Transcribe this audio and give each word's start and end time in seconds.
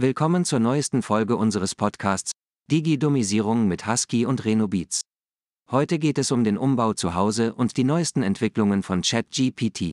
Willkommen 0.00 0.46
zur 0.46 0.58
neuesten 0.58 1.02
Folge 1.02 1.36
unseres 1.36 1.74
Podcasts 1.74 2.32
Digi-Dummisierung 2.70 3.68
mit 3.68 3.86
Husky 3.86 4.24
und 4.24 4.46
Reno 4.46 4.66
Beats. 4.66 5.02
Heute 5.70 5.98
geht 5.98 6.16
es 6.16 6.30
um 6.30 6.44
den 6.44 6.56
Umbau 6.56 6.94
zu 6.94 7.14
Hause 7.14 7.52
und 7.52 7.76
die 7.76 7.84
neuesten 7.84 8.22
Entwicklungen 8.22 8.82
von 8.82 9.02
ChatGPT. 9.02 9.90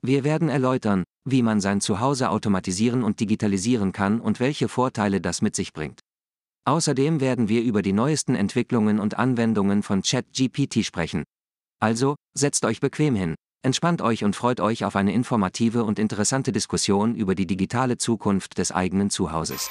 Wir 0.00 0.24
werden 0.24 0.48
erläutern, 0.48 1.04
wie 1.28 1.42
man 1.42 1.60
sein 1.60 1.82
Zuhause 1.82 2.30
automatisieren 2.30 3.04
und 3.04 3.20
digitalisieren 3.20 3.92
kann 3.92 4.22
und 4.22 4.40
welche 4.40 4.70
Vorteile 4.70 5.20
das 5.20 5.42
mit 5.42 5.54
sich 5.54 5.74
bringt. 5.74 6.00
Außerdem 6.64 7.20
werden 7.20 7.50
wir 7.50 7.62
über 7.62 7.82
die 7.82 7.92
neuesten 7.92 8.36
Entwicklungen 8.36 8.98
und 8.98 9.18
Anwendungen 9.18 9.82
von 9.82 10.00
ChatGPT 10.00 10.82
sprechen. 10.82 11.24
Also, 11.78 12.16
setzt 12.32 12.64
euch 12.64 12.80
bequem 12.80 13.14
hin, 13.14 13.34
Entspannt 13.66 14.00
euch 14.00 14.22
und 14.22 14.36
freut 14.36 14.60
euch 14.60 14.84
auf 14.84 14.94
eine 14.94 15.12
informative 15.12 15.82
und 15.82 15.98
interessante 15.98 16.52
Diskussion 16.52 17.16
über 17.16 17.34
die 17.34 17.48
digitale 17.48 17.98
Zukunft 17.98 18.58
des 18.58 18.70
eigenen 18.70 19.10
Zuhauses. 19.10 19.68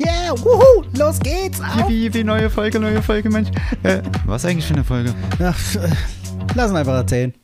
Yeah, 0.00 0.30
wuhu, 0.38 0.84
los 0.96 1.18
geht's! 1.18 1.60
Auf. 1.60 1.74
Yippie, 1.76 2.04
yippie, 2.04 2.22
neue 2.22 2.48
Folge, 2.48 2.78
neue 2.78 3.02
Folge, 3.02 3.30
Mensch. 3.30 3.48
Äh, 3.82 4.02
was 4.24 4.44
eigentlich 4.44 4.66
für 4.66 4.74
eine 4.74 4.84
Folge? 4.84 5.12
Ach, 5.40 5.74
äh, 5.74 5.90
lass 6.54 6.70
ihn 6.70 6.76
einfach 6.76 6.94
erzählen. 6.94 7.34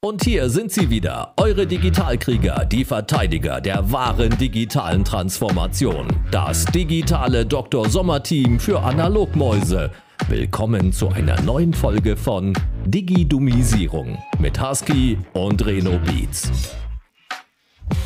Und 0.00 0.22
hier 0.22 0.48
sind 0.48 0.70
sie 0.70 0.90
wieder, 0.90 1.32
eure 1.38 1.66
Digitalkrieger, 1.66 2.64
die 2.66 2.84
Verteidiger 2.84 3.60
der 3.60 3.90
wahren 3.90 4.30
digitalen 4.38 5.04
Transformation. 5.04 6.06
Das 6.30 6.64
digitale 6.66 7.44
Dr. 7.44 7.88
Sommer-Team 7.88 8.60
für 8.60 8.78
Analogmäuse. 8.80 9.90
Willkommen 10.28 10.92
zu 10.92 11.08
einer 11.08 11.40
neuen 11.40 11.74
Folge 11.74 12.16
von 12.16 12.52
Digidumisierung 12.86 14.16
mit 14.38 14.62
Husky 14.62 15.18
und 15.32 15.66
Reno 15.66 15.98
Beats. 16.04 16.52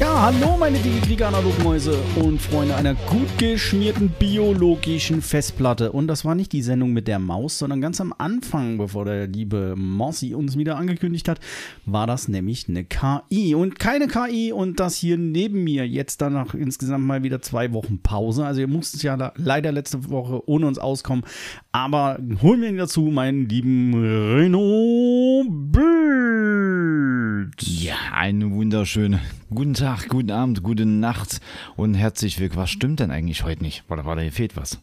Ja, 0.03 0.23
hallo 0.23 0.57
meine 0.59 0.79
Digi-Krieger, 0.79 1.29
Analogmäuse 1.29 1.97
und 2.17 2.41
Freunde 2.41 2.75
einer 2.75 2.95
gut 2.95 3.39
geschmierten 3.39 4.11
biologischen 4.11 5.23
Festplatte. 5.23 5.93
Und 5.93 6.09
das 6.09 6.25
war 6.25 6.35
nicht 6.35 6.53
die 6.53 6.63
Sendung 6.63 6.93
mit 6.93 7.09
der 7.09 7.19
Maus, 7.19 7.59
sondern 7.59 7.81
ganz 7.81 8.01
am 8.01 8.15
Anfang, 8.17 8.79
bevor 8.79 9.05
der 9.05 9.27
liebe 9.27 9.75
Mossy 9.77 10.35
uns 10.35 10.57
wieder 10.57 10.77
angekündigt 10.77 11.29
hat, 11.29 11.41
war 11.87 12.07
das 12.07 12.29
nämlich 12.29 12.69
eine 12.69 12.85
KI. 12.85 13.55
Und 13.55 13.79
keine 13.79 14.09
KI 14.09 14.53
und 14.53 14.81
das 14.81 14.97
hier 14.97 15.19
neben 15.19 15.65
mir 15.65 15.87
jetzt 15.87 16.21
dann 16.21 16.33
nach 16.33 16.55
insgesamt 16.55 17.07
mal 17.07 17.23
wieder 17.23 17.43
zwei 17.43 17.73
Wochen 17.73 18.01
Pause. 18.03 18.45
Also 18.45 18.61
ihr 18.61 18.69
musstet 18.69 19.03
ja 19.03 19.33
leider 19.37 19.73
letzte 19.73 20.11
Woche 20.11 20.49
ohne 20.49 20.67
uns 20.67 20.79
auskommen. 20.79 21.25
Aber 21.71 22.19
holen 22.43 22.61
wir 22.61 22.69
ihn 22.69 22.77
dazu, 22.77 23.03
meinen 23.03 23.49
lieben 23.49 23.95
Reno 23.95 25.45
Bild. 25.49 27.63
Ja, 27.63 27.95
eine 28.15 28.51
wunderschöne 28.51 29.21
Guten 29.55 29.75
Tag, 29.75 30.09
guten 30.09 30.31
Abend, 30.31 30.63
gute 30.63 30.87
Nacht 30.87 31.43
und 31.77 31.93
herzlich 31.93 32.41
willkommen. 32.41 32.63
Was 32.63 32.71
stimmt 32.71 33.01
denn 33.01 33.11
eigentlich 33.11 33.45
heute 33.45 33.63
nicht? 33.63 33.85
Warte, 33.87 34.07
warte, 34.07 34.23
hier 34.23 34.33
fehlt 34.33 34.57
was. 34.57 34.79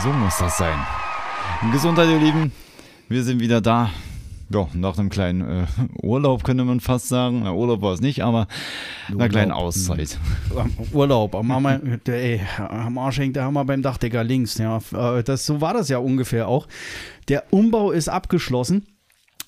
So 0.00 0.12
muss 0.12 0.38
das 0.38 0.58
sein. 0.58 0.78
Gesundheit, 1.72 2.08
ihr 2.08 2.20
Lieben. 2.20 2.52
Wir 3.08 3.24
sind 3.24 3.40
wieder 3.40 3.60
da. 3.60 3.90
Ja, 4.48 4.68
nach 4.74 4.96
einem 4.96 5.08
kleinen 5.08 5.40
äh, 5.40 5.66
Urlaub 6.02 6.44
könnte 6.44 6.64
man 6.64 6.78
fast 6.78 7.08
sagen. 7.08 7.40
Na, 7.42 7.52
Urlaub 7.52 7.82
war 7.82 7.94
es 7.94 8.00
nicht, 8.00 8.22
aber 8.22 8.46
einer 9.10 9.28
kleinen 9.28 9.50
Auszeit. 9.50 10.16
Urlaub, 10.92 11.34
am, 11.34 11.50
Arsch, 11.50 11.80
ey, 12.06 12.42
am 12.58 12.96
Arsch 12.98 13.18
hängt 13.18 13.34
der 13.34 13.44
Hammer 13.44 13.64
beim 13.64 13.82
Dachdecker 13.82 14.22
links. 14.22 14.56
Ja, 14.58 14.80
äh, 14.92 15.24
das, 15.24 15.46
so 15.46 15.60
war 15.60 15.74
das 15.74 15.88
ja 15.88 15.98
ungefähr 15.98 16.46
auch. 16.46 16.68
Der 17.28 17.42
Umbau 17.50 17.90
ist 17.90 18.08
abgeschlossen. 18.08 18.86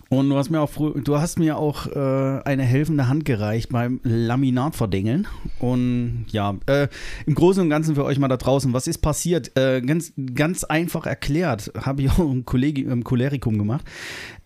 Und 0.09 0.31
du 0.31 0.37
hast 0.37 0.51
mir 0.51 0.61
auch, 0.61 0.71
du 0.73 1.19
hast 1.19 1.39
mir 1.39 1.57
auch 1.57 1.89
äh, 1.89 2.41
eine 2.45 2.63
helfende 2.63 3.09
Hand 3.09 3.25
gereicht 3.25 3.71
beim 3.71 4.01
Laminatverdengeln. 4.05 5.27
Und 5.59 6.27
ja, 6.31 6.57
äh, 6.67 6.87
im 7.27 7.35
Großen 7.35 7.61
und 7.63 7.71
Ganzen 7.71 7.97
für 7.97 8.05
euch 8.05 8.19
mal 8.19 8.29
da 8.29 8.37
draußen, 8.37 8.73
was 8.73 8.87
ist 8.87 8.99
passiert? 8.99 9.57
Äh, 9.59 9.81
ganz, 9.81 10.13
ganz 10.35 10.63
einfach 10.63 11.07
erklärt, 11.07 11.73
habe 11.81 12.03
ich 12.03 12.11
auch 12.11 12.19
im, 12.21 12.45
Kollegi 12.45 12.83
im 12.83 13.03
Cholerikum 13.03 13.59
gemacht. 13.59 13.85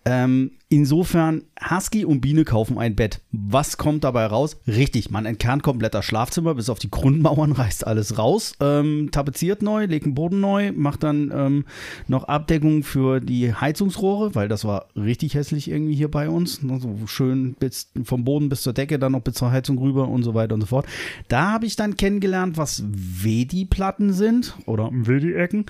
Ähm, 0.03 0.53
insofern, 0.67 1.43
Husky 1.69 2.05
und 2.05 2.21
Biene 2.21 2.43
kaufen 2.43 2.79
ein 2.79 2.95
Bett. 2.95 3.21
Was 3.31 3.77
kommt 3.77 4.03
dabei 4.03 4.25
raus? 4.25 4.57
Richtig, 4.65 5.11
man 5.11 5.27
entkernt 5.27 5.61
komplett 5.61 5.93
das 5.93 6.05
Schlafzimmer, 6.05 6.55
bis 6.55 6.69
auf 6.69 6.79
die 6.79 6.89
Grundmauern 6.89 7.51
reißt 7.51 7.85
alles 7.85 8.17
raus, 8.17 8.53
ähm, 8.59 9.09
tapeziert 9.11 9.61
neu, 9.61 9.85
legt 9.85 10.07
den 10.07 10.15
Boden 10.15 10.39
neu, 10.39 10.71
macht 10.71 11.03
dann 11.03 11.31
ähm, 11.31 11.65
noch 12.07 12.23
Abdeckung 12.23 12.81
für 12.81 13.19
die 13.19 13.53
Heizungsrohre, 13.53 14.33
weil 14.33 14.47
das 14.47 14.65
war 14.65 14.87
richtig 14.95 15.35
hässlich 15.35 15.69
irgendwie 15.69 15.93
hier 15.93 16.09
bei 16.09 16.29
uns. 16.29 16.55
So 16.55 16.73
also 16.73 16.95
schön 17.05 17.53
bis, 17.59 17.91
vom 18.03 18.23
Boden 18.23 18.49
bis 18.49 18.63
zur 18.63 18.73
Decke, 18.73 18.97
dann 18.97 19.11
noch 19.11 19.21
bis 19.21 19.35
zur 19.35 19.51
Heizung 19.51 19.77
rüber 19.77 20.07
und 20.07 20.23
so 20.23 20.33
weiter 20.33 20.55
und 20.55 20.61
so 20.61 20.67
fort. 20.67 20.87
Da 21.27 21.51
habe 21.51 21.67
ich 21.67 21.75
dann 21.75 21.95
kennengelernt, 21.95 22.57
was 22.57 22.83
Wedi-Platten 22.87 24.13
sind 24.13 24.55
oder 24.65 24.89
Wedi-Ecken, 24.91 25.67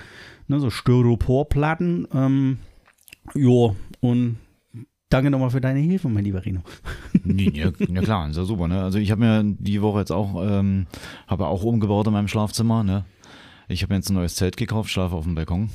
ne, 0.48 0.58
so 0.58 0.70
Styroporplatten. 0.70 2.08
Ähm, 2.14 2.58
jo, 3.34 3.76
und 4.00 4.36
danke 5.08 5.30
nochmal 5.30 5.50
für 5.50 5.60
deine 5.60 5.80
Hilfe, 5.80 6.08
mein 6.08 6.24
lieber 6.24 6.44
Rino. 6.44 6.60
Ja, 7.24 7.70
ja 7.78 8.02
klar, 8.02 8.28
ist 8.28 8.36
ja 8.36 8.44
super. 8.44 8.68
Ne? 8.68 8.82
Also 8.82 8.98
ich 8.98 9.10
habe 9.10 9.20
mir 9.20 9.44
die 9.44 9.82
Woche 9.82 10.00
jetzt 10.00 10.10
auch, 10.10 10.42
ähm, 10.44 10.86
habe 11.26 11.46
auch 11.46 11.62
umgebaut 11.62 12.06
in 12.06 12.12
meinem 12.12 12.28
Schlafzimmer. 12.28 12.82
Ne? 12.82 13.04
Ich 13.68 13.82
habe 13.82 13.94
jetzt 13.94 14.10
ein 14.10 14.14
neues 14.14 14.34
Zelt 14.34 14.56
gekauft, 14.56 14.90
schlafe 14.90 15.14
auf 15.14 15.24
dem 15.24 15.34
Balkon 15.34 15.70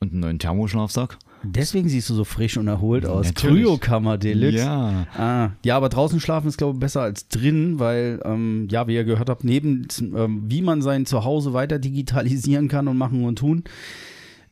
und 0.00 0.12
einen 0.12 0.20
neuen 0.20 0.38
Thermoschlafsack. 0.38 1.18
Deswegen 1.42 1.88
siehst 1.88 2.10
du 2.10 2.14
so 2.14 2.24
frisch 2.24 2.56
und 2.56 2.66
erholt 2.66 3.06
aus. 3.06 3.32
Kryokammer 3.34 4.18
Deluxe. 4.18 4.58
Ja. 4.58 5.06
Ah, 5.16 5.50
ja, 5.64 5.76
aber 5.76 5.88
draußen 5.88 6.18
schlafen 6.18 6.48
ist, 6.48 6.56
glaube 6.56 6.74
ich, 6.74 6.80
besser 6.80 7.02
als 7.02 7.28
drin, 7.28 7.78
weil, 7.78 8.20
ähm, 8.24 8.66
ja, 8.70 8.88
wie 8.88 8.94
ihr 8.94 9.04
gehört 9.04 9.28
habt, 9.28 9.44
neben, 9.44 9.86
ähm, 10.00 10.44
wie 10.46 10.62
man 10.62 10.82
sein 10.82 11.06
Zuhause 11.06 11.52
weiter 11.52 11.78
digitalisieren 11.78 12.68
kann 12.68 12.88
und 12.88 12.96
machen 12.96 13.24
und 13.24 13.38
tun, 13.38 13.64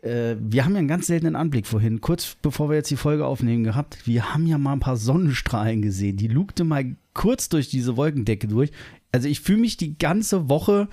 äh, 0.04 0.36
wir 0.38 0.64
haben 0.64 0.72
ja 0.72 0.78
einen 0.78 0.88
ganz 0.88 1.06
seltenen 1.06 1.36
Anblick 1.36 1.66
vorhin, 1.66 2.00
kurz 2.00 2.36
bevor 2.42 2.68
wir 2.68 2.76
jetzt 2.76 2.90
die 2.90 2.96
Folge 2.96 3.26
aufnehmen 3.26 3.64
gehabt. 3.64 4.06
Wir 4.06 4.34
haben 4.34 4.46
ja 4.46 4.58
mal 4.58 4.74
ein 4.74 4.80
paar 4.80 4.96
Sonnenstrahlen 4.96 5.82
gesehen. 5.82 6.16
Die 6.16 6.28
lugte 6.28 6.64
mal 6.64 6.96
kurz 7.14 7.48
durch 7.48 7.70
diese 7.70 7.96
Wolkendecke 7.96 8.46
durch. 8.46 8.70
Also 9.12 9.28
ich 9.28 9.40
fühle 9.40 9.60
mich 9.60 9.76
die 9.76 9.96
ganze 9.96 10.48
Woche 10.48 10.88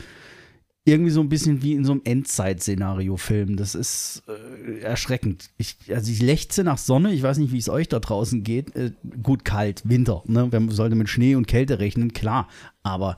irgendwie 0.83 1.11
so 1.11 1.21
ein 1.21 1.29
bisschen 1.29 1.61
wie 1.61 1.73
in 1.73 1.85
so 1.85 1.91
einem 1.91 2.01
Endzeit-Szenario-Film. 2.03 3.55
Das 3.55 3.75
ist 3.75 4.23
äh, 4.27 4.79
erschreckend. 4.79 5.51
Ich, 5.57 5.77
also 5.89 6.11
ich 6.11 6.21
lechze 6.21 6.63
nach 6.63 6.77
Sonne. 6.77 7.13
Ich 7.13 7.21
weiß 7.21 7.37
nicht, 7.37 7.51
wie 7.51 7.59
es 7.59 7.69
euch 7.69 7.87
da 7.87 7.99
draußen 7.99 8.43
geht. 8.43 8.75
Äh, 8.75 8.91
gut, 9.21 9.45
kalt, 9.45 9.83
Winter. 9.87 10.23
Ne? 10.25 10.49
Man 10.51 10.69
sollte 10.69 10.95
mit 10.95 11.09
Schnee 11.09 11.35
und 11.35 11.47
Kälte 11.47 11.79
rechnen, 11.79 12.13
klar. 12.13 12.47
Aber 12.81 13.17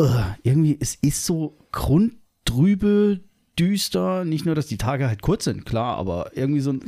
uh, 0.00 0.08
irgendwie, 0.42 0.78
es 0.80 0.94
ist 0.94 1.26
so 1.26 1.58
grundtrübe, 1.72 3.20
düster. 3.60 4.24
Nicht 4.24 4.46
nur, 4.46 4.54
dass 4.54 4.66
die 4.66 4.78
Tage 4.78 5.06
halt 5.06 5.22
kurz 5.22 5.44
sind, 5.44 5.66
klar, 5.66 5.96
aber 5.96 6.30
irgendwie 6.34 6.60
so 6.60 6.72
ein 6.72 6.80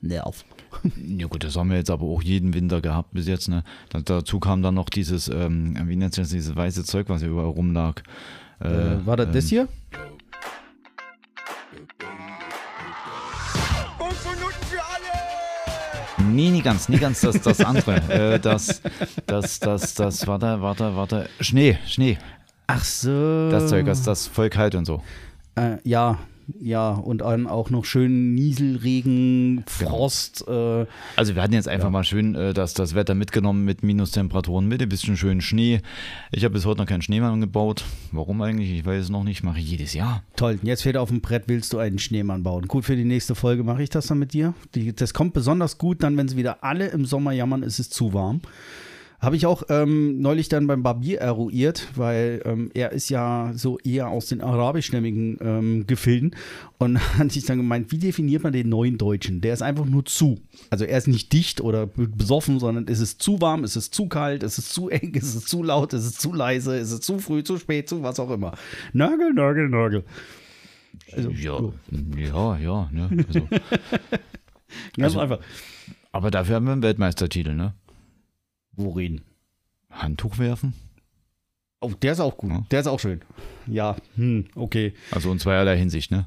Nerv. 0.00 0.44
Ja 1.04 1.26
gut, 1.26 1.42
das 1.42 1.56
haben 1.56 1.70
wir 1.70 1.76
jetzt 1.76 1.90
aber 1.90 2.06
auch 2.06 2.22
jeden 2.22 2.54
Winter 2.54 2.80
gehabt 2.80 3.12
bis 3.12 3.26
jetzt. 3.26 3.48
Ne? 3.48 3.64
dazu 4.04 4.38
kam 4.38 4.62
dann 4.62 4.74
noch 4.74 4.90
dieses, 4.90 5.28
ähm, 5.28 5.76
wie 5.88 5.96
nennt 5.96 6.14
sich 6.14 6.22
das, 6.22 6.30
dieses 6.30 6.54
weiße 6.54 6.84
Zeug, 6.84 7.08
was 7.08 7.20
hier 7.20 7.30
überall 7.30 7.48
rumlag. 7.48 8.02
Äh, 8.62 8.68
äh, 8.68 9.06
war 9.06 9.16
das 9.16 9.26
ähm, 9.26 9.32
das 9.32 9.46
hier? 9.46 9.68
Nee, 16.30 16.50
nie 16.50 16.62
ganz, 16.62 16.88
nie 16.88 16.98
ganz 16.98 17.20
das, 17.20 17.40
das 17.40 17.60
andere. 17.60 17.96
äh, 18.34 18.38
das, 18.38 18.82
das, 19.26 19.58
das, 19.58 19.94
das, 19.94 20.26
warte, 20.26 20.60
warte, 20.60 20.94
warte. 20.94 21.28
Schnee, 21.40 21.78
Schnee. 21.86 22.18
Ach 22.66 22.84
so. 22.84 23.50
Das 23.50 23.70
Zeug, 23.70 23.86
das, 23.86 24.02
das 24.02 24.26
voll 24.26 24.50
kalt 24.50 24.74
und 24.74 24.84
so. 24.84 25.02
Äh, 25.58 25.78
ja, 25.84 26.18
ja, 26.60 26.92
und 26.92 27.18
dann 27.18 27.46
auch 27.46 27.68
noch 27.68 27.84
schön 27.84 28.34
Nieselregen, 28.34 29.64
Frost. 29.66 30.46
Äh, 30.48 30.86
also 31.16 31.34
wir 31.34 31.42
hatten 31.42 31.52
jetzt 31.52 31.68
einfach 31.68 31.88
ja. 31.88 31.90
mal 31.90 32.04
schön 32.04 32.34
äh, 32.34 32.54
das, 32.54 32.72
das 32.72 32.94
Wetter 32.94 33.14
mitgenommen 33.14 33.64
mit 33.64 33.82
Minustemperaturen, 33.82 34.66
mit 34.66 34.80
ein 34.80 34.88
bisschen 34.88 35.16
schön 35.16 35.42
Schnee. 35.42 35.82
Ich 36.32 36.44
habe 36.44 36.54
bis 36.54 36.64
heute 36.64 36.80
noch 36.80 36.86
keinen 36.86 37.02
Schneemann 37.02 37.40
gebaut. 37.40 37.84
Warum 38.12 38.40
eigentlich? 38.40 38.72
Ich 38.72 38.86
weiß 38.86 39.04
es 39.04 39.10
noch 39.10 39.24
nicht. 39.24 39.42
Mache 39.42 39.58
ich 39.58 39.70
jedes 39.70 39.92
Jahr. 39.92 40.22
Toll. 40.36 40.58
Jetzt 40.62 40.82
fehlt 40.82 40.96
auf 40.96 41.10
dem 41.10 41.20
Brett, 41.20 41.44
willst 41.48 41.72
du 41.72 41.78
einen 41.78 41.98
Schneemann 41.98 42.42
bauen. 42.42 42.66
Gut, 42.66 42.84
für 42.86 42.96
die 42.96 43.04
nächste 43.04 43.34
Folge 43.34 43.62
mache 43.62 43.82
ich 43.82 43.90
das 43.90 44.06
dann 44.06 44.18
mit 44.18 44.32
dir. 44.32 44.54
Die, 44.74 44.94
das 44.94 45.12
kommt 45.12 45.34
besonders 45.34 45.76
gut 45.76 46.02
dann, 46.02 46.16
wenn 46.16 46.28
sie 46.28 46.36
wieder 46.36 46.64
alle 46.64 46.88
im 46.88 47.04
Sommer 47.04 47.32
jammern, 47.32 47.62
ist 47.62 47.78
es 47.78 47.90
zu 47.90 48.14
warm. 48.14 48.40
Habe 49.20 49.34
ich 49.34 49.46
auch 49.46 49.64
ähm, 49.68 50.20
neulich 50.20 50.48
dann 50.48 50.68
beim 50.68 50.84
Barbier 50.84 51.18
eruiert, 51.20 51.88
weil 51.96 52.40
ähm, 52.44 52.70
er 52.72 52.92
ist 52.92 53.08
ja 53.08 53.50
so 53.52 53.76
eher 53.80 54.08
aus 54.08 54.26
den 54.26 54.40
arabischstämmigen 54.40 55.38
ähm, 55.40 55.86
Gefilden. 55.88 56.36
Und 56.78 56.98
hatte 57.18 57.36
ich 57.36 57.44
dann 57.44 57.58
gemeint, 57.58 57.90
wie 57.90 57.98
definiert 57.98 58.44
man 58.44 58.52
den 58.52 58.68
neuen 58.68 58.96
Deutschen? 58.96 59.40
Der 59.40 59.54
ist 59.54 59.62
einfach 59.62 59.86
nur 59.86 60.04
zu. 60.04 60.38
Also 60.70 60.84
er 60.84 60.96
ist 60.98 61.08
nicht 61.08 61.32
dicht 61.32 61.60
oder 61.60 61.86
besoffen, 61.86 62.60
sondern 62.60 62.86
ist 62.86 63.00
es 63.00 63.18
zu 63.18 63.40
warm, 63.40 63.64
ist 63.64 63.74
es 63.74 63.90
zu 63.90 64.06
kalt, 64.06 64.44
ist 64.44 64.58
es 64.58 64.68
zu 64.68 64.88
eng, 64.88 65.12
ist 65.14 65.34
es 65.34 65.46
zu 65.46 65.64
laut, 65.64 65.92
ist 65.94 66.04
es 66.04 66.16
zu 66.16 66.32
leise, 66.32 66.76
ist 66.76 66.92
es 66.92 67.00
zu 67.00 67.18
früh, 67.18 67.42
zu 67.42 67.58
spät, 67.58 67.88
zu 67.88 68.04
was 68.04 68.20
auch 68.20 68.30
immer. 68.30 68.52
Nörgel, 68.92 69.32
Nörgel, 69.32 69.68
Nörgel. 69.68 70.04
Also, 71.12 71.30
ja, 71.30 71.58
so. 71.58 71.74
ja, 72.16 72.58
ja. 72.58 72.88
Ne? 72.92 73.24
Also, 73.26 73.48
Ganz 74.96 75.16
einfach. 75.16 75.40
aber 76.12 76.30
dafür 76.30 76.54
haben 76.56 76.66
wir 76.66 76.72
einen 76.72 76.82
Weltmeistertitel, 76.82 77.54
ne? 77.54 77.74
Worin? 78.78 79.22
Handtuch 79.90 80.38
werfen? 80.38 80.72
Oh, 81.80 81.90
der 82.00 82.12
ist 82.12 82.20
auch 82.20 82.36
gut. 82.36 82.50
Ja. 82.50 82.64
Der 82.70 82.80
ist 82.80 82.86
auch 82.86 83.00
schön. 83.00 83.20
Ja, 83.66 83.96
hm, 84.14 84.46
okay. 84.54 84.94
Also 85.10 85.32
in 85.32 85.40
zweierlei 85.40 85.76
Hinsicht, 85.76 86.12
ne? 86.12 86.26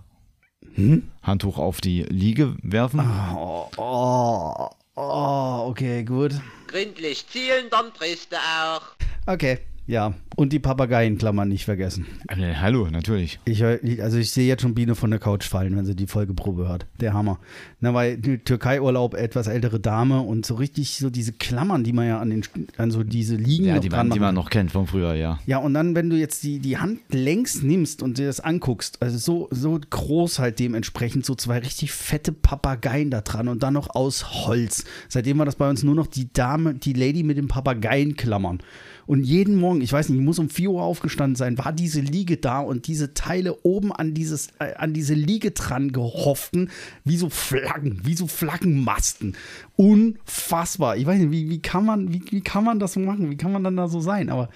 Hm? 0.74 1.09
Handtuch 1.24 1.57
auf 1.57 1.80
die 1.80 2.03
Liege 2.03 2.57
werfen. 2.62 3.00
Oh, 3.00 3.69
oh, 3.77 4.69
oh, 4.95 5.65
okay, 5.69 6.03
gut. 6.03 6.33
Gründlich 6.68 7.25
zielen, 7.27 7.68
dann 7.71 7.94
drehst 7.98 8.33
du 8.33 8.36
auch. 8.36 8.81
Okay, 9.27 9.59
ja. 9.92 10.14
Und 10.38 10.54
die 10.54 10.60
Papageienklammern 10.60 11.50
nicht 11.50 11.66
vergessen. 11.66 12.06
Äh, 12.30 12.56
hallo, 12.56 12.88
natürlich. 12.90 13.40
Ich, 13.44 13.62
also 13.64 14.18
ich 14.18 14.32
sehe 14.32 14.48
jetzt 14.48 14.62
schon 14.62 14.74
Biene 14.74 14.96
von 14.96 15.12
der 15.12 15.20
Couch 15.20 15.44
fallen, 15.44 15.76
wenn 15.76 15.86
sie 15.86 15.96
die 15.96 16.08
Folgeprobe 16.08 16.70
hört. 16.70 16.86
Der 17.02 17.14
Hammer. 17.14 17.40
Na, 17.82 17.94
weil 17.94 18.18
Türkei-Urlaub, 18.22 19.14
etwas 19.14 19.48
ältere 19.48 19.82
Dame 19.82 20.22
und 20.22 20.46
so 20.46 20.56
richtig 20.56 20.96
so 20.96 21.10
diese 21.10 21.34
Klammern, 21.34 21.84
die 21.84 21.92
man 21.92 22.08
ja 22.08 22.20
an 22.20 22.30
den, 22.30 22.44
an 22.78 22.90
so 22.92 23.04
diese 23.04 23.36
Liegen 23.36 23.66
Ja, 23.66 23.76
noch 23.76 23.82
die 23.82 23.90
dran 23.90 24.08
man, 24.08 24.16
die 24.16 24.20
man 24.22 24.34
noch 24.34 24.50
kennt 24.50 24.72
von 24.72 24.88
früher, 24.88 25.14
ja. 25.14 25.40
Ja, 25.46 25.58
und 25.58 25.74
dann, 25.74 25.94
wenn 25.94 26.10
du 26.10 26.16
jetzt 26.16 26.44
die, 26.44 26.60
die 26.60 26.78
Hand 26.78 27.02
längs 27.12 27.62
nimmst 27.62 28.02
und 28.02 28.18
dir 28.18 28.28
das 28.28 28.40
anguckst, 28.40 29.02
also 29.02 29.18
so, 29.18 29.50
so 29.52 29.78
groß 29.90 30.40
halt 30.40 30.60
dementsprechend, 30.60 31.26
so 31.26 31.36
zwei 31.36 31.60
richtig 31.60 31.92
fette 31.92 32.32
Papageien 32.32 33.12
da 33.12 33.20
dran 33.20 33.50
und 33.50 33.62
dann 33.62 33.74
noch 33.74 33.94
aus 33.94 34.46
Holz. 34.48 34.86
Seitdem 35.10 35.38
war 35.40 35.46
das 35.46 35.58
bei 35.58 35.70
uns 35.70 35.84
nur 35.84 35.96
noch 35.96 36.08
die 36.08 36.32
Dame, 36.32 36.76
die 36.76 36.94
Lady 36.94 37.24
mit 37.24 37.36
den 37.36 37.50
Papageienklammern. 37.50 38.62
Und 39.06 39.24
jeden 39.24 39.58
Morgen, 39.58 39.81
ich 39.81 39.92
weiß 39.92 40.10
nicht, 40.10 40.19
ich 40.19 40.25
muss 40.25 40.39
um 40.39 40.50
4 40.50 40.72
Uhr 40.72 40.83
aufgestanden 40.83 41.36
sein, 41.36 41.57
war 41.57 41.74
diese 41.74 42.01
Liege 42.01 42.38
da 42.38 42.60
und 42.60 42.88
diese 42.88 43.13
Teile 43.13 43.57
oben 43.63 43.92
an, 43.92 44.13
dieses, 44.13 44.50
äh, 44.60 44.74
an 44.75 44.94
diese 44.94 45.13
Liege 45.13 45.51
dran 45.51 45.92
gehofften, 45.92 46.69
wie 47.04 47.18
so 47.18 47.30
Flaggen, 47.30 48.01
wie 48.04 48.16
so 48.16 48.28
Flaggenmasten. 48.28 49.36
Unfassbar. 49.75 50.98
Ich 50.98 51.06
weiß 51.06 51.19
nicht, 51.19 51.31
wie, 51.31 51.50
wie, 51.50 51.62
kann 51.62 51.86
man, 51.86 52.13
wie, 52.13 52.24
wie 52.30 52.42
kann 52.42 52.63
man 52.63 52.80
das 52.80 52.94
so 52.94 53.00
machen? 53.00 53.30
Wie 53.30 53.38
kann 53.38 53.51
man 53.51 53.63
dann 53.63 53.78
da 53.78 53.88
so 53.88 54.00
sein? 54.00 54.30
Aber 54.30 54.50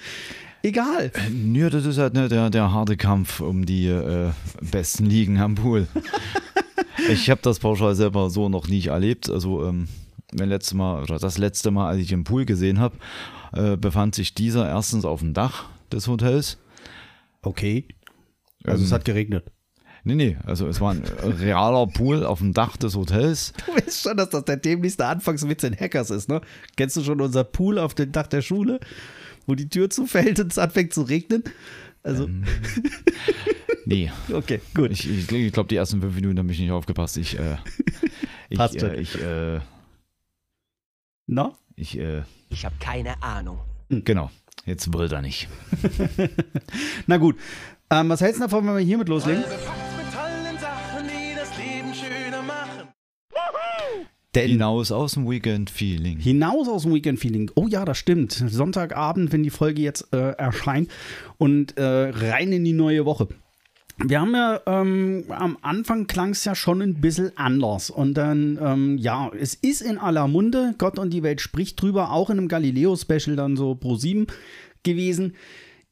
egal. 0.63 1.11
Ja, 1.53 1.69
das 1.69 1.85
ist 1.85 1.97
halt 1.97 2.13
ne, 2.13 2.27
der, 2.27 2.49
der 2.49 2.71
harte 2.71 2.97
Kampf 2.97 3.39
um 3.39 3.65
die 3.65 3.87
äh, 3.87 4.31
besten 4.61 5.05
Ligen 5.05 5.39
am 5.39 5.55
Pool. 5.55 5.87
ich 7.09 7.29
habe 7.29 7.41
das 7.43 7.59
pauschal 7.59 7.95
selber 7.95 8.29
so 8.29 8.49
noch 8.49 8.67
nicht 8.67 8.87
erlebt. 8.87 9.29
Also 9.29 9.65
ähm, 9.65 9.87
mein 10.37 10.49
letztes 10.49 10.73
Mal 10.73 11.01
oder 11.03 11.17
das 11.19 11.37
letzte 11.37 11.71
Mal, 11.71 11.89
als 11.89 12.01
ich 12.01 12.11
im 12.11 12.23
Pool 12.23 12.45
gesehen 12.45 12.79
habe, 12.79 12.97
äh, 13.53 13.77
befand 13.77 14.15
sich 14.15 14.33
dieser 14.33 14.67
erstens 14.67 15.05
auf 15.05 15.19
dem 15.21 15.33
Dach 15.33 15.65
des 15.91 16.07
Hotels. 16.07 16.57
Okay. 17.41 17.87
Also 18.63 18.79
Ähm, 18.81 18.85
es 18.85 18.91
hat 18.91 19.05
geregnet. 19.05 19.45
Nee, 20.07 20.15
nee, 20.15 20.37
also 20.45 20.67
es 20.67 20.79
war 20.81 20.91
ein 20.91 21.03
realer 21.39 21.87
Pool 21.87 22.23
auf 22.25 22.37
dem 22.37 22.53
Dach 22.53 22.77
des 22.77 22.95
Hotels. 22.95 23.53
Du 23.65 23.73
weißt 23.73 24.03
schon, 24.03 24.17
dass 24.17 24.29
das 24.29 24.45
der 24.45 24.57
dämlichste 24.57 25.05
Anfangswitz 25.07 25.63
in 25.63 25.75
Hackers 25.75 26.11
ist, 26.11 26.29
ne? 26.29 26.41
Kennst 26.77 26.95
du 26.97 27.03
schon 27.03 27.21
unser 27.21 27.43
Pool 27.43 27.79
auf 27.79 27.95
dem 27.95 28.11
Dach 28.11 28.27
der 28.27 28.43
Schule, 28.43 28.79
wo 29.47 29.55
die 29.55 29.67
Tür 29.67 29.89
zufällt 29.89 30.39
und 30.39 30.51
es 30.51 30.59
anfängt 30.59 30.93
zu 30.93 31.01
regnen? 31.01 31.43
Also, 32.03 32.29
Nee, 33.85 34.11
okay, 34.31 34.61
gut. 34.73 34.91
ich, 34.91 35.09
ich, 35.09 35.31
ich 35.31 35.53
glaube, 35.53 35.69
die 35.69 35.75
ersten 35.75 36.01
fünf 36.01 36.15
Minuten 36.15 36.39
habe 36.39 36.51
ich 36.51 36.59
nicht 36.59 36.71
aufgepasst. 36.71 37.17
Ich, 37.17 37.37
äh, 37.37 37.57
ich, 38.49 38.57
Passt 38.57 38.81
äh, 38.81 38.95
ich, 38.99 39.19
äh, 39.21 39.59
Na? 41.27 41.53
ich, 41.75 41.97
äh, 41.97 42.23
Ich 42.49 42.65
habe 42.65 42.75
keine 42.79 43.21
Ahnung. 43.23 43.59
genau. 43.89 44.29
Jetzt 44.65 44.89
brüllt 44.91 45.11
er 45.11 45.21
nicht. 45.21 45.47
Na 47.07 47.17
gut. 47.17 47.35
Ähm, 47.91 48.09
was 48.09 48.21
hältst 48.21 48.39
du 48.39 48.45
davon, 48.45 48.65
wenn 48.65 48.75
wir 48.77 48.83
hiermit 48.83 49.09
loslegen? 49.09 49.43
Befasst 49.43 49.67
mit 49.97 50.11
tollen 50.13 50.57
Sachen, 50.59 51.07
die 51.07 51.35
das 51.35 51.55
Leben 51.57 51.93
schöner 51.93 52.41
machen. 52.41 52.87
Denn 54.33 54.49
Hinaus 54.49 54.91
aus 54.91 55.13
dem 55.13 55.29
Weekend-Feeling. 55.29 56.17
hinaus 56.19 56.67
aus 56.67 56.81
dem 56.83 56.93
Weekend-Feeling. 56.93 57.51
Oh 57.55 57.67
ja, 57.67 57.85
das 57.85 57.97
stimmt. 57.97 58.31
Sonntagabend, 58.33 59.31
wenn 59.31 59.43
die 59.43 59.49
Folge 59.49 59.81
jetzt 59.81 60.11
äh, 60.13 60.31
erscheint 60.31 60.89
und 61.37 61.77
äh, 61.77 61.83
rein 62.09 62.51
in 62.51 62.65
die 62.65 62.73
neue 62.73 63.05
Woche. 63.05 63.27
Wir 63.97 64.19
haben 64.19 64.35
ja 64.35 64.59
ähm, 64.65 65.23
am 65.29 65.57
Anfang 65.61 66.05
klang 66.07 66.31
es 66.31 66.43
ja 66.43 66.53
schon 66.53 66.81
ein 66.81 66.99
bisschen 66.99 67.31
anders. 67.37 67.89
Und 67.89 68.15
dann, 68.15 68.59
ähm, 68.61 68.97
ja, 68.97 69.31
es 69.39 69.53
ist 69.53 69.81
in 69.81 69.97
aller 69.97 70.27
Munde. 70.27 70.75
Gott 70.77 70.99
und 70.99 71.11
die 71.11 71.23
Welt 71.23 71.39
spricht 71.39 71.81
drüber, 71.81 72.11
auch 72.11 72.29
in 72.29 72.37
einem 72.37 72.47
Galileo-Special 72.49 73.35
dann 73.35 73.55
so 73.55 73.75
pro 73.75 73.95
7 73.95 74.27
gewesen. 74.83 75.35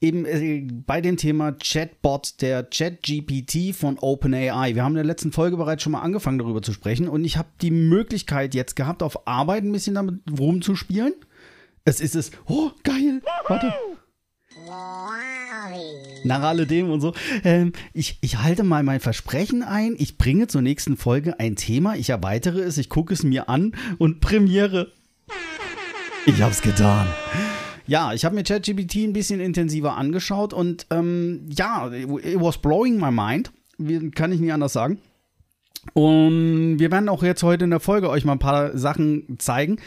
Eben 0.01 0.25
äh, 0.25 0.67
bei 0.85 0.99
dem 0.99 1.15
Thema 1.15 1.53
Chatbot, 1.53 2.41
der 2.41 2.63
ChatGPT 2.63 3.73
von 3.73 3.97
OpenAI. 3.97 4.75
Wir 4.75 4.83
haben 4.83 4.91
in 4.91 4.97
der 4.97 5.05
letzten 5.05 5.31
Folge 5.31 5.55
bereits 5.55 5.81
schon 5.81 5.93
mal 5.93 6.01
angefangen, 6.01 6.39
darüber 6.39 6.61
zu 6.61 6.73
sprechen. 6.73 7.07
Und 7.07 7.23
ich 7.23 7.37
habe 7.37 7.47
die 7.61 7.71
Möglichkeit 7.71 8.53
jetzt 8.53 8.75
gehabt, 8.75 9.01
auf 9.01 9.27
Arbeit 9.27 9.63
ein 9.63 9.71
bisschen 9.71 9.95
damit 9.95 10.19
rumzuspielen. 10.37 11.13
Es 11.85 12.01
ist 12.01 12.15
es. 12.15 12.31
Oh, 12.47 12.71
geil. 12.83 13.21
Warte. 13.47 13.73
Nach 16.23 16.41
alledem 16.41 16.89
und 16.89 17.01
so. 17.01 17.13
Ähm, 17.43 17.73
ich, 17.93 18.17
ich 18.21 18.39
halte 18.39 18.63
mal 18.63 18.83
mein 18.83 18.99
Versprechen 18.99 19.63
ein. 19.63 19.95
Ich 19.97 20.17
bringe 20.17 20.47
zur 20.47 20.61
nächsten 20.61 20.97
Folge 20.97 21.39
ein 21.39 21.55
Thema. 21.55 21.95
Ich 21.95 22.09
erweitere 22.09 22.59
es, 22.59 22.77
ich 22.77 22.89
gucke 22.89 23.13
es 23.13 23.23
mir 23.23 23.49
an 23.49 23.73
und 23.97 24.21
premiere. 24.21 24.91
Ich 26.25 26.41
hab's 26.41 26.61
getan. 26.61 27.07
Ja, 27.85 28.13
ich 28.13 28.23
habe 28.23 28.35
mir 28.35 28.43
ChatGPT 28.43 28.95
ein 28.97 29.13
bisschen 29.13 29.41
intensiver 29.41 29.97
angeschaut 29.97 30.53
und 30.53 30.87
ähm, 30.89 31.49
ja, 31.49 31.91
it 31.91 32.39
was 32.39 32.57
blowing 32.57 32.97
my 32.97 33.11
mind. 33.11 33.51
Kann 34.15 34.31
ich 34.31 34.39
nicht 34.39 34.53
anders 34.53 34.73
sagen. 34.73 34.99
Und 35.91 36.79
wir 36.79 36.91
werden 36.91 37.09
auch 37.09 37.23
jetzt 37.23 37.43
heute 37.43 37.65
in 37.65 37.71
der 37.71 37.81
Folge 37.81 38.09
euch 38.09 38.23
mal 38.23 38.33
ein 38.33 38.39
paar 38.39 38.77
Sachen 38.77 39.37
zeigen. 39.39 39.79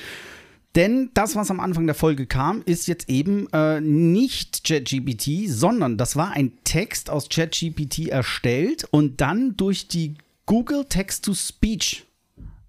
Denn 0.76 1.10
das, 1.14 1.34
was 1.36 1.50
am 1.50 1.58
Anfang 1.58 1.86
der 1.86 1.94
Folge 1.94 2.26
kam, 2.26 2.62
ist 2.66 2.86
jetzt 2.86 3.08
eben 3.08 3.48
äh, 3.54 3.80
nicht 3.80 4.62
ChatGPT, 4.64 5.48
sondern 5.48 5.96
das 5.96 6.16
war 6.16 6.32
ein 6.32 6.52
Text 6.64 7.08
aus 7.08 7.30
ChatGPT 7.30 8.08
erstellt 8.08 8.86
und 8.90 9.22
dann 9.22 9.56
durch 9.56 9.88
die 9.88 10.14
Google 10.44 10.84
Text-to-Speech 10.84 12.04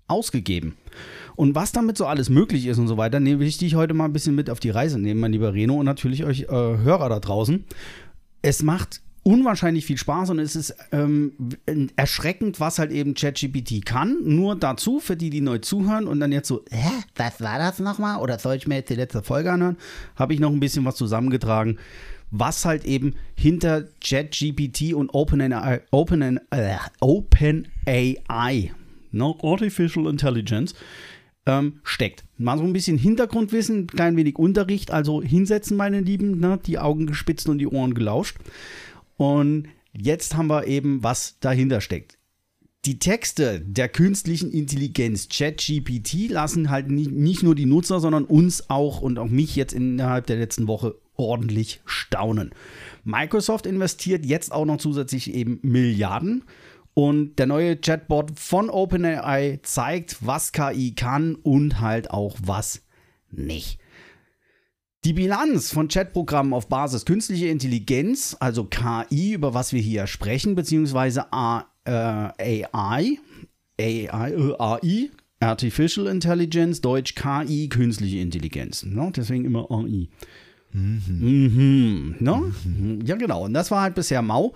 ausgegeben. 0.07 0.77
Und 1.35 1.53
was 1.53 1.73
damit 1.73 1.97
so 1.97 2.05
alles 2.05 2.29
möglich 2.29 2.65
ist 2.65 2.77
und 2.77 2.87
so 2.87 2.95
weiter, 2.95 3.19
nehme 3.19 3.43
ich 3.43 3.57
dich 3.57 3.75
heute 3.75 3.93
mal 3.93 4.05
ein 4.05 4.13
bisschen 4.13 4.35
mit 4.35 4.49
auf 4.49 4.61
die 4.61 4.69
Reise 4.69 4.97
nehmen, 4.97 5.19
mein 5.19 5.33
lieber 5.33 5.53
Reno, 5.53 5.75
und 5.75 5.85
natürlich 5.85 6.23
euch 6.23 6.43
äh, 6.43 6.47
Hörer 6.47 7.09
da 7.09 7.19
draußen. 7.19 7.65
Es 8.41 8.63
macht 8.63 9.01
unwahrscheinlich 9.27 9.85
viel 9.85 9.97
Spaß 9.97 10.29
und 10.29 10.39
es 10.39 10.55
ist 10.55 10.73
ähm, 10.93 11.33
erschreckend, 11.97 12.61
was 12.61 12.79
halt 12.79 12.93
eben 12.93 13.13
ChatGPT 13.13 13.85
kann. 13.85 14.15
Nur 14.23 14.55
dazu, 14.55 15.01
für 15.01 15.17
die, 15.17 15.29
die 15.29 15.41
neu 15.41 15.57
zuhören 15.57 16.07
und 16.07 16.21
dann 16.21 16.31
jetzt 16.31 16.47
so, 16.47 16.63
hä, 16.71 17.03
was 17.17 17.41
war 17.41 17.59
das 17.59 17.79
nochmal? 17.79 18.21
Oder 18.21 18.39
soll 18.39 18.55
ich 18.55 18.67
mir 18.67 18.75
jetzt 18.75 18.89
die 18.89 18.95
letzte 18.95 19.21
Folge 19.21 19.51
anhören? 19.51 19.75
Habe 20.15 20.33
ich 20.33 20.39
noch 20.39 20.49
ein 20.49 20.61
bisschen 20.61 20.85
was 20.85 20.95
zusammengetragen, 20.95 21.77
was 22.31 22.63
halt 22.63 22.85
eben 22.85 23.15
hinter 23.35 23.83
ChatGPT 24.01 24.93
und 24.93 25.09
OpenAI, 25.09 25.81
Open, 25.91 26.39
äh, 26.51 26.77
OpenAI, 27.01 28.71
no, 29.11 29.37
Artificial 29.43 30.07
Intelligence, 30.07 30.73
ähm, 31.45 31.81
steckt. 31.83 32.23
Mal 32.37 32.57
so 32.57 32.63
ein 32.63 32.71
bisschen 32.71 32.97
Hintergrundwissen, 32.97 33.79
ein 33.79 33.87
klein 33.87 34.15
wenig 34.15 34.37
Unterricht, 34.37 34.91
also 34.91 35.21
hinsetzen, 35.21 35.75
meine 35.75 35.99
Lieben, 35.99 36.39
ne, 36.39 36.57
die 36.65 36.79
Augen 36.79 37.07
gespitzt 37.07 37.49
und 37.49 37.57
die 37.57 37.67
Ohren 37.67 37.93
gelauscht. 37.93 38.37
Und 39.17 39.67
jetzt 39.93 40.35
haben 40.35 40.47
wir 40.47 40.67
eben, 40.67 41.03
was 41.03 41.39
dahinter 41.39 41.81
steckt. 41.81 42.17
Die 42.85 42.99
Texte 42.99 43.59
der 43.59 43.89
künstlichen 43.89 44.51
Intelligenz 44.51 45.27
ChatGPT 45.27 46.29
lassen 46.29 46.69
halt 46.69 46.89
nicht 46.89 47.43
nur 47.43 47.53
die 47.53 47.65
Nutzer, 47.65 47.99
sondern 47.99 48.23
uns 48.23 48.69
auch 48.69 49.01
und 49.01 49.19
auch 49.19 49.27
mich 49.27 49.55
jetzt 49.57 49.73
innerhalb 49.73 50.27
der 50.27 50.37
letzten 50.37 50.67
Woche 50.67 50.95
ordentlich 51.17 51.81
staunen. 51.85 52.51
Microsoft 53.03 53.65
investiert 53.65 54.25
jetzt 54.25 54.51
auch 54.51 54.65
noch 54.65 54.77
zusätzlich 54.77 55.33
eben 55.33 55.59
Milliarden 55.63 56.45
und 56.93 57.37
der 57.39 57.47
neue 57.47 57.75
Chatbot 57.75 58.39
von 58.39 58.69
OpenAI 58.69 59.59
zeigt, 59.63 60.25
was 60.25 60.51
KI 60.51 60.93
kann 60.95 61.35
und 61.35 61.81
halt 61.81 62.11
auch 62.11 62.37
was 62.41 62.83
nicht. 63.29 63.79
Die 65.07 65.13
Bilanz 65.13 65.71
von 65.71 65.87
Chatprogrammen 65.87 66.51
auf 66.51 66.67
Basis 66.67 67.05
künstlicher 67.05 67.47
Intelligenz, 67.47 68.35
also 68.41 68.65
KI, 68.65 69.31
über 69.31 69.53
was 69.53 69.71
wir 69.71 69.79
hier 69.79 70.05
sprechen, 70.05 70.53
beziehungsweise 70.53 71.31
A, 71.31 71.63
äh, 71.85 72.65
AI, 72.73 73.17
AI, 73.79 73.79
äh, 73.79 74.09
AI, 74.09 75.09
Artificial 75.39 76.07
Intelligence, 76.07 76.81
Deutsch 76.81 77.15
KI, 77.15 77.69
künstliche 77.69 78.17
Intelligenz. 78.17 78.83
Ne? 78.83 79.09
Deswegen 79.15 79.45
immer 79.45 79.71
AI. 79.71 80.09
Mhm. 80.73 82.15
Ne? 82.19 82.53
Ja, 83.05 83.15
genau. 83.15 83.45
Und 83.45 83.53
das 83.53 83.71
war 83.71 83.83
halt 83.83 83.95
bisher 83.95 84.21
mau. 84.21 84.55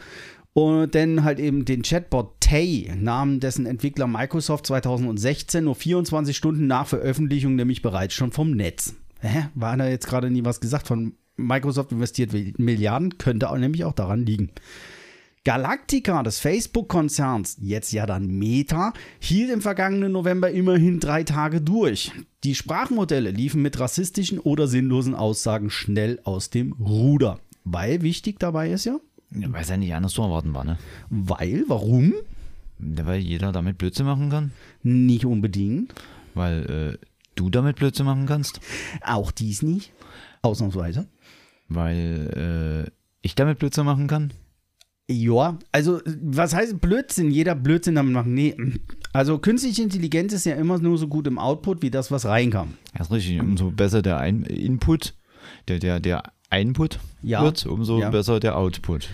Und 0.51 0.93
denn 0.95 1.23
halt 1.23 1.39
eben 1.39 1.63
den 1.63 1.81
Chatbot 1.81 2.41
Tay 2.41 2.91
nahm 2.99 3.39
dessen 3.39 3.65
Entwickler 3.65 4.07
Microsoft 4.07 4.67
2016 4.67 5.63
nur 5.63 5.75
24 5.75 6.35
Stunden 6.35 6.67
nach 6.67 6.87
Veröffentlichung 6.87 7.55
nämlich 7.55 7.81
bereits 7.81 8.15
schon 8.15 8.33
vom 8.33 8.51
Netz. 8.51 8.95
Hä? 9.21 9.47
War 9.55 9.77
da 9.77 9.87
jetzt 9.87 10.07
gerade 10.07 10.29
nie 10.29 10.43
was 10.43 10.59
gesagt 10.59 10.87
von 10.87 11.13
Microsoft 11.37 11.91
investiert 11.91 12.33
Milliarden? 12.59 13.17
Könnte 13.17 13.49
auch 13.49 13.57
nämlich 13.57 13.85
auch 13.85 13.93
daran 13.93 14.25
liegen. 14.25 14.51
Galactica 15.43 16.21
des 16.21 16.37
Facebook-Konzerns, 16.37 17.57
jetzt 17.61 17.91
ja 17.91 18.05
dann 18.05 18.27
Meta, 18.27 18.93
hielt 19.19 19.49
im 19.49 19.61
vergangenen 19.61 20.11
November 20.11 20.51
immerhin 20.51 20.99
drei 20.99 21.23
Tage 21.23 21.61
durch. 21.61 22.11
Die 22.43 22.53
Sprachmodelle 22.53 23.31
liefen 23.31 23.63
mit 23.63 23.79
rassistischen 23.79 24.37
oder 24.37 24.67
sinnlosen 24.67 25.15
Aussagen 25.15 25.71
schnell 25.71 26.19
aus 26.25 26.51
dem 26.51 26.73
Ruder. 26.73 27.39
Weil 27.63 28.03
wichtig 28.03 28.39
dabei 28.39 28.71
ist 28.71 28.85
ja, 28.85 28.99
Ja, 29.31 29.51
Weil 29.51 29.63
es 29.63 29.69
ja 29.69 29.77
nicht 29.77 29.93
anders 29.95 30.13
zu 30.13 30.21
erwarten 30.21 30.53
war, 30.53 30.63
ne? 30.63 30.77
weil, 31.09 31.63
warum? 31.67 32.13
Ja, 32.79 33.05
Weil 33.07 33.19
jeder 33.21 33.51
damit 33.51 33.79
Blödsinn 33.79 34.05
machen 34.05 34.29
kann. 34.29 34.51
Nicht 34.83 35.25
unbedingt. 35.25 35.93
Weil 36.35 36.97
äh, 37.01 37.05
du 37.35 37.49
damit 37.49 37.77
Blödsinn 37.77 38.05
machen 38.05 38.25
kannst. 38.25 38.59
Auch 39.03 39.31
dies 39.31 39.61
nicht. 39.61 39.91
Ausnahmsweise. 40.41 41.07
Weil 41.67 42.87
äh, 42.87 42.91
ich 43.21 43.35
damit 43.35 43.59
Blödsinn 43.59 43.85
machen 43.85 44.07
kann. 44.07 44.33
Ja, 45.09 45.57
also 45.71 45.99
was 46.21 46.53
heißt 46.55 46.79
Blödsinn? 46.79 47.31
Jeder 47.31 47.53
Blödsinn 47.55 47.95
damit 47.95 48.13
machen. 48.13 48.33
Nee, 48.33 48.55
also 49.13 49.39
künstliche 49.39 49.81
Intelligenz 49.81 50.31
ist 50.31 50.45
ja 50.45 50.55
immer 50.55 50.77
nur 50.79 50.97
so 50.97 51.07
gut 51.07 51.27
im 51.27 51.37
Output 51.37 51.81
wie 51.81 51.91
das, 51.91 52.11
was 52.11 52.25
reinkam. 52.25 52.75
Ja, 52.95 53.01
ist 53.01 53.11
richtig. 53.11 53.39
Umso 53.41 53.71
besser 53.71 54.01
der 54.01 54.19
Ein 54.19 54.43
Input, 54.43 55.13
der, 55.67 55.79
der, 55.79 55.99
der 55.99 56.23
Input 56.53 56.99
Ja. 57.21 57.43
wird, 57.43 57.65
umso 57.65 57.99
Ja. 57.99 58.09
besser 58.09 58.39
der 58.39 58.57
Output. 58.57 59.09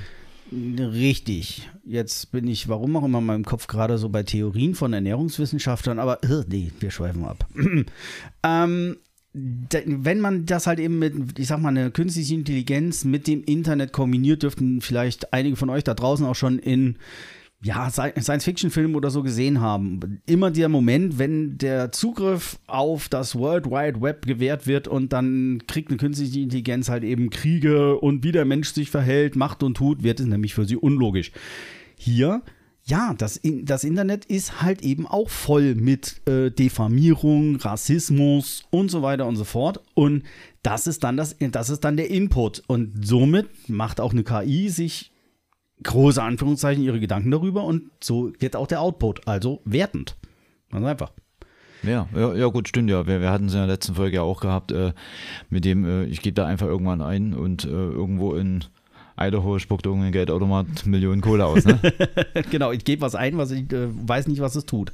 Richtig. 0.52 1.70
Jetzt 1.84 2.32
bin 2.32 2.48
ich, 2.48 2.68
warum 2.68 2.96
auch 2.96 3.04
immer, 3.04 3.20
in 3.20 3.26
meinem 3.26 3.46
Kopf 3.46 3.68
gerade 3.68 3.98
so 3.98 4.10
bei 4.10 4.24
Theorien 4.24 4.76
von 4.76 4.94
Ernährungswissenschaftlern, 4.94 6.00
aber 6.00 6.24
äh, 6.24 6.44
nee, 6.48 6.72
wir 6.80 6.92
schweifen 6.92 7.26
ab. 7.26 7.46
ähm, 8.44 8.98
wenn 9.34 10.20
man 10.20 10.46
das 10.46 10.68
halt 10.68 10.80
eben 10.80 11.00
mit, 11.00 11.38
ich 11.38 11.48
sag 11.48 11.60
mal, 11.60 11.70
eine 11.70 11.92
künstliche 11.92 12.34
Intelligenz 12.34 13.04
mit 13.04 13.28
dem 13.28 13.44
Internet 13.44 13.94
kombiniert, 13.94 14.44
dürften 14.44 14.82
vielleicht 14.82 15.34
einige 15.34 15.56
von 15.56 15.70
euch 15.70 15.84
da 15.84 15.94
draußen 15.94 16.26
auch 16.26 16.36
schon 16.36 16.60
in 16.60 16.98
ja, 17.64 17.88
Sci- 17.88 18.20
Science-Fiction-Filmen 18.22 18.96
oder 18.96 19.10
so 19.10 19.24
gesehen 19.24 19.62
haben. 19.62 20.22
Immer 20.28 20.52
der 20.52 20.70
Moment, 20.70 21.18
wenn 21.18 21.58
der 21.58 21.92
Zugriff 21.92 22.60
auf 22.68 23.10
das 23.10 23.36
World 23.36 23.66
Wide 23.66 24.00
Web 24.02 24.26
gewährt 24.28 24.68
wird 24.68 24.88
und 24.88 25.12
dann 25.12 25.64
kriegt 25.68 25.90
eine 25.90 25.98
künstliche 25.98 26.40
Intelligenz 26.40 26.88
halt 26.88 27.04
eben 27.04 27.30
Kriege 27.32 27.98
und 28.00 28.24
wie 28.24 28.32
der 28.32 28.46
Mensch 28.46 28.70
sich 28.74 28.92
verhält, 28.92 29.36
macht 29.36 29.64
und 29.64 29.76
tut, 29.76 30.04
wird 30.04 30.20
es 30.20 30.28
nämlich 30.28 30.54
für 30.54 30.66
sie 30.66 30.76
unlogisch. 30.78 31.32
Hier, 31.98 32.44
ja, 32.84 33.16
das, 33.18 33.42
das 33.64 33.84
Internet 33.84 34.26
ist 34.26 34.62
halt 34.62 34.82
eben 34.84 35.08
auch 35.08 35.30
voll 35.30 35.74
mit 35.74 36.22
äh, 36.28 36.52
Diffamierung, 36.52 37.56
Rassismus 37.58 38.66
und 38.70 38.90
so 38.92 39.02
weiter 39.02 39.26
und 39.26 39.36
so 39.36 39.44
fort. 39.44 39.82
Und 39.96 40.24
das 40.62 40.86
ist 40.86 41.04
dann 41.04 41.18
das, 41.18 41.36
das 41.40 41.70
ist 41.72 41.84
dann 41.84 41.98
der 41.98 42.10
Input. 42.12 42.62
Und 42.68 43.06
somit 43.06 43.48
macht 43.68 44.00
auch 44.00 44.14
eine 44.14 44.24
KI 44.24 44.70
sich 44.70 45.12
große 45.84 46.22
Anführungszeichen 46.22 46.84
ihre 46.84 47.00
Gedanken 47.00 47.32
darüber 47.32 47.64
und 47.64 47.84
so 48.02 48.32
wird 48.40 48.56
auch 48.56 48.68
der 48.68 48.82
Output, 48.82 49.28
also 49.28 49.62
wertend. 49.66 50.16
Ganz 50.72 50.86
einfach. 50.86 51.12
Ja, 51.84 52.08
ja, 52.16 52.34
ja 52.34 52.48
gut, 52.48 52.68
stimmt 52.68 52.90
ja. 52.90 53.06
Wir, 53.08 53.22
wir 53.22 53.32
hatten 53.32 53.46
es 53.46 53.54
in 53.54 53.60
der 53.60 53.68
letzten 53.68 53.96
Folge 53.96 54.18
ja 54.18 54.22
auch 54.24 54.42
gehabt, 54.42 54.72
äh, 54.72 54.94
mit 55.50 55.64
dem, 55.64 55.86
äh, 55.86 56.06
ich 56.06 56.22
gebe 56.22 56.34
da 56.34 56.46
einfach 56.46 56.68
irgendwann 56.68 57.02
ein 57.02 57.34
und 57.34 57.66
äh, 57.66 57.70
irgendwo 57.70 58.34
in 58.34 58.66
Idaho 59.20 59.60
spuckt 59.60 59.86
irgendein 59.86 60.12
Geldautomat 60.12 60.86
Millionen 60.86 61.22
Kohle 61.22 61.46
aus, 61.46 61.66
ne? 61.66 61.80
genau, 62.52 62.72
ich 62.72 62.84
gebe 62.84 63.02
was 63.02 63.16
ein, 63.16 63.38
was 63.38 63.52
ich 63.52 63.72
äh, 63.72 63.88
weiß 63.90 64.28
nicht, 64.28 64.42
was 64.42 64.56
es 64.56 64.66
tut. 64.66 64.92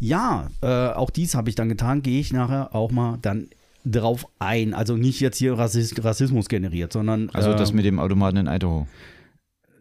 Ja, 0.00 0.48
äh, 0.62 0.66
auch 0.66 1.10
dies 1.10 1.34
habe 1.34 1.48
ich 1.48 1.54
dann 1.54 1.68
getan, 1.68 2.02
gehe 2.02 2.20
ich 2.20 2.32
nachher 2.32 2.74
auch 2.74 2.90
mal 2.90 3.18
dann 3.22 3.48
drauf 3.84 4.26
ein. 4.38 4.74
Also 4.74 4.96
nicht 4.96 5.20
jetzt 5.20 5.36
hier 5.38 5.58
Rassismus 5.58 6.48
generiert, 6.48 6.92
sondern 6.92 7.30
Also 7.32 7.52
das 7.52 7.72
mit 7.72 7.84
dem 7.84 7.98
Automaten 7.98 8.38
in 8.38 8.46
Idaho. 8.46 8.86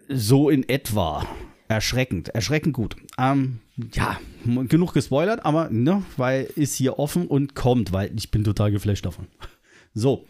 So 0.07 0.50
in 0.50 0.67
etwa. 0.67 1.25
Erschreckend, 1.67 2.29
erschreckend 2.29 2.74
gut. 2.74 2.95
Ähm, 3.17 3.60
ja, 3.93 4.19
genug 4.67 4.93
gespoilert, 4.93 5.45
aber 5.45 5.69
ne, 5.69 6.03
weil 6.17 6.48
ist 6.55 6.75
hier 6.75 7.00
offen 7.00 7.27
und 7.27 7.55
kommt, 7.55 7.91
weil 7.93 8.12
ich 8.15 8.29
bin 8.31 8.43
total 8.43 8.72
geflasht 8.72 9.05
davon. 9.05 9.27
So. 9.95 10.25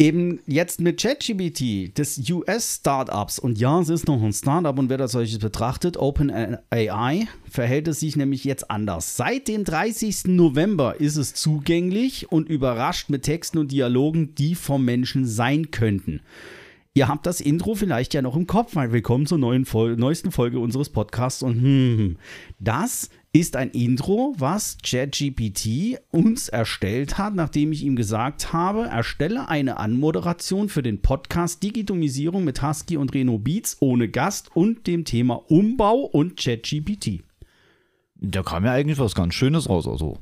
Eben 0.00 0.38
jetzt 0.46 0.80
mit 0.80 1.00
ChatGPT 1.00 1.98
des 1.98 2.22
US-Startups, 2.30 3.40
und 3.40 3.58
ja, 3.58 3.80
es 3.80 3.88
ist 3.88 4.06
noch 4.06 4.22
ein 4.22 4.32
Startup 4.32 4.78
und 4.78 4.88
wer 4.90 4.96
das 4.96 5.10
solches 5.10 5.40
betrachtet, 5.40 5.96
OpenAI, 5.96 7.26
verhält 7.50 7.88
es 7.88 7.98
sich 7.98 8.14
nämlich 8.14 8.44
jetzt 8.44 8.70
anders. 8.70 9.16
Seit 9.16 9.48
dem 9.48 9.64
30. 9.64 10.26
November 10.26 11.00
ist 11.00 11.16
es 11.16 11.34
zugänglich 11.34 12.30
und 12.30 12.48
überrascht 12.48 13.10
mit 13.10 13.24
Texten 13.24 13.58
und 13.58 13.72
Dialogen, 13.72 14.36
die 14.36 14.54
vom 14.54 14.84
Menschen 14.84 15.26
sein 15.26 15.72
könnten. 15.72 16.20
Ihr 16.98 17.06
habt 17.06 17.26
das 17.26 17.40
Intro 17.40 17.76
vielleicht 17.76 18.12
ja 18.12 18.22
noch 18.22 18.34
im 18.34 18.48
Kopf, 18.48 18.74
weil 18.74 18.90
willkommen 18.90 19.24
zur 19.24 19.38
neuen 19.38 19.66
Fol 19.66 19.94
neuesten 19.94 20.32
Folge 20.32 20.58
unseres 20.58 20.90
Podcasts. 20.90 21.44
Und 21.44 21.62
hm, 21.62 22.16
das 22.58 23.10
ist 23.32 23.54
ein 23.54 23.70
Intro, 23.70 24.34
was 24.36 24.78
ChatGPT 24.82 26.00
uns 26.10 26.48
erstellt 26.48 27.16
hat, 27.16 27.36
nachdem 27.36 27.70
ich 27.70 27.84
ihm 27.84 27.94
gesagt 27.94 28.52
habe, 28.52 28.86
erstelle 28.86 29.48
eine 29.48 29.76
Anmoderation 29.76 30.68
für 30.68 30.82
den 30.82 31.00
Podcast 31.00 31.62
Digitomisierung 31.62 32.42
mit 32.42 32.64
Husky 32.64 32.96
und 32.96 33.14
Reno 33.14 33.38
Beats 33.38 33.76
ohne 33.78 34.08
Gast 34.08 34.50
und 34.56 34.88
dem 34.88 35.04
Thema 35.04 35.34
Umbau 35.48 36.00
und 36.00 36.36
ChatGPT. 36.36 37.22
Da 38.16 38.42
kam 38.42 38.64
ja 38.64 38.72
eigentlich 38.72 38.98
was 38.98 39.14
ganz 39.14 39.34
Schönes 39.34 39.68
raus, 39.68 39.86
also. 39.86 40.18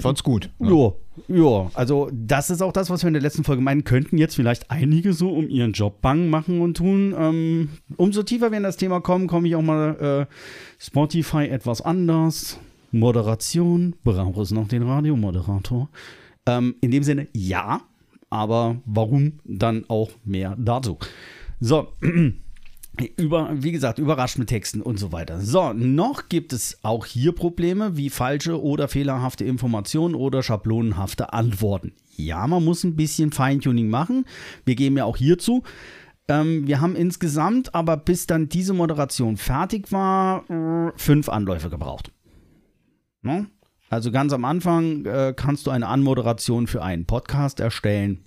Fand's 0.00 0.22
gut. 0.22 0.50
ne? 0.58 0.70
Ja, 0.70 0.92
ja, 1.28 1.70
also 1.74 2.10
das 2.12 2.50
ist 2.50 2.62
auch 2.62 2.72
das, 2.72 2.90
was 2.90 3.02
wir 3.02 3.08
in 3.08 3.14
der 3.14 3.22
letzten 3.22 3.44
Folge 3.44 3.62
meinen 3.62 3.84
könnten. 3.84 4.18
Jetzt 4.18 4.34
vielleicht 4.34 4.70
einige 4.70 5.12
so 5.12 5.30
um 5.30 5.48
ihren 5.48 5.72
Job 5.72 6.00
bang 6.00 6.30
machen 6.30 6.60
und 6.60 6.76
tun. 6.76 7.14
Ähm, 7.16 7.68
umso 7.96 8.22
tiefer 8.22 8.50
wir 8.50 8.56
in 8.56 8.64
das 8.64 8.76
Thema 8.76 9.00
kommen, 9.00 9.26
komme 9.26 9.48
ich 9.48 9.56
auch 9.56 9.62
mal 9.62 10.28
äh, 10.28 10.34
Spotify 10.78 11.44
etwas 11.48 11.80
anders. 11.82 12.58
Moderation, 12.92 13.94
braucht 14.04 14.38
es 14.38 14.50
noch 14.52 14.68
den 14.68 14.82
Radiomoderator? 14.82 15.88
Ähm, 16.46 16.74
in 16.80 16.90
dem 16.90 17.02
Sinne, 17.02 17.28
ja, 17.34 17.82
aber 18.30 18.76
warum 18.84 19.40
dann 19.44 19.84
auch 19.88 20.10
mehr 20.24 20.56
dazu? 20.58 20.98
So, 21.60 21.88
über, 23.16 23.50
wie 23.52 23.72
gesagt, 23.72 23.98
überrascht 23.98 24.38
mit 24.38 24.48
Texten 24.48 24.82
und 24.82 24.98
so 24.98 25.12
weiter. 25.12 25.40
So, 25.40 25.72
noch 25.72 26.28
gibt 26.28 26.52
es 26.52 26.78
auch 26.82 27.06
hier 27.06 27.32
Probleme 27.32 27.96
wie 27.96 28.10
falsche 28.10 28.62
oder 28.62 28.86
fehlerhafte 28.86 29.44
Informationen 29.44 30.14
oder 30.14 30.42
schablonenhafte 30.42 31.32
Antworten. 31.32 31.92
Ja, 32.16 32.46
man 32.46 32.64
muss 32.64 32.84
ein 32.84 32.96
bisschen 32.96 33.32
Feintuning 33.32 33.88
machen. 33.88 34.26
Wir 34.66 34.74
geben 34.74 34.98
ja 34.98 35.04
auch 35.04 35.16
hierzu. 35.16 35.62
Ähm, 36.28 36.66
wir 36.66 36.80
haben 36.80 36.94
insgesamt, 36.94 37.74
aber 37.74 37.96
bis 37.96 38.26
dann 38.26 38.48
diese 38.48 38.74
Moderation 38.74 39.38
fertig 39.38 39.90
war, 39.90 40.48
äh, 40.50 40.92
fünf 40.96 41.28
Anläufe 41.30 41.70
gebraucht. 41.70 42.12
Ne? 43.22 43.46
Also 43.88 44.10
ganz 44.10 44.32
am 44.32 44.44
Anfang 44.44 45.04
äh, 45.06 45.34
kannst 45.34 45.66
du 45.66 45.70
eine 45.70 45.88
Anmoderation 45.88 46.66
für 46.66 46.82
einen 46.82 47.06
Podcast 47.06 47.58
erstellen. 47.58 48.24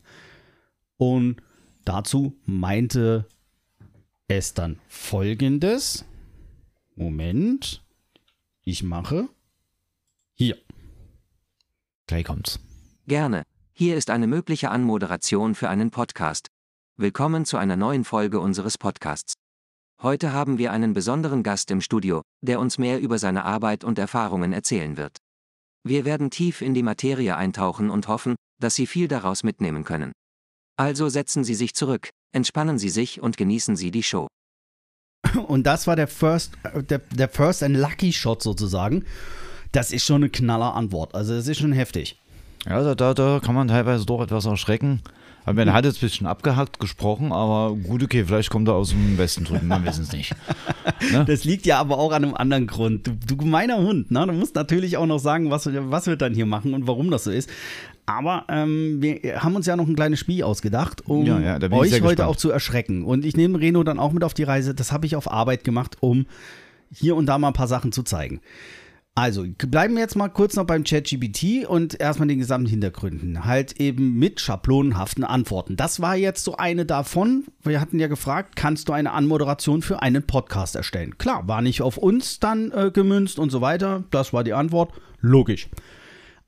Und 0.98 1.38
dazu 1.86 2.36
meinte 2.46 3.28
es 4.28 4.54
dann 4.54 4.80
folgendes. 4.88 6.06
Moment. 6.96 7.84
Ich 8.64 8.82
mache 8.84 9.30
hier. 10.34 10.58
Gleich 12.08 12.26
kommt's. 12.26 12.60
Gerne. 13.08 13.44
Hier 13.74 13.98
ist 13.98 14.10
eine 14.10 14.28
mögliche 14.28 14.72
Anmoderation 14.72 15.54
für 15.54 15.70
einen 15.70 15.92
Podcast. 15.92 16.48
Willkommen 16.98 17.46
zu 17.46 17.58
einer 17.58 17.76
neuen 17.76 18.04
Folge 18.04 18.40
unseres 18.40 18.78
Podcasts. 18.78 19.34
Heute 20.02 20.34
haben 20.34 20.58
wir 20.58 20.72
einen 20.72 20.94
besonderen 20.94 21.44
Gast 21.44 21.72
im 21.72 21.82
Studio, 21.82 22.22
der 22.42 22.60
uns 22.60 22.78
mehr 22.78 23.00
über 23.00 23.20
seine 23.20 23.44
Arbeit 23.44 23.84
und 23.84 24.00
Erfahrungen 24.00 24.54
erzählen 24.54 24.98
wird. 24.98 25.18
Wir 25.84 26.06
werden 26.06 26.32
tief 26.32 26.62
in 26.62 26.74
die 26.74 26.84
Materie 26.84 27.36
eintauchen 27.36 27.90
und 27.90 28.08
hoffen, 28.08 28.36
dass 28.60 28.76
Sie 28.76 28.88
viel 28.88 29.08
daraus 29.08 29.44
mitnehmen 29.44 29.84
können. 29.84 30.14
Also 30.78 31.10
setzen 31.10 31.44
Sie 31.44 31.56
sich 31.56 31.74
zurück, 31.74 32.10
entspannen 32.34 32.78
Sie 32.78 32.90
sich 32.90 33.22
und 33.22 33.38
genießen 33.38 33.76
Sie 33.76 33.92
die 33.92 34.04
Show. 34.04 34.28
Und 35.48 35.64
das 35.66 35.88
war 35.88 35.96
der 35.96 36.08
First, 36.08 36.52
äh, 36.74 36.84
der, 36.84 37.00
der 37.00 37.30
First 37.30 37.64
and 37.64 37.76
Lucky 37.78 38.14
Shot 38.14 38.44
sozusagen. 38.44 39.06
Das 39.72 39.92
ist 39.92 40.06
schon 40.06 40.18
eine 40.18 40.30
knaller 40.30 40.76
Antwort. 40.76 41.16
Also 41.16 41.34
das 41.36 41.48
ist 41.48 41.58
schon 41.60 41.72
heftig. 41.74 42.20
Ja, 42.66 42.82
da, 42.84 42.96
da, 42.96 43.14
da 43.14 43.40
kann 43.44 43.56
man 43.56 43.68
teilweise 43.68 44.06
doch 44.06 44.22
etwas 44.22 44.46
erschrecken. 44.46 45.02
Aber 45.44 45.54
man 45.66 45.74
hat 45.74 45.86
jetzt 45.86 45.98
ein 45.98 46.02
bisschen 46.08 46.26
abgehackt 46.28 46.80
gesprochen, 46.80 47.32
aber 47.32 47.76
gut, 47.76 48.02
okay, 48.02 48.26
vielleicht 48.26 48.50
kommt 48.50 48.68
er 48.68 48.74
aus 48.74 48.90
dem 48.90 49.18
Westen 49.20 49.44
drüben, 49.46 49.68
man 49.68 49.86
weiß 49.86 50.00
es 50.00 50.12
nicht. 50.12 50.34
Das 51.28 51.44
liegt 51.44 51.66
ja 51.68 51.80
aber 51.80 51.98
auch 52.00 52.12
an 52.12 52.24
einem 52.24 52.34
anderen 52.36 52.66
Grund. 52.68 53.06
Du, 53.06 53.12
du 53.12 53.38
gemeiner 53.38 53.78
Hund, 53.78 54.10
ne? 54.12 54.26
Du 54.26 54.34
musst 54.34 54.56
natürlich 54.56 54.98
auch 54.98 55.06
noch 55.06 55.20
sagen, 55.20 55.52
was, 55.52 55.66
wir- 55.72 55.92
was 55.92 56.08
wir 56.08 56.16
dann 56.16 56.34
hier 56.34 56.46
machen 56.48 56.74
und 56.74 56.88
warum 56.88 57.12
das 57.12 57.26
so 57.26 57.32
ist. 57.32 57.50
Aber 58.06 58.46
ähm, 58.50 59.02
wir 59.02 59.44
haben 59.44 59.56
uns 59.56 59.66
ja 59.66 59.76
noch 59.76 59.88
ein 59.88 59.96
kleines 59.96 60.20
Spiel 60.20 60.44
ausgedacht, 60.44 61.08
um 61.08 61.26
Ja, 61.26 61.40
ja, 61.40 61.56
euch 61.56 61.72
heute 61.72 61.90
gespannt. 62.02 62.22
auch 62.22 62.36
zu 62.36 62.52
erschrecken. 62.52 63.04
Und 63.04 63.26
ich 63.26 63.36
nehme 63.36 63.60
Reno 63.60 63.84
dann 63.84 64.00
auch 64.00 64.12
mit 64.12 64.24
auf 64.24 64.34
die 64.34 64.44
Reise. 64.44 64.76
Das 64.76 64.92
habe 64.92 65.06
ich 65.06 65.16
auf 65.16 65.32
Arbeit 65.32 65.64
gemacht, 65.64 65.98
um 66.02 66.28
hier 66.92 67.16
und 67.16 67.26
da 67.26 67.38
mal 67.38 67.48
ein 67.48 67.54
paar 67.54 67.68
Sachen 67.68 67.92
zu 67.92 68.04
zeigen. 68.04 68.42
Also, 69.18 69.46
bleiben 69.70 69.94
wir 69.96 70.02
jetzt 70.02 70.18
mal 70.18 70.28
kurz 70.28 70.58
noch 70.58 70.66
beim 70.66 70.84
ChatGPT 70.84 71.66
und 71.66 71.98
erstmal 72.02 72.28
den 72.28 72.38
gesamten 72.38 72.68
Hintergründen. 72.68 73.46
Halt 73.46 73.80
eben 73.80 74.20
mit 74.20 74.42
schablonenhaften 74.42 75.24
Antworten. 75.24 75.78
Das 75.78 76.02
war 76.02 76.18
jetzt 76.18 76.44
so 76.44 76.58
eine 76.58 76.86
davon. 76.86 77.46
Wir 77.64 77.80
hatten 77.80 77.98
ja 77.98 78.08
gefragt, 78.08 78.58
kannst 78.58 78.90
du 78.90 78.94
eine 78.94 79.14
Anmoderation 79.14 79.82
für 79.82 80.02
einen 80.02 80.24
Podcast 80.24 80.76
erstellen? 80.76 81.18
Klar, 81.18 81.48
war 81.48 81.62
nicht 81.62 81.82
auf 81.82 81.98
uns 81.98 82.42
dann 82.42 82.72
äh, 82.72 82.92
gemünzt 82.94 83.40
und 83.40 83.52
so 83.52 83.62
weiter. 83.62 84.04
Das 84.12 84.34
war 84.34 84.44
die 84.44 84.54
Antwort. 84.54 84.92
Logisch. 85.22 85.70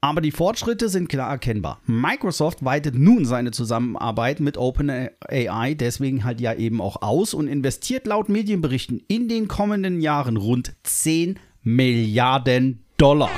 Aber 0.08 0.22
die 0.22 0.32
Fortschritte 0.32 0.88
sind 0.88 1.10
klar 1.10 1.30
erkennbar. 1.30 1.82
Microsoft 1.86 2.64
weitet 2.64 2.96
nun 2.96 3.26
seine 3.26 3.52
Zusammenarbeit 3.52 4.40
mit 4.40 4.58
OpenAI 4.58 5.76
deswegen 5.78 6.24
halt 6.24 6.40
ja 6.40 6.54
eben 6.54 6.80
auch 6.80 7.02
aus 7.02 7.34
und 7.34 7.50
investiert 7.50 8.08
laut 8.08 8.30
Medienberichten 8.30 9.04
in 9.10 9.28
den 9.28 9.50
kommenden 9.50 10.00
Jahren 10.00 10.38
rund 10.38 10.74
10 10.84 11.38
Milliarden 11.62 12.86
Dollar. 12.96 13.30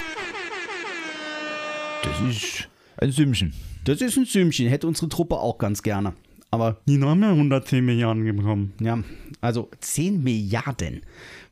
Das 2.03 2.21
ist 2.29 2.69
ein 2.97 3.11
Sümmchen. 3.11 3.55
Das 3.85 3.99
ist 4.01 4.15
ein 4.15 4.25
Sümmchen, 4.25 4.67
hätte 4.67 4.85
unsere 4.85 5.09
Truppe 5.09 5.37
auch 5.39 5.57
ganz 5.57 5.81
gerne. 5.81 6.13
Aber 6.51 6.81
die 6.87 7.01
haben 7.01 7.23
ja 7.23 7.31
110 7.31 7.83
Milliarden 7.83 8.23
bekommen. 8.37 8.73
Ja, 8.79 8.99
also 9.41 9.71
10 9.79 10.21
Milliarden. 10.21 11.01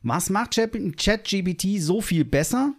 Was 0.04 0.30
macht 0.30 0.54
ChatGPT 0.54 1.80
so 1.80 2.00
viel 2.00 2.24
besser? 2.24 2.74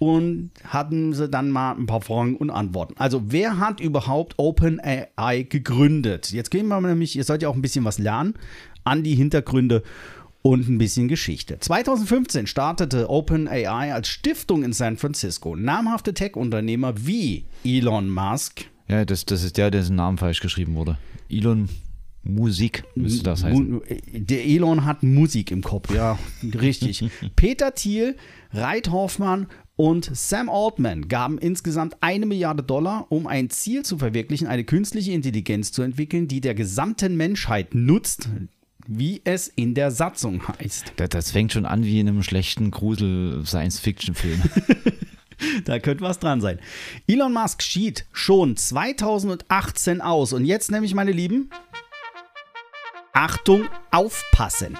Und 0.00 0.50
hatten 0.64 1.12
sie 1.12 1.28
dann 1.28 1.50
mal 1.50 1.76
ein 1.76 1.84
paar 1.84 2.00
Fragen 2.00 2.36
und 2.36 2.50
Antworten. 2.50 2.94
Also, 2.96 3.22
wer 3.26 3.58
hat 3.58 3.80
überhaupt 3.80 4.34
OpenAI 4.38 5.42
gegründet? 5.42 6.32
Jetzt 6.32 6.50
gehen 6.50 6.68
wir 6.68 6.80
nämlich, 6.80 7.16
ihr 7.16 7.24
sollt 7.24 7.42
ja 7.42 7.50
auch 7.50 7.54
ein 7.54 7.60
bisschen 7.60 7.84
was 7.84 7.98
lernen, 7.98 8.34
an 8.82 9.02
die 9.02 9.14
Hintergründe 9.14 9.82
und 10.42 10.68
ein 10.68 10.78
bisschen 10.78 11.08
Geschichte. 11.08 11.58
2015 11.60 12.46
startete 12.46 13.10
OpenAI 13.10 13.92
als 13.92 14.08
Stiftung 14.08 14.64
in 14.64 14.72
San 14.72 14.96
Francisco. 14.96 15.54
Namhafte 15.54 16.14
Tech-Unternehmer 16.14 16.94
wie 17.06 17.44
Elon 17.64 18.08
Musk. 18.08 18.64
Ja, 18.88 19.04
das, 19.04 19.26
das 19.26 19.44
ist 19.44 19.56
der, 19.56 19.70
dessen 19.70 19.96
Namen 19.96 20.18
falsch 20.18 20.40
geschrieben 20.40 20.74
wurde. 20.76 20.96
Elon 21.28 21.68
Musik 22.22 22.84
müsste 22.94 23.22
das 23.22 23.44
heißen. 23.44 23.80
Der 24.12 24.46
Elon 24.46 24.84
hat 24.84 25.02
Musik 25.02 25.50
im 25.50 25.62
Kopf, 25.62 25.94
ja, 25.94 26.18
richtig. 26.42 27.04
Peter 27.36 27.74
Thiel, 27.74 28.16
Reit 28.52 28.90
Hoffmann 28.90 29.46
und 29.80 30.10
Sam 30.14 30.50
Altman 30.50 31.08
gaben 31.08 31.38
insgesamt 31.38 31.96
eine 32.02 32.26
Milliarde 32.26 32.62
Dollar, 32.62 33.06
um 33.08 33.26
ein 33.26 33.48
Ziel 33.48 33.82
zu 33.82 33.96
verwirklichen, 33.96 34.46
eine 34.46 34.64
künstliche 34.64 35.12
Intelligenz 35.12 35.72
zu 35.72 35.80
entwickeln, 35.80 36.28
die 36.28 36.42
der 36.42 36.54
gesamten 36.54 37.16
Menschheit 37.16 37.74
nutzt, 37.74 38.28
wie 38.86 39.22
es 39.24 39.48
in 39.48 39.74
der 39.74 39.90
Satzung 39.90 40.46
heißt. 40.46 40.92
Das, 40.96 41.08
das 41.08 41.30
fängt 41.30 41.54
schon 41.54 41.64
an 41.64 41.82
wie 41.82 41.98
in 41.98 42.08
einem 42.08 42.22
schlechten 42.22 42.70
Grusel-Science-Fiction-Film. 42.70 44.42
da 45.64 45.78
könnte 45.78 46.04
was 46.04 46.18
dran 46.18 46.42
sein. 46.42 46.58
Elon 47.06 47.32
Musk 47.32 47.62
schied 47.62 48.04
schon 48.12 48.58
2018 48.58 50.02
aus. 50.02 50.34
Und 50.34 50.44
jetzt 50.44 50.70
nämlich, 50.70 50.92
meine 50.92 51.12
Lieben, 51.12 51.48
Achtung, 53.14 53.66
aufpassen. 53.90 54.76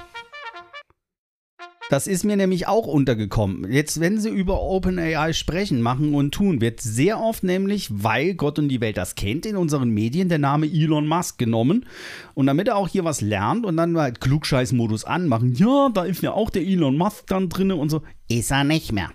Das 1.91 2.07
ist 2.07 2.23
mir 2.23 2.37
nämlich 2.37 2.69
auch 2.69 2.87
untergekommen. 2.87 3.69
Jetzt, 3.69 3.99
wenn 3.99 4.21
sie 4.21 4.29
über 4.29 4.63
OpenAI 4.63 5.33
sprechen, 5.33 5.83
machen 5.83 6.15
und 6.15 6.33
tun, 6.33 6.61
wird 6.61 6.81
sehr 6.81 7.19
oft 7.19 7.43
nämlich, 7.43 7.89
weil 7.91 8.35
Gott 8.35 8.61
und 8.61 8.69
die 8.69 8.81
Welt 8.81 8.97
das 8.97 9.17
kennt, 9.17 9.45
in 9.45 9.57
unseren 9.57 9.91
Medien 9.91 10.29
der 10.29 10.39
Name 10.39 10.67
Elon 10.67 11.09
Musk 11.09 11.39
genommen. 11.39 11.87
Und 12.35 12.47
damit 12.47 12.69
er 12.69 12.77
auch 12.77 12.87
hier 12.87 13.05
was 13.05 13.21
lernt 13.21 13.67
und 13.67 13.77
dann 13.77 13.99
halt 13.99 14.21
Klugscheiß-Modus 14.21 15.05
anmachen, 15.05 15.55
ja, 15.55 15.89
da 15.93 16.05
ist 16.05 16.23
ja 16.23 16.31
auch 16.31 16.51
der 16.51 16.63
Elon 16.63 16.97
Musk 16.97 17.27
dann 17.27 17.49
drin 17.49 17.73
und 17.73 17.91
so, 17.91 18.03
ist 18.29 18.53
er 18.53 18.63
nicht 18.63 18.93
mehr. 18.93 19.11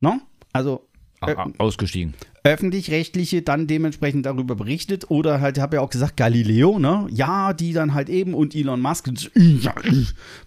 No? 0.00 0.22
Also. 0.54 0.88
Äh, 1.20 1.36
ausgestiegen 1.58 2.14
öffentlich-rechtliche 2.48 3.42
dann 3.42 3.66
dementsprechend 3.66 4.24
darüber 4.24 4.56
berichtet 4.56 5.10
oder 5.10 5.40
halt, 5.40 5.58
habe 5.58 5.76
ja 5.76 5.82
auch 5.82 5.90
gesagt, 5.90 6.16
Galileo, 6.16 6.78
ne? 6.78 7.06
Ja, 7.10 7.52
die 7.52 7.72
dann 7.72 7.92
halt 7.92 8.08
eben 8.08 8.34
und 8.34 8.54
Elon 8.54 8.80
Musk. 8.80 9.10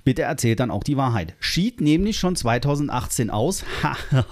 Bitte 0.04 0.24
erzählt 0.24 0.60
dann 0.60 0.72
auch 0.72 0.84
die 0.84 0.98
Wahrheit. 0.98 1.36
Schied 1.40 1.80
nämlich 1.80 2.18
schon 2.18 2.36
2018 2.36 3.30
aus, 3.30 3.64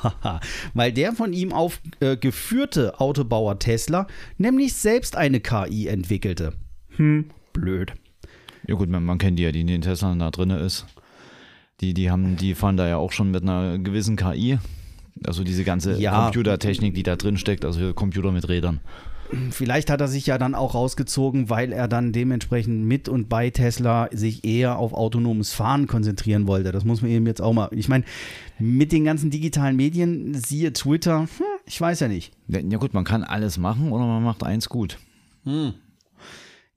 weil 0.73 0.91
der 0.91 1.13
von 1.13 1.31
ihm 1.31 1.53
aufgeführte 1.53 2.93
äh, 2.95 2.99
Autobauer 2.99 3.59
Tesla 3.59 4.07
nämlich 4.37 4.73
selbst 4.73 5.15
eine 5.15 5.39
KI 5.39 5.87
entwickelte. 5.87 6.53
Hm, 6.95 7.25
blöd. 7.53 7.93
Ja 8.67 8.75
gut, 8.75 8.89
man, 8.89 9.03
man 9.03 9.19
kennt 9.19 9.37
die 9.37 9.43
ja, 9.43 9.51
die 9.51 9.61
in 9.61 9.67
den 9.67 9.81
Tesla 9.81 10.13
da 10.15 10.31
drin 10.31 10.49
ist. 10.49 10.87
Die, 11.81 11.93
die 11.93 12.09
haben, 12.09 12.35
die 12.35 12.55
fahren 12.55 12.77
da 12.77 12.87
ja 12.87 12.97
auch 12.97 13.11
schon 13.11 13.31
mit 13.31 13.43
einer 13.43 13.77
gewissen 13.77 14.15
KI. 14.15 14.57
Also 15.25 15.43
diese 15.43 15.63
ganze 15.63 15.99
ja. 15.99 16.23
Computertechnik, 16.23 16.93
die 16.93 17.03
da 17.03 17.15
drin 17.15 17.37
steckt, 17.37 17.65
also 17.65 17.93
Computer 17.93 18.31
mit 18.31 18.47
Rädern. 18.47 18.79
Vielleicht 19.51 19.91
hat 19.91 20.01
er 20.01 20.07
sich 20.07 20.25
ja 20.25 20.39
dann 20.39 20.55
auch 20.55 20.73
rausgezogen, 20.73 21.51
weil 21.51 21.71
er 21.71 21.87
dann 21.87 22.11
dementsprechend 22.11 22.85
mit 22.85 23.07
und 23.07 23.29
bei 23.29 23.51
Tesla 23.51 24.09
sich 24.11 24.43
eher 24.43 24.79
auf 24.79 24.93
autonomes 24.93 25.53
Fahren 25.53 25.85
konzentrieren 25.85 26.47
wollte. 26.47 26.71
Das 26.71 26.83
muss 26.83 27.03
man 27.03 27.11
eben 27.11 27.27
jetzt 27.27 27.41
auch 27.41 27.53
mal. 27.53 27.69
Ich 27.71 27.89
meine, 27.89 28.05
mit 28.57 28.91
den 28.91 29.05
ganzen 29.05 29.29
digitalen 29.29 29.75
Medien, 29.75 30.33
siehe 30.33 30.73
Twitter, 30.73 31.21
hm, 31.21 31.45
ich 31.65 31.79
weiß 31.79 31.99
ja 31.99 32.07
nicht. 32.07 32.33
Ja, 32.47 32.77
gut, 32.77 32.95
man 32.95 33.03
kann 33.03 33.23
alles 33.23 33.59
machen 33.59 33.91
oder 33.91 34.05
man 34.05 34.23
macht 34.23 34.43
eins 34.43 34.67
gut. 34.67 34.97
Hm. 35.43 35.73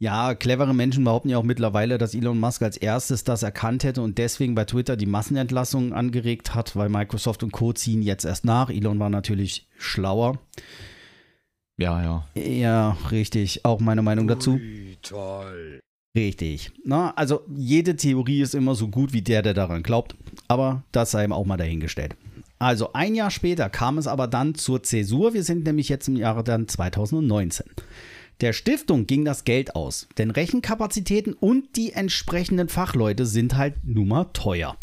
Ja, 0.03 0.35
clevere 0.35 0.75
Menschen 0.75 1.05
behaupten 1.05 1.29
ja 1.29 1.39
auch 1.39 1.45
mittlerweile, 1.45 1.97
dass 1.97 2.13
Elon 2.13 2.41
Musk 2.41 2.61
als 2.63 2.77
erstes 2.77 3.23
das 3.23 3.45
erkannt 3.45 3.85
hätte 3.85 4.03
und 4.03 4.19
deswegen 4.19 4.57
bei 4.57 4.65
Twitter 4.65 4.97
die 4.97 5.07
Massenentlassungen 5.07 5.93
angeregt 5.93 6.57
hat, 6.57 6.75
weil 6.75 6.89
Microsoft 6.89 7.45
und 7.45 7.53
Co. 7.53 7.73
ziehen 7.73 8.03
jetzt 8.03 8.25
erst 8.25 8.45
nach. 8.45 8.69
Elon 8.69 8.99
war 8.99 9.11
natürlich 9.11 9.69
schlauer. 9.79 10.41
Ja, 11.79 12.03
ja. 12.03 12.27
Ja, 12.35 12.97
richtig. 13.13 13.65
Auch 13.65 13.79
meine 13.79 14.03
Meinung 14.03 14.27
dazu. 14.27 14.55
Ui, 14.55 14.97
toll. 15.03 15.79
Richtig. 16.17 16.73
Na, 16.85 17.13
also 17.15 17.43
jede 17.55 17.95
Theorie 17.95 18.43
ist 18.43 18.57
immer 18.57 18.75
so 18.75 18.89
gut 18.89 19.13
wie 19.13 19.23
der, 19.23 19.43
der 19.43 19.55
daran 19.55 19.85
glaubt. 19.85 20.17
Aber 20.49 20.83
das 20.91 21.13
sei 21.13 21.25
ihm 21.25 21.33
auch 21.33 21.47
mal 21.47 21.59
dahingestellt. 21.59 22.17
Also 22.59 22.93
ein 22.93 23.15
Jahr 23.15 23.31
später 23.31 23.71
kam 23.71 23.99
es 23.99 24.09
aber 24.09 24.27
dann 24.27 24.57
zur 24.57 24.83
Zäsur. 24.83 25.33
Wir 25.33 25.45
sind 25.45 25.65
nämlich 25.65 25.89
jetzt 25.89 26.09
im 26.09 26.17
Jahre 26.17 26.43
dann 26.43 26.67
2019. 26.67 27.67
Der 28.43 28.53
Stiftung 28.53 29.07
ging 29.07 29.25
das 29.25 29.45
Geld 29.45 29.77
aus, 29.77 30.09
denn 30.19 30.33
Rechenkapazitäten 30.33 31.33
und 31.33 31.77
die 31.77 31.93
entsprechenden 31.93 32.69
Fachleute 32.69 33.25
sind 33.25 33.57
halt 33.57 33.77
nun 33.85 34.09
mal 34.09 34.25
teuer. 34.33 34.77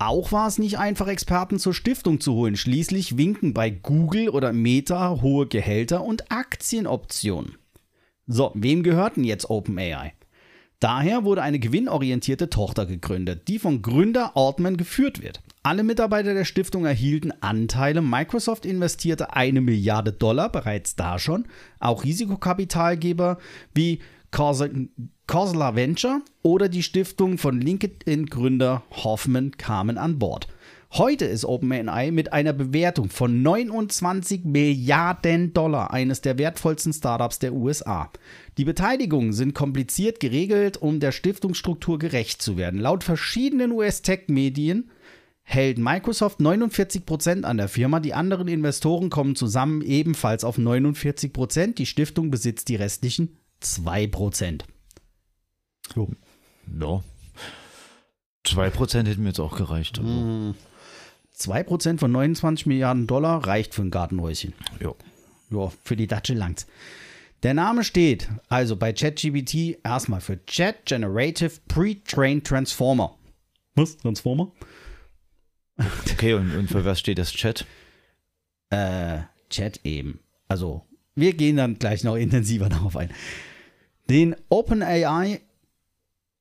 Auch 0.00 0.32
war 0.32 0.48
es 0.48 0.58
nicht 0.58 0.76
einfach, 0.76 1.06
Experten 1.06 1.60
zur 1.60 1.72
Stiftung 1.72 2.20
zu 2.20 2.34
holen. 2.34 2.56
Schließlich 2.56 3.16
winken 3.16 3.54
bei 3.54 3.70
Google 3.70 4.28
oder 4.28 4.52
Meta 4.52 5.22
hohe 5.22 5.46
Gehälter 5.46 6.02
und 6.02 6.32
Aktienoptionen. 6.32 7.56
So, 8.26 8.50
wem 8.54 8.82
gehörten 8.82 9.22
jetzt 9.22 9.48
OpenAI? 9.48 10.12
Daher 10.80 11.24
wurde 11.24 11.42
eine 11.42 11.60
gewinnorientierte 11.60 12.50
Tochter 12.50 12.86
gegründet, 12.86 13.46
die 13.46 13.60
von 13.60 13.82
Gründer 13.82 14.36
Altman 14.36 14.76
geführt 14.76 15.22
wird. 15.22 15.40
Alle 15.66 15.82
Mitarbeiter 15.82 16.34
der 16.34 16.44
Stiftung 16.44 16.84
erhielten 16.84 17.32
Anteile. 17.40 18.02
Microsoft 18.02 18.66
investierte 18.66 19.34
eine 19.34 19.62
Milliarde 19.62 20.12
Dollar 20.12 20.52
bereits 20.52 20.94
da 20.94 21.18
schon. 21.18 21.46
Auch 21.80 22.04
Risikokapitalgeber 22.04 23.38
wie 23.72 24.00
Corsala 24.30 25.74
Venture 25.74 26.20
oder 26.42 26.68
die 26.68 26.82
Stiftung 26.82 27.38
von 27.38 27.62
LinkedIn-Gründer 27.62 28.82
Hoffman 28.90 29.52
kamen 29.52 29.96
an 29.96 30.18
Bord. 30.18 30.48
Heute 30.92 31.24
ist 31.24 31.46
OpenAI 31.46 32.10
mit 32.10 32.34
einer 32.34 32.52
Bewertung 32.52 33.08
von 33.08 33.40
29 33.40 34.44
Milliarden 34.44 35.54
Dollar 35.54 35.94
eines 35.94 36.20
der 36.20 36.36
wertvollsten 36.36 36.92
Startups 36.92 37.38
der 37.38 37.54
USA. 37.54 38.10
Die 38.58 38.66
Beteiligungen 38.66 39.32
sind 39.32 39.54
kompliziert 39.54 40.20
geregelt, 40.20 40.76
um 40.76 41.00
der 41.00 41.12
Stiftungsstruktur 41.12 41.98
gerecht 41.98 42.42
zu 42.42 42.58
werden. 42.58 42.80
Laut 42.80 43.02
verschiedenen 43.02 43.72
US-Tech-Medien 43.72 44.90
hält 45.44 45.78
Microsoft 45.78 46.40
49% 46.40 47.44
an 47.44 47.58
der 47.58 47.68
Firma. 47.68 48.00
Die 48.00 48.14
anderen 48.14 48.48
Investoren 48.48 49.10
kommen 49.10 49.36
zusammen 49.36 49.82
ebenfalls 49.82 50.42
auf 50.42 50.58
49%. 50.58 51.74
Die 51.74 51.86
Stiftung 51.86 52.30
besitzt 52.30 52.68
die 52.68 52.76
restlichen 52.76 53.38
2%. 53.62 54.62
So. 55.94 56.10
Ja. 56.80 57.02
2% 58.46 59.06
hätten 59.06 59.22
mir 59.22 59.28
jetzt 59.28 59.40
auch 59.40 59.56
gereicht. 59.56 59.98
Also. 59.98 60.10
Mm. 60.10 60.54
2% 61.36 61.98
von 61.98 62.12
29 62.12 62.66
Milliarden 62.66 63.06
Dollar 63.06 63.46
reicht 63.46 63.74
für 63.74 63.82
ein 63.82 63.90
Gartenhäuschen. 63.90 64.54
Ja. 64.80 64.94
Ja, 65.50 65.70
für 65.82 65.96
die 65.96 66.06
Datsche 66.06 66.34
langt's. 66.34 66.66
Der 67.42 67.54
Name 67.54 67.84
steht 67.84 68.28
also 68.48 68.76
bei 68.76 68.92
ChatGPT 68.92 69.78
erstmal 69.84 70.20
für 70.20 70.44
Chat 70.46 70.86
Generative 70.86 71.52
Pre-Trained 71.68 72.46
Transformer. 72.46 73.18
Was? 73.74 73.98
Transformer? 73.98 74.50
Okay, 76.12 76.34
und, 76.34 76.54
und 76.56 76.68
für 76.68 76.84
was 76.84 77.00
steht 77.00 77.18
das 77.18 77.32
Chat? 77.32 77.66
Äh, 78.70 79.18
Chat 79.50 79.80
eben. 79.84 80.20
Also, 80.48 80.82
wir 81.14 81.32
gehen 81.34 81.56
dann 81.56 81.78
gleich 81.78 82.04
noch 82.04 82.16
intensiver 82.16 82.68
darauf 82.70 82.96
ein. 82.96 83.10
Den 84.08 84.36
OpenAI 84.48 85.40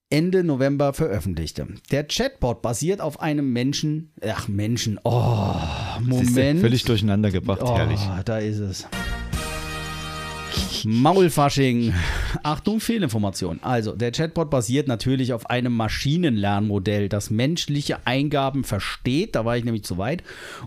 Ende 0.09 0.43
November 0.43 0.93
veröffentlichte. 0.93 1.67
Der 1.89 2.07
Chatbot 2.07 2.61
basiert 2.61 3.01
auf 3.01 3.19
einem 3.19 3.51
Menschen, 3.51 4.11
ach 4.23 4.47
Menschen, 4.47 4.99
oh, 5.03 5.55
Moment. 6.01 6.61
Völlig 6.61 6.83
durcheinander 6.83 7.31
gebracht, 7.31 7.61
oh, 7.63 7.75
herrlich. 7.75 7.99
da 8.23 8.37
ist 8.37 8.59
es. 8.59 8.87
Maulfasching. 10.85 11.93
Achtung, 12.43 12.79
Fehlinformation. 12.79 13.59
Also, 13.61 13.93
der 13.93 14.11
Chatbot 14.11 14.49
basiert 14.49 14.87
natürlich 14.87 15.33
auf 15.33 15.49
einem 15.49 15.73
Maschinenlernmodell, 15.73 17.09
das 17.09 17.29
menschliche 17.29 18.05
Eingaben 18.05 18.63
versteht, 18.63 19.35
da 19.35 19.45
war 19.45 19.57
ich 19.57 19.63
nämlich 19.63 19.83
zu 19.83 19.97
weit, 19.97 20.23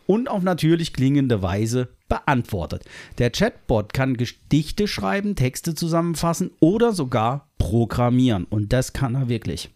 und 0.07 0.29
auf 0.29 0.42
natürlich 0.42 0.92
klingende 0.92 1.42
Weise 1.42 1.88
beantwortet. 2.09 2.85
Der 3.18 3.31
Chatbot 3.31 3.92
kann 3.92 4.16
Gedichte 4.16 4.88
schreiben, 4.88 5.35
Texte 5.35 5.75
zusammenfassen 5.75 6.51
oder 6.61 6.92
sogar 6.92 7.49
programmieren. 7.59 8.44
Und 8.44 8.72
das 8.72 8.92
kann 8.92 9.14
er 9.14 9.29
wirklich. 9.29 9.70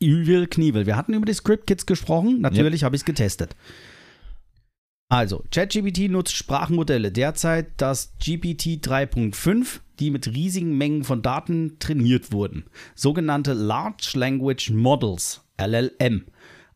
Übel 0.00 0.46
Knievel. 0.46 0.86
Wir 0.86 0.96
hatten 0.96 1.14
über 1.14 1.26
die 1.26 1.34
Script 1.34 1.66
Kits 1.66 1.86
gesprochen. 1.86 2.40
Natürlich 2.40 2.84
habe 2.84 2.96
ich 2.96 3.02
es 3.02 3.06
getestet. 3.06 3.54
Also, 5.08 5.44
ChatGPT 5.50 6.10
nutzt 6.10 6.34
Sprachmodelle. 6.34 7.12
Derzeit 7.12 7.68
das 7.76 8.14
GPT 8.18 8.84
3.5, 8.84 9.80
die 10.00 10.10
mit 10.10 10.28
riesigen 10.28 10.76
Mengen 10.76 11.04
von 11.04 11.22
Daten 11.22 11.78
trainiert 11.78 12.32
wurden. 12.32 12.64
Sogenannte 12.94 13.52
Large 13.52 14.12
Language 14.14 14.70
Models, 14.70 15.42
LLM. 15.60 16.24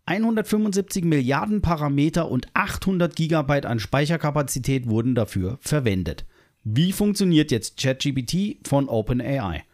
175 0.06 1.04
Milliarden 1.04 1.60
Parameter 1.60 2.30
und 2.30 2.48
800 2.54 3.14
Gigabyte 3.14 3.66
an 3.66 3.78
Speicherkapazität 3.78 4.88
wurden 4.88 5.14
dafür 5.14 5.58
verwendet. 5.60 6.24
Wie 6.64 6.92
funktioniert 6.92 7.50
jetzt 7.50 7.78
ChatGPT 7.78 8.66
von 8.66 8.88
OpenAI? 8.88 9.64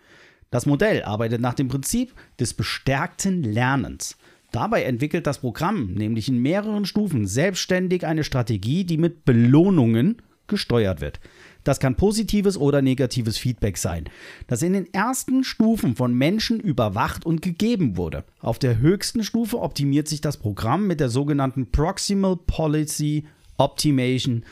Das 0.50 0.66
Modell 0.66 1.02
arbeitet 1.02 1.40
nach 1.40 1.54
dem 1.54 1.68
Prinzip 1.68 2.14
des 2.38 2.54
bestärkten 2.54 3.42
Lernens. 3.42 4.16
Dabei 4.54 4.84
entwickelt 4.84 5.26
das 5.26 5.38
Programm 5.38 5.94
nämlich 5.94 6.28
in 6.28 6.38
mehreren 6.38 6.84
Stufen 6.84 7.26
selbstständig 7.26 8.06
eine 8.06 8.22
Strategie, 8.22 8.84
die 8.84 8.98
mit 8.98 9.24
Belohnungen 9.24 10.22
gesteuert 10.46 11.00
wird. 11.00 11.18
Das 11.64 11.80
kann 11.80 11.96
positives 11.96 12.56
oder 12.56 12.80
negatives 12.80 13.36
Feedback 13.36 13.78
sein, 13.78 14.04
das 14.46 14.62
in 14.62 14.74
den 14.74 14.94
ersten 14.94 15.42
Stufen 15.42 15.96
von 15.96 16.14
Menschen 16.14 16.60
überwacht 16.60 17.26
und 17.26 17.42
gegeben 17.42 17.96
wurde. 17.96 18.22
Auf 18.38 18.60
der 18.60 18.78
höchsten 18.78 19.24
Stufe 19.24 19.60
optimiert 19.60 20.06
sich 20.06 20.20
das 20.20 20.36
Programm 20.36 20.86
mit 20.86 21.00
der 21.00 21.08
sogenannten 21.08 21.72
Proximal 21.72 22.36
Policy 22.36 23.24
Optimation 23.56 24.44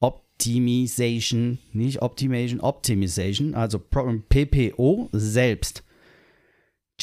Optimization, 0.00 1.58
nicht 1.74 2.00
Optimation, 2.00 2.60
Optimization, 2.60 3.54
also 3.54 3.78
PPO 3.78 5.10
selbst. 5.12 5.84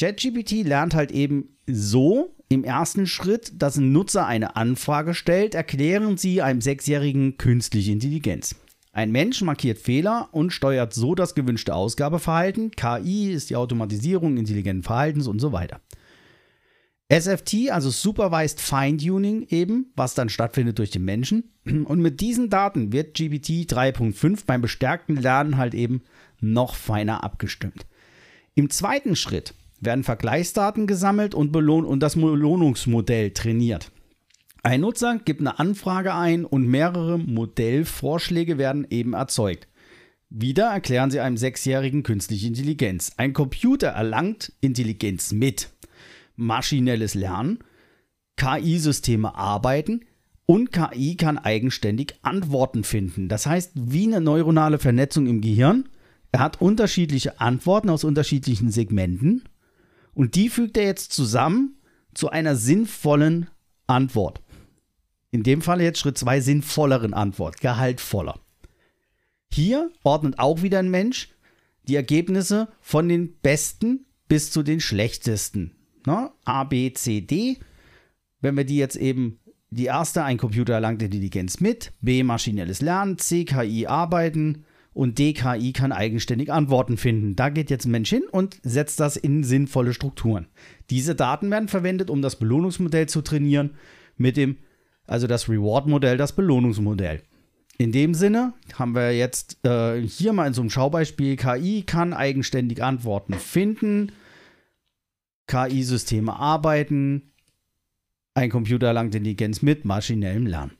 ChatGPT 0.00 0.64
lernt 0.64 0.94
halt 0.94 1.10
eben 1.10 1.58
so 1.66 2.34
im 2.48 2.64
ersten 2.64 3.06
Schritt, 3.06 3.52
dass 3.60 3.76
ein 3.76 3.92
Nutzer 3.92 4.26
eine 4.26 4.56
Anfrage 4.56 5.12
stellt, 5.12 5.54
erklären 5.54 6.16
Sie 6.16 6.40
einem 6.40 6.62
Sechsjährigen 6.62 7.36
künstliche 7.36 7.92
Intelligenz. 7.92 8.56
Ein 8.92 9.12
Mensch 9.12 9.42
markiert 9.42 9.78
Fehler 9.78 10.30
und 10.32 10.54
steuert 10.54 10.94
so 10.94 11.14
das 11.14 11.34
gewünschte 11.34 11.74
Ausgabeverhalten. 11.74 12.70
KI 12.70 13.30
ist 13.30 13.50
die 13.50 13.56
Automatisierung 13.56 14.38
intelligenten 14.38 14.82
Verhaltens 14.82 15.26
und 15.26 15.38
so 15.38 15.52
weiter. 15.52 15.82
SFT, 17.12 17.70
also 17.70 17.90
Supervised 17.90 18.58
Fine-Tuning 18.58 19.48
eben, 19.50 19.92
was 19.96 20.14
dann 20.14 20.30
stattfindet 20.30 20.78
durch 20.78 20.90
den 20.90 21.04
Menschen. 21.04 21.52
Und 21.64 22.00
mit 22.00 22.22
diesen 22.22 22.48
Daten 22.48 22.90
wird 22.90 23.14
GPT 23.14 23.70
3.5 23.70 24.46
beim 24.46 24.62
bestärkten 24.62 25.16
Lernen 25.16 25.58
halt 25.58 25.74
eben 25.74 26.02
noch 26.40 26.74
feiner 26.74 27.22
abgestimmt. 27.22 27.84
Im 28.54 28.70
zweiten 28.70 29.14
Schritt 29.14 29.54
werden 29.80 30.04
Vergleichsdaten 30.04 30.86
gesammelt 30.86 31.34
und, 31.34 31.52
belohn 31.52 31.84
und 31.84 32.00
das 32.00 32.14
Belohnungsmodell 32.14 33.30
trainiert. 33.32 33.90
Ein 34.62 34.82
Nutzer 34.82 35.18
gibt 35.24 35.40
eine 35.40 35.58
Anfrage 35.58 36.14
ein 36.14 36.44
und 36.44 36.66
mehrere 36.66 37.18
Modellvorschläge 37.18 38.58
werden 38.58 38.86
eben 38.90 39.14
erzeugt. 39.14 39.68
Wieder 40.28 40.66
erklären 40.66 41.10
sie 41.10 41.20
einem 41.20 41.38
Sechsjährigen 41.38 42.02
künstliche 42.02 42.46
Intelligenz. 42.46 43.12
Ein 43.16 43.32
Computer 43.32 43.88
erlangt 43.88 44.52
Intelligenz 44.60 45.32
mit 45.32 45.70
maschinelles 46.36 47.14
Lernen, 47.14 47.58
KI-Systeme 48.36 49.34
arbeiten 49.34 50.02
und 50.46 50.72
KI 50.72 51.16
kann 51.16 51.38
eigenständig 51.38 52.14
Antworten 52.22 52.84
finden. 52.84 53.28
Das 53.28 53.46
heißt, 53.46 53.72
wie 53.74 54.06
eine 54.06 54.20
neuronale 54.20 54.78
Vernetzung 54.78 55.26
im 55.26 55.40
Gehirn. 55.40 55.88
Er 56.32 56.40
hat 56.40 56.60
unterschiedliche 56.60 57.40
Antworten 57.40 57.90
aus 57.90 58.04
unterschiedlichen 58.04 58.70
Segmenten 58.70 59.42
und 60.20 60.34
die 60.34 60.50
fügt 60.50 60.76
er 60.76 60.84
jetzt 60.84 61.14
zusammen 61.14 61.78
zu 62.12 62.28
einer 62.28 62.54
sinnvollen 62.54 63.48
Antwort. 63.86 64.42
In 65.30 65.42
dem 65.44 65.62
Fall 65.62 65.80
jetzt 65.80 65.98
Schritt 65.98 66.18
2 66.18 66.42
sinnvolleren 66.42 67.14
Antwort, 67.14 67.62
gehaltvoller. 67.62 68.38
Hier 69.50 69.90
ordnet 70.02 70.38
auch 70.38 70.60
wieder 70.60 70.78
ein 70.78 70.90
Mensch 70.90 71.30
die 71.88 71.96
Ergebnisse 71.96 72.68
von 72.82 73.08
den 73.08 73.38
besten 73.38 74.04
bis 74.28 74.50
zu 74.50 74.62
den 74.62 74.80
schlechtesten. 74.80 75.74
Ne? 76.04 76.30
A, 76.44 76.64
B, 76.64 76.92
C, 76.92 77.22
D. 77.22 77.56
Wenn 78.42 78.58
wir 78.58 78.64
die 78.64 78.76
jetzt 78.76 78.96
eben, 78.96 79.40
die 79.70 79.86
erste, 79.86 80.22
ein 80.22 80.36
Computer 80.36 80.74
erlangt 80.74 81.00
Intelligenz 81.00 81.60
mit, 81.60 81.94
B, 82.02 82.24
maschinelles 82.24 82.82
Lernen, 82.82 83.16
C, 83.16 83.46
KI 83.46 83.86
arbeiten 83.86 84.66
und 85.00 85.18
D, 85.18 85.32
KI 85.32 85.72
kann 85.72 85.92
eigenständig 85.92 86.52
Antworten 86.52 86.98
finden. 86.98 87.34
Da 87.34 87.48
geht 87.48 87.70
jetzt 87.70 87.86
ein 87.86 87.90
Mensch 87.90 88.10
hin 88.10 88.24
und 88.30 88.60
setzt 88.62 89.00
das 89.00 89.16
in 89.16 89.44
sinnvolle 89.44 89.94
Strukturen. 89.94 90.46
Diese 90.90 91.14
Daten 91.14 91.50
werden 91.50 91.68
verwendet, 91.68 92.10
um 92.10 92.20
das 92.20 92.38
Belohnungsmodell 92.38 93.08
zu 93.08 93.22
trainieren 93.22 93.70
mit 94.18 94.36
dem, 94.36 94.58
also 95.06 95.26
das 95.26 95.48
Reward-Modell, 95.48 96.18
das 96.18 96.36
Belohnungsmodell. 96.36 97.22
In 97.78 97.92
dem 97.92 98.12
Sinne 98.12 98.52
haben 98.74 98.94
wir 98.94 99.16
jetzt 99.16 99.64
äh, 99.64 100.02
hier 100.02 100.34
mal 100.34 100.46
in 100.46 100.52
so 100.52 100.60
einem 100.60 100.68
Schaubeispiel, 100.68 101.36
KI 101.36 101.82
kann 101.86 102.12
eigenständig 102.12 102.82
Antworten 102.82 103.32
finden, 103.32 104.12
KI-Systeme 105.46 106.36
arbeiten, 106.36 107.32
ein 108.34 108.50
Computer 108.50 108.88
erlangt 108.88 109.14
Intelligenz 109.14 109.62
mit 109.62 109.86
maschinellem 109.86 110.46
Lernen. 110.46 110.72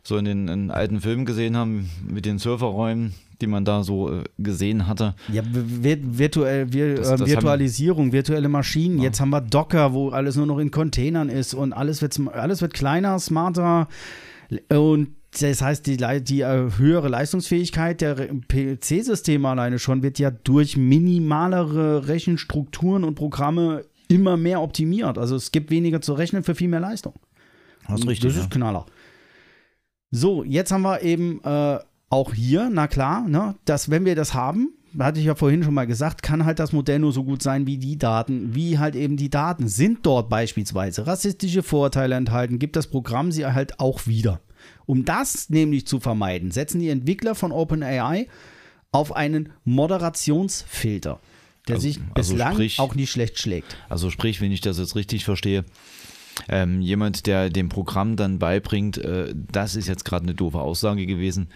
so 0.04 0.17
in 0.17 0.26
den 0.26 0.47
in 0.47 0.71
alten 0.71 0.99
Filmen 1.02 1.26
gesehen 1.26 1.56
haben 1.58 1.89
mit 2.08 2.26
den 2.26 2.38
Serverräumen, 2.38 3.13
die 3.41 3.47
man 3.47 3.65
da 3.65 3.84
so 3.84 4.12
äh, 4.12 4.23
gesehen 4.38 4.88
hatte. 4.88 5.15
Ja, 5.32 5.41
vir 5.43 5.97
virtuell, 6.17 6.67
vir 6.71 6.95
Das- 6.95 7.08
äh, 7.08 7.12
das 7.12 7.21
haben- 7.21 7.28
Virtualisierung, 7.32 8.12
virtuelle 8.13 8.47
Maschinen. 8.49 9.02
Jetzt 9.02 9.19
haben 9.19 9.30
wir 9.32 9.41
Docker, 9.41 9.93
wo 9.93 10.10
alles 10.10 10.36
nur 10.38 10.45
noch 10.45 10.60
in 10.60 10.71
Containern 10.71 11.28
ist 11.30 11.54
und 11.54 11.73
alles 11.73 12.02
wird, 12.02 12.17
alles 12.34 12.62
wird 12.62 12.73
kleiner, 12.73 13.17
smarter 13.19 13.88
und 14.70 15.16
das 15.39 15.62
heißt, 15.62 15.88
die, 15.88 15.98
die 15.98 16.42
äh, 16.42 16.70
höhere 16.78 17.08
Leistungsfähigkeit 17.10 18.02
der 18.02 18.16
PC-Systeme 18.16 19.48
alleine 19.48 19.80
schon 19.80 20.04
wird 20.04 20.20
ja 20.20 20.30
durch 20.32 20.78
minimalere 20.78 22.08
Rechenstrukturen 22.08 23.04
und 23.04 23.16
Programme 23.16 23.86
immer 24.10 24.38
mehr 24.38 24.62
optimiert. 24.62 25.18
Also 25.18 25.36
es 25.36 25.52
gibt 25.52 25.72
weniger 25.72 26.02
zu 26.02 26.13
rechnen 26.13 26.44
für 26.44 26.54
viel 26.56 26.68
mehr 26.68 26.80
Leistung. 26.80 27.13
Das 27.88 28.02
ist 28.02 28.24
Das 28.24 28.36
ist 28.36 28.52
Knaller. 28.52 28.86
So, 30.12 30.44
jetzt 30.44 30.72
haben 30.72 30.84
wir 30.84 31.02
eben 31.02 31.42
äh, 31.44 31.80
auch 32.10 32.34
hier, 32.34 32.70
na 32.72 32.88
klar, 32.88 33.28
ne, 33.28 33.56
dass 33.66 33.89
wenn 33.89 34.06
wir 34.06 34.16
das 34.16 34.36
haben, 34.36 34.74
hatte 35.00 35.20
ich 35.20 35.26
ja 35.26 35.36
vorhin 35.36 35.64
schon 35.64 35.74
mal 35.74 35.88
gesagt, 35.88 36.22
kann 36.24 36.46
halt 36.46 36.60
das 36.60 36.72
Modell 36.72 37.00
nur 37.00 37.12
so 37.12 37.24
gut 37.24 37.42
sein 37.42 37.66
wie 37.68 37.78
die 37.78 37.98
Daten, 37.98 38.54
wie 38.56 38.78
halt 38.80 38.96
eben 38.96 39.18
die 39.18 39.30
Daten. 39.30 39.68
Sind 39.68 40.00
dort 40.06 40.30
beispielsweise 40.30 41.08
rassistische 41.08 41.64
Vorteile 41.64 42.16
enthalten, 42.16 42.60
gibt 42.60 42.76
das 42.76 42.88
Programm 42.88 43.32
sie 43.32 43.46
halt 43.46 43.80
auch 43.80 44.06
wieder. 44.08 44.40
Um 44.86 45.04
das 45.06 45.50
nämlich 45.50 45.88
zu 45.88 46.00
vermeiden, 46.00 46.52
setzen 46.52 46.80
die 46.80 46.90
Entwickler 46.90 47.36
von 47.36 47.52
OpenAI 47.52 48.28
auf 48.92 49.16
einen 49.16 49.50
Moderationsfilter, 49.66 51.20
der 51.68 51.76
Also- 51.76 51.88
sich 51.88 52.00
also 52.14 52.34
bislang 52.34 52.54
sprich- 52.54 52.80
auch 52.80 52.96
nicht 52.96 53.12
schlecht 53.12 53.40
schlägt. 53.40 53.78
Also 53.90 54.10
sprich, 54.10 54.42
wenn 54.42 54.52
ich 54.52 54.62
das 54.62 54.78
jetzt 54.78 54.96
richtig 54.96 55.26
verstehe, 55.26 55.66
ähm, 56.50 56.82
jemand, 56.82 57.26
der 57.28 57.50
dem 57.50 57.70
Programm 57.70 58.16
dann 58.16 58.40
beibringt, 58.40 58.98
äh, 58.98 59.34
das 59.52 59.76
ist 59.76 59.88
jetzt 59.88 60.06
gerade 60.06 60.24
eine 60.24 60.34
doofe 60.36 60.60
Aussage 60.60 61.06
gewesen. 61.06 61.50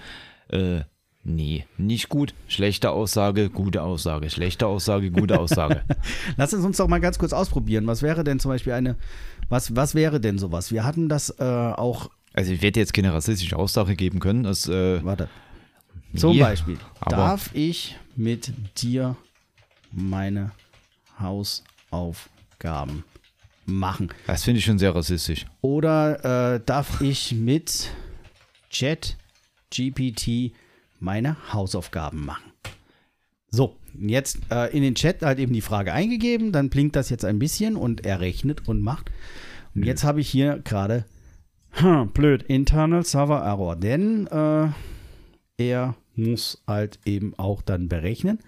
Äh, 0.49 0.81
nee, 1.27 1.65
nicht 1.77 2.09
gut. 2.09 2.33
Schlechte 2.47 2.91
Aussage, 2.91 3.49
gute 3.49 3.83
Aussage. 3.83 4.29
Schlechte 4.29 4.65
Aussage, 4.65 5.11
gute 5.11 5.39
Aussage. 5.39 5.83
Lass 6.37 6.53
uns 6.53 6.65
uns 6.65 6.77
doch 6.77 6.87
mal 6.87 7.01
ganz 7.01 7.19
kurz 7.19 7.33
ausprobieren. 7.33 7.85
Was 7.85 8.01
wäre 8.01 8.23
denn 8.23 8.39
zum 8.39 8.49
Beispiel 8.49 8.73
eine, 8.73 8.95
was, 9.49 9.75
was 9.75 9.93
wäre 9.93 10.19
denn 10.19 10.39
sowas? 10.39 10.71
Wir 10.71 10.83
hatten 10.85 11.09
das 11.09 11.29
äh, 11.39 11.43
auch, 11.43 12.09
Also 12.33 12.53
ich 12.53 12.61
werde 12.61 12.79
jetzt 12.79 12.93
keine 12.93 13.13
rassistische 13.13 13.57
Aussage 13.57 13.95
geben 13.95 14.19
können. 14.19 14.43
Das, 14.43 14.67
äh, 14.67 15.03
warte, 15.03 15.29
zum 16.15 16.39
Beispiel, 16.39 16.77
darf 17.07 17.53
ich 17.53 17.97
mit 18.15 18.53
dir 18.81 19.15
meine 19.91 20.51
Hausaufgaben 21.19 23.03
machen? 23.65 24.09
das 24.25 24.45
finde 24.45 24.59
ich 24.59 24.65
schon 24.65 24.79
sehr 24.79 24.95
rassistisch. 24.95 25.45
Oder 25.61 26.55
äh, 26.55 26.61
darf 26.65 27.01
ich 27.01 27.33
mit 27.33 27.91
Chat 28.69 29.17
GPT 29.69 30.53
meine 30.99 31.37
Hausaufgaben 31.53 32.25
machen? 32.25 32.51
So, 33.49 33.77
jetzt 33.97 34.39
äh, 34.51 34.75
in 34.75 34.83
den 34.83 34.95
Chat 34.95 35.21
halt 35.21 35.39
eben 35.39 35.53
die 35.53 35.61
Frage 35.61 35.93
eingegeben, 35.93 36.51
dann 36.51 36.69
blinkt 36.69 36.95
das 36.95 37.09
jetzt 37.09 37.25
ein 37.25 37.39
bisschen 37.39 37.75
und 37.75 38.05
er 38.05 38.19
rechnet 38.19 38.67
und 38.67 38.81
macht. 38.81 39.09
Und 39.73 39.83
jetzt 39.83 40.03
habe 40.03 40.19
ich 40.19 40.29
hier 40.29 40.59
gerade, 40.63 41.05
hm, 41.71 42.09
blöd, 42.09 42.43
Internal 42.43 43.05
Server 43.05 43.39
Error, 43.39 43.75
denn 43.75 44.27
äh, 44.27 44.67
er 45.57 45.95
muss 46.15 46.61
halt 46.67 46.99
eben 47.05 47.33
auch 47.37 47.61
dann 47.61 47.87
berechnen. 47.87 48.39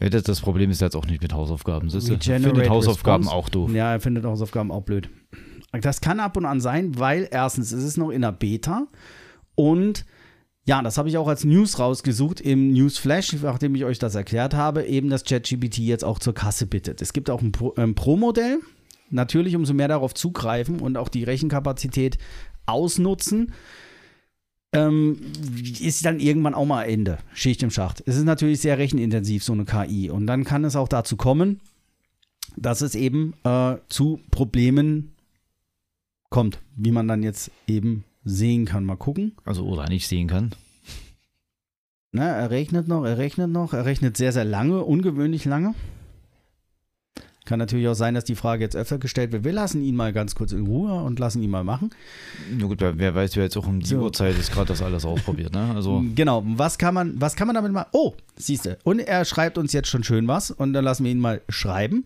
Ja, 0.00 0.08
das, 0.08 0.22
das 0.22 0.40
Problem 0.40 0.70
ist 0.70 0.80
jetzt 0.80 0.96
auch 0.96 1.06
nicht 1.06 1.22
mit 1.22 1.32
Hausaufgaben. 1.32 1.90
Siehst 1.90 2.08
du? 2.08 2.14
Ich 2.14 2.20
Regenerate 2.20 2.56
finde 2.56 2.70
Hausaufgaben 2.70 3.24
Response. 3.24 3.36
auch 3.36 3.48
doof. 3.50 3.72
Ja, 3.72 3.92
er 3.92 4.00
findet 4.00 4.24
Hausaufgaben 4.24 4.70
auch 4.70 4.82
blöd. 4.82 5.10
Das 5.72 6.00
kann 6.00 6.20
ab 6.20 6.36
und 6.36 6.46
an 6.46 6.60
sein, 6.60 6.98
weil 6.98 7.28
erstens 7.30 7.70
ist 7.72 7.84
es 7.84 7.96
noch 7.96 8.10
in 8.10 8.22
der 8.22 8.32
Beta 8.32 8.86
und 9.54 10.04
ja, 10.70 10.82
das 10.82 10.98
habe 10.98 11.08
ich 11.08 11.18
auch 11.18 11.26
als 11.26 11.42
News 11.42 11.80
rausgesucht 11.80 12.40
im 12.40 12.72
Newsflash, 12.72 13.32
nachdem 13.42 13.74
ich 13.74 13.84
euch 13.84 13.98
das 13.98 14.14
erklärt 14.14 14.54
habe, 14.54 14.84
eben 14.84 15.10
dass 15.10 15.24
ChatGPT 15.24 15.78
jetzt 15.78 16.04
auch 16.04 16.20
zur 16.20 16.32
Kasse 16.32 16.64
bittet. 16.64 17.02
Es 17.02 17.12
gibt 17.12 17.28
auch 17.28 17.42
ein 17.42 17.50
ähm, 17.76 17.96
Pro-Modell, 17.96 18.60
natürlich 19.10 19.56
umso 19.56 19.74
mehr 19.74 19.88
darauf 19.88 20.14
zugreifen 20.14 20.78
und 20.78 20.96
auch 20.96 21.08
die 21.08 21.24
Rechenkapazität 21.24 22.18
ausnutzen, 22.66 23.52
ähm, 24.72 25.18
ist 25.80 26.04
dann 26.04 26.20
irgendwann 26.20 26.54
auch 26.54 26.66
mal 26.66 26.84
Ende, 26.84 27.18
Schicht 27.34 27.64
im 27.64 27.72
Schacht. 27.72 28.04
Es 28.06 28.14
ist 28.16 28.22
natürlich 28.22 28.60
sehr 28.60 28.78
rechenintensiv, 28.78 29.42
so 29.42 29.52
eine 29.52 29.64
KI. 29.64 30.08
Und 30.08 30.28
dann 30.28 30.44
kann 30.44 30.62
es 30.62 30.76
auch 30.76 30.86
dazu 30.86 31.16
kommen, 31.16 31.58
dass 32.56 32.80
es 32.80 32.94
eben 32.94 33.34
äh, 33.42 33.78
zu 33.88 34.20
Problemen 34.30 35.16
kommt, 36.28 36.60
wie 36.76 36.92
man 36.92 37.08
dann 37.08 37.24
jetzt 37.24 37.50
eben 37.66 38.04
sehen 38.24 38.64
kann. 38.66 38.84
Mal 38.84 38.96
gucken. 38.96 39.32
Also 39.44 39.64
oder 39.66 39.88
nicht 39.88 40.06
sehen 40.08 40.28
kann. 40.28 40.50
Ne, 42.12 42.22
er 42.26 42.50
rechnet 42.50 42.88
noch, 42.88 43.04
er 43.04 43.18
rechnet 43.18 43.50
noch, 43.50 43.72
er 43.72 43.84
rechnet 43.84 44.16
sehr, 44.16 44.32
sehr 44.32 44.44
lange, 44.44 44.82
ungewöhnlich 44.84 45.44
lange. 45.44 45.74
Kann 47.46 47.58
natürlich 47.58 47.88
auch 47.88 47.94
sein, 47.94 48.14
dass 48.14 48.24
die 48.24 48.34
Frage 48.36 48.62
jetzt 48.62 48.76
öfter 48.76 48.98
gestellt 48.98 49.32
wird. 49.32 49.44
Wir 49.44 49.52
lassen 49.52 49.82
ihn 49.82 49.96
mal 49.96 50.12
ganz 50.12 50.34
kurz 50.34 50.52
in 50.52 50.66
Ruhe 50.66 50.92
und 51.02 51.18
lassen 51.18 51.42
ihn 51.42 51.50
mal 51.50 51.64
machen. 51.64 51.90
Na 52.56 52.66
gut, 52.66 52.80
wer- 52.80 52.98
wer 52.98 53.14
weiß, 53.14 53.34
wer 53.36 53.44
jetzt 53.44 53.56
auch 53.56 53.66
um 53.66 53.80
die 53.80 53.86
So. 53.86 53.98
Uhrzeit 54.00 54.38
ist 54.38 54.52
gerade 54.52 54.68
das 54.68 54.82
alles 54.82 55.04
ausprobiert. 55.04 55.52
Ne? 55.52 55.72
Also 55.74 56.04
Genau, 56.14 56.42
was 56.46 56.78
kann 56.78 56.94
man, 56.94 57.20
was 57.20 57.34
kann 57.36 57.46
man 57.48 57.54
damit 57.54 57.72
machen? 57.72 57.88
Oh, 57.92 58.14
siehst 58.36 58.66
du. 58.66 58.78
Und 58.84 59.00
er 59.00 59.24
schreibt 59.24 59.56
uns 59.58 59.72
jetzt 59.72 59.88
schon 59.88 60.04
schön 60.04 60.28
was 60.28 60.50
und 60.50 60.72
dann 60.74 60.84
lassen 60.84 61.04
wir 61.04 61.10
ihn 61.10 61.18
mal 61.18 61.40
schreiben. 61.48 62.04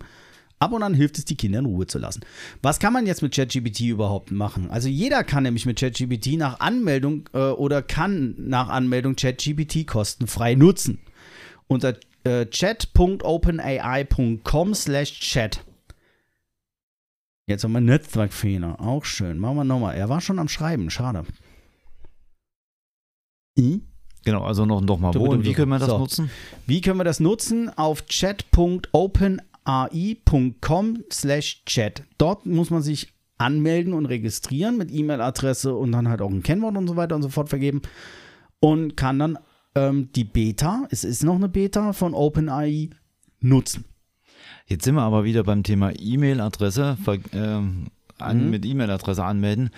Ab 0.64 0.72
und 0.72 0.82
an 0.82 0.94
hilft 0.94 1.18
es, 1.18 1.26
die 1.26 1.36
Kinder 1.36 1.58
in 1.58 1.66
Ruhe 1.66 1.86
zu 1.86 1.98
lassen. 1.98 2.22
Was 2.62 2.80
kann 2.80 2.94
man 2.94 3.04
jetzt 3.06 3.20
mit 3.20 3.34
ChatGPT 3.34 3.80
überhaupt 3.80 4.30
machen? 4.30 4.70
Also 4.70 4.88
jeder 4.88 5.22
kann 5.24 5.42
nämlich 5.42 5.66
mit 5.66 5.78
ChatGPT 5.78 6.38
nach 6.38 6.60
Anmeldung 6.60 7.28
äh, 7.34 7.50
oder 7.50 7.82
kann 7.82 8.34
nach 8.38 8.70
Anmeldung 8.70 9.14
ChatGPT 9.14 9.86
kostenfrei 9.86 10.54
nutzen. 10.54 11.00
Unter 11.66 11.98
äh, 12.24 12.46
chat.openai.com 12.46 14.74
slash 14.74 15.20
chat. 15.20 15.62
Jetzt 17.46 17.62
haben 17.64 17.72
wir 17.72 17.82
Netzwerkfehler. 17.82 18.80
Auch 18.80 19.04
schön. 19.04 19.38
Machen 19.38 19.56
wir 19.56 19.64
nochmal. 19.64 19.96
Er 19.96 20.08
war 20.08 20.22
schon 20.22 20.38
am 20.38 20.48
Schreiben. 20.48 20.88
Schade. 20.88 21.24
Hm? 23.58 23.82
genau, 24.24 24.44
also 24.44 24.64
noch, 24.64 24.80
noch 24.80 24.98
mal. 24.98 25.10
Du, 25.12 25.20
Wo 25.20 25.26
du, 25.26 25.32
und 25.32 25.44
wie 25.44 25.52
können 25.52 25.68
wir 25.68 25.78
das 25.78 25.90
So. 25.90 25.98
nutzen? 25.98 26.30
Wie 26.66 26.80
können 26.80 26.98
wir 26.98 27.04
das 27.04 27.20
nutzen? 27.20 27.68
Auf 27.76 28.06
chat.openai.com 28.06 29.53
slash 31.12 31.64
chat. 31.64 32.04
Dort 32.18 32.46
muss 32.46 32.70
man 32.70 32.82
sich 32.82 33.14
anmelden 33.38 33.94
und 33.94 34.06
registrieren 34.06 34.76
mit 34.76 34.92
E-Mail-Adresse 34.92 35.74
und 35.74 35.92
dann 35.92 36.08
halt 36.08 36.22
auch 36.22 36.30
ein 36.30 36.42
Kennwort 36.42 36.76
und 36.76 36.86
so 36.86 36.96
weiter 36.96 37.16
und 37.16 37.22
so 37.22 37.28
fort 37.28 37.48
vergeben 37.48 37.82
und 38.60 38.96
kann 38.96 39.18
dann 39.18 39.38
ähm, 39.74 40.10
die 40.14 40.24
Beta, 40.24 40.86
es 40.90 41.04
ist 41.04 41.24
noch 41.24 41.34
eine 41.34 41.48
Beta 41.48 41.92
von 41.92 42.14
OpenAI, 42.14 42.90
nutzen. 43.40 43.84
Jetzt 44.66 44.84
sind 44.84 44.94
wir 44.94 45.02
aber 45.02 45.24
wieder 45.24 45.44
beim 45.44 45.62
Thema 45.62 45.92
E-Mail-Adresse, 45.94 46.96
ähm, 47.32 47.88
an, 48.18 48.44
Mhm. 48.44 48.50
mit 48.50 48.64
E-Mail-Adresse 48.64 49.24
anmelden. 49.24 49.70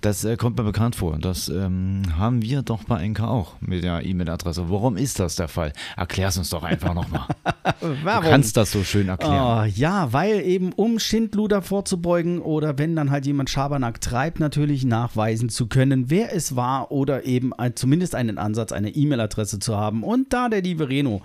Das 0.00 0.24
äh, 0.24 0.36
kommt 0.36 0.56
mir 0.58 0.64
bekannt 0.64 0.94
vor. 0.96 1.18
Das 1.18 1.48
ähm, 1.48 2.02
haben 2.16 2.42
wir 2.42 2.62
doch 2.62 2.84
bei 2.84 3.06
NK 3.06 3.20
auch 3.22 3.54
mit 3.60 3.82
der 3.82 4.04
E-Mail-Adresse. 4.04 4.68
Warum 4.68 4.96
ist 4.96 5.18
das 5.18 5.36
der 5.36 5.48
Fall? 5.48 5.72
Erklär's 5.96 6.36
uns 6.38 6.50
doch 6.50 6.62
einfach 6.62 6.94
nochmal. 6.94 7.26
Du 7.80 7.94
kannst 8.04 8.56
das 8.56 8.72
so 8.72 8.82
schön 8.82 9.08
erklären. 9.08 9.60
Oh, 9.60 9.64
ja, 9.64 10.12
weil 10.12 10.40
eben 10.40 10.72
um 10.72 10.98
Schindluder 10.98 11.60
vorzubeugen 11.60 12.40
oder 12.40 12.78
wenn 12.78 12.96
dann 12.96 13.10
halt 13.10 13.26
jemand 13.26 13.50
Schabernack 13.50 14.00
treibt, 14.00 14.40
natürlich 14.40 14.84
nachweisen 14.84 15.48
zu 15.50 15.66
können, 15.66 16.08
wer 16.08 16.34
es 16.34 16.56
war 16.56 16.90
oder 16.90 17.24
eben 17.24 17.52
ein, 17.52 17.76
zumindest 17.76 18.14
einen 18.14 18.38
Ansatz, 18.38 18.72
eine 18.72 18.90
E-Mail-Adresse 18.90 19.58
zu 19.58 19.76
haben. 19.76 20.02
Und 20.02 20.32
da 20.32 20.48
der 20.48 20.62
liebe 20.62 20.88
Reno 20.88 21.22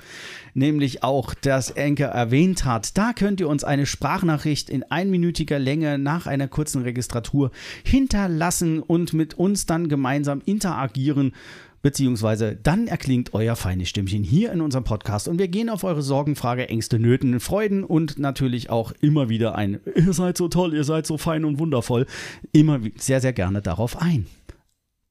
nämlich 0.54 1.04
auch 1.04 1.34
das 1.34 1.70
Enker 1.72 2.08
erwähnt 2.08 2.66
hat, 2.66 2.98
da 2.98 3.13
könnt 3.13 3.39
ihr 3.39 3.50
uns 3.50 3.63
eine 3.63 3.86
Sprachnachricht 3.86 4.70
in 4.70 4.84
einminütiger 4.84 5.60
Länge 5.60 5.98
nach 5.98 6.28
einer 6.28 6.48
kurzen 6.48 6.82
Registratur 6.84 7.52
hinterlassen 7.84 8.80
und 8.80 9.13
mit 9.13 9.34
uns 9.36 9.66
dann 9.66 9.89
gemeinsam 9.89 10.42
interagieren. 10.46 11.34
Beziehungsweise 11.82 12.58
dann 12.63 12.88
erklingt 12.88 13.34
euer 13.34 13.58
feines 13.58 13.89
Stimmchen 13.89 14.24
hier 14.24 14.54
in 14.54 14.62
unserem 14.62 14.86
Podcast 14.86 15.28
und 15.28 15.38
wir 15.38 15.50
gehen 15.50 15.70
auf 15.70 15.84
eure 15.84 16.02
Sorgen, 16.02 16.38
Frage, 16.38 16.70
Ängste, 16.70 16.98
Nöten, 16.98 17.42
Freuden 17.42 17.84
und 17.84 18.18
natürlich 18.18 18.70
auch 18.70 18.94
immer 19.02 19.28
wieder 19.28 19.56
ein 19.56 19.82
Ihr 19.94 20.13
seid 20.13 20.38
so 20.38 20.48
toll, 20.48 20.74
ihr 20.74 20.86
seid 20.86 21.06
so 21.06 21.18
fein 21.18 21.44
und 21.44 21.60
wundervoll, 21.60 22.06
immer 22.54 22.80
sehr, 22.96 23.20
sehr 23.20 23.34
gerne 23.34 23.62
darauf 23.62 24.02
ein. 24.02 24.28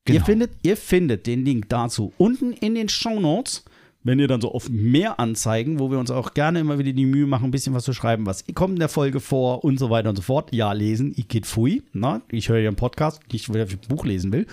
Ihr, 0.08 0.14
Genau. 0.14 0.24
findet, 0.24 0.50
ihr 0.62 0.78
findet 0.78 1.26
den 1.26 1.44
Link 1.44 1.68
dazu 1.68 2.12
unten 2.16 2.54
in 2.54 2.74
den 2.74 2.88
Show 2.88 3.20
Notes. 3.20 3.64
Wenn 4.04 4.18
ihr 4.18 4.26
dann 4.26 4.40
so 4.40 4.52
auf 4.52 4.68
mehr 4.68 5.20
Anzeigen, 5.20 5.78
wo 5.78 5.90
wir 5.90 5.98
uns 5.98 6.10
auch 6.10 6.34
gerne 6.34 6.58
immer 6.58 6.78
wieder 6.78 6.92
die 6.92 7.06
Mühe 7.06 7.26
machen, 7.26 7.44
ein 7.46 7.50
bisschen 7.52 7.72
was 7.74 7.84
zu 7.84 7.92
schreiben, 7.92 8.26
was 8.26 8.44
kommt 8.54 8.74
in 8.74 8.80
der 8.80 8.88
Folge 8.88 9.20
vor 9.20 9.62
und 9.62 9.78
so 9.78 9.90
weiter 9.90 10.08
und 10.08 10.16
so 10.16 10.22
fort. 10.22 10.52
Ja, 10.52 10.72
lesen, 10.72 11.12
ich 11.16 11.28
geht 11.28 11.46
fui. 11.46 11.82
Na, 11.92 12.20
ich 12.30 12.48
höre 12.48 12.58
ja 12.58 12.68
einen 12.68 12.76
Podcast, 12.76 13.20
nicht, 13.32 13.48
weil 13.52 13.64
ich 13.66 13.72
ein 13.74 13.88
Buch 13.88 14.04
lesen 14.04 14.32
will. 14.32 14.46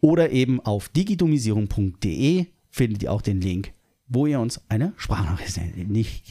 Oder 0.00 0.30
eben 0.30 0.60
auf 0.60 0.88
digitomisierung.de 0.88 2.46
findet 2.70 3.02
ihr 3.02 3.12
auch 3.12 3.20
den 3.20 3.42
Link, 3.42 3.72
wo 4.08 4.26
ihr 4.26 4.40
uns 4.40 4.62
eine 4.70 4.94
Sprachnachricht 4.96 5.60
nicht 5.88 6.26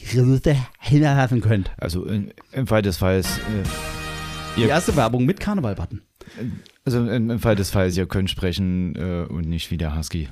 hinterlassen 0.80 1.40
könnt. 1.40 1.70
Also 1.78 2.04
in, 2.06 2.32
im 2.50 2.66
Fall 2.66 2.82
des 2.82 2.96
Falls, 2.96 3.38
äh, 3.38 3.62
Die 4.56 4.62
erste 4.64 4.96
Werbung 4.96 5.24
mit 5.26 5.38
Karneval-Button. 5.38 6.02
also 6.84 7.06
im, 7.06 7.30
im 7.30 7.38
Fall 7.38 7.54
des 7.54 7.70
Falls, 7.70 7.96
ihr 7.96 8.06
könnt 8.06 8.30
sprechen 8.30 8.96
äh, 8.96 9.26
und 9.28 9.46
nicht 9.48 9.70
wie 9.70 9.76
der 9.76 9.96
Husky. 9.96 10.28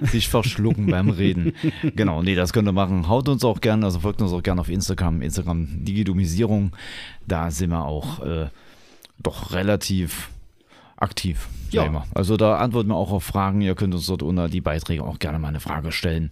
Sich 0.00 0.28
verschlucken 0.28 0.86
beim 0.86 1.10
Reden. 1.10 1.54
Genau, 1.96 2.22
nee, 2.22 2.34
das 2.34 2.52
könnt 2.52 2.68
ihr 2.68 2.72
machen. 2.72 3.08
Haut 3.08 3.28
uns 3.28 3.44
auch 3.44 3.60
gerne, 3.60 3.84
also 3.84 4.00
folgt 4.00 4.22
uns 4.22 4.32
auch 4.32 4.42
gerne 4.42 4.60
auf 4.60 4.68
Instagram, 4.68 5.22
Instagram 5.22 5.84
Digidomisierung. 5.84 6.72
Da 7.26 7.50
sind 7.50 7.70
wir 7.70 7.84
auch 7.84 8.20
äh, 8.20 8.48
doch 9.18 9.52
relativ 9.52 10.30
aktiv. 11.02 11.48
Ja. 11.70 12.04
Also 12.14 12.36
da 12.36 12.56
antworten 12.56 12.90
wir 12.90 12.96
auch 12.96 13.12
auf 13.12 13.24
Fragen. 13.24 13.60
Ihr 13.62 13.74
könnt 13.74 13.94
uns 13.94 14.06
dort 14.06 14.22
unter 14.22 14.48
die 14.48 14.60
Beiträge 14.60 15.02
auch 15.02 15.18
gerne 15.18 15.38
mal 15.38 15.48
eine 15.48 15.60
Frage 15.60 15.90
stellen. 15.90 16.30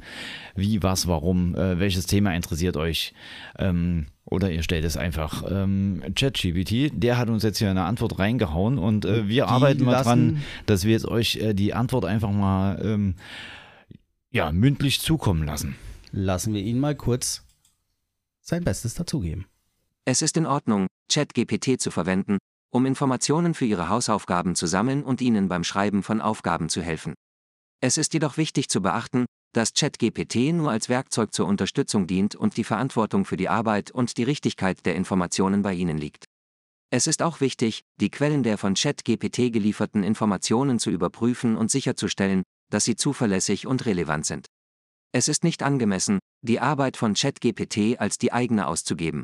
Wie, 0.54 0.82
was, 0.82 1.08
warum, 1.08 1.54
äh, 1.54 1.78
welches 1.78 2.06
Thema 2.06 2.34
interessiert 2.34 2.76
euch? 2.76 3.14
Ähm, 3.58 4.06
oder 4.24 4.50
ihr 4.50 4.62
stellt 4.62 4.84
es 4.84 4.96
einfach. 4.96 5.44
Ähm, 5.50 6.02
ChatGPT, 6.14 6.92
der 6.92 7.16
hat 7.16 7.30
uns 7.30 7.42
jetzt 7.42 7.58
hier 7.58 7.70
eine 7.70 7.84
Antwort 7.84 8.18
reingehauen 8.18 8.78
und 8.78 9.04
äh, 9.04 9.28
wir 9.28 9.34
Die 9.34 9.42
arbeiten 9.42 9.84
mal 9.84 10.02
dran, 10.02 10.42
dass 10.66 10.84
wir 10.84 10.92
jetzt 10.92 11.08
euch 11.08 11.36
äh, 11.36 11.54
die 11.54 11.74
Antwort 11.74 12.04
einfach 12.04 12.30
mal 12.30 12.80
ähm, 12.84 13.14
ja, 14.30 14.52
mündlich 14.52 15.00
zukommen 15.00 15.44
lassen. 15.44 15.76
Lassen 16.12 16.54
wir 16.54 16.62
ihn 16.62 16.78
mal 16.78 16.94
kurz 16.94 17.42
sein 18.40 18.62
Bestes 18.62 18.94
dazugeben. 18.94 19.46
Es 20.04 20.22
ist 20.22 20.36
in 20.36 20.46
Ordnung, 20.46 20.86
ChatGPT 21.10 21.80
zu 21.80 21.90
verwenden, 21.90 22.38
um 22.70 22.86
Informationen 22.86 23.54
für 23.54 23.64
Ihre 23.64 23.88
Hausaufgaben 23.88 24.54
zu 24.54 24.66
sammeln 24.66 25.02
und 25.02 25.20
Ihnen 25.20 25.48
beim 25.48 25.64
Schreiben 25.64 26.02
von 26.02 26.20
Aufgaben 26.20 26.68
zu 26.68 26.82
helfen. 26.82 27.14
Es 27.80 27.98
ist 27.98 28.14
jedoch 28.14 28.36
wichtig 28.36 28.68
zu 28.68 28.82
beachten, 28.82 29.26
dass 29.52 29.74
ChatGPT 29.74 30.52
nur 30.52 30.70
als 30.70 30.88
Werkzeug 30.88 31.34
zur 31.34 31.46
Unterstützung 31.46 32.06
dient 32.06 32.36
und 32.36 32.56
die 32.56 32.64
Verantwortung 32.64 33.24
für 33.24 33.36
die 33.36 33.48
Arbeit 33.48 33.90
und 33.90 34.16
die 34.16 34.22
Richtigkeit 34.22 34.84
der 34.86 34.94
Informationen 34.94 35.62
bei 35.62 35.74
Ihnen 35.74 35.98
liegt. 35.98 36.24
Es 36.92 37.06
ist 37.06 37.22
auch 37.22 37.40
wichtig, 37.40 37.82
die 38.00 38.10
Quellen 38.10 38.42
der 38.42 38.58
von 38.58 38.74
ChatGPT 38.74 39.52
gelieferten 39.52 40.02
Informationen 40.02 40.78
zu 40.78 40.90
überprüfen 40.90 41.56
und 41.56 41.70
sicherzustellen, 41.70 42.42
dass 42.70 42.84
sie 42.84 42.96
zuverlässig 42.96 43.66
und 43.66 43.86
relevant 43.86 44.26
sind. 44.26 44.46
Es 45.12 45.28
ist 45.28 45.44
nicht 45.44 45.62
angemessen, 45.62 46.18
die 46.42 46.60
Arbeit 46.60 46.96
von 46.96 47.14
ChatGPT 47.14 47.98
als 47.98 48.18
die 48.18 48.32
eigene 48.32 48.66
auszugeben. 48.66 49.22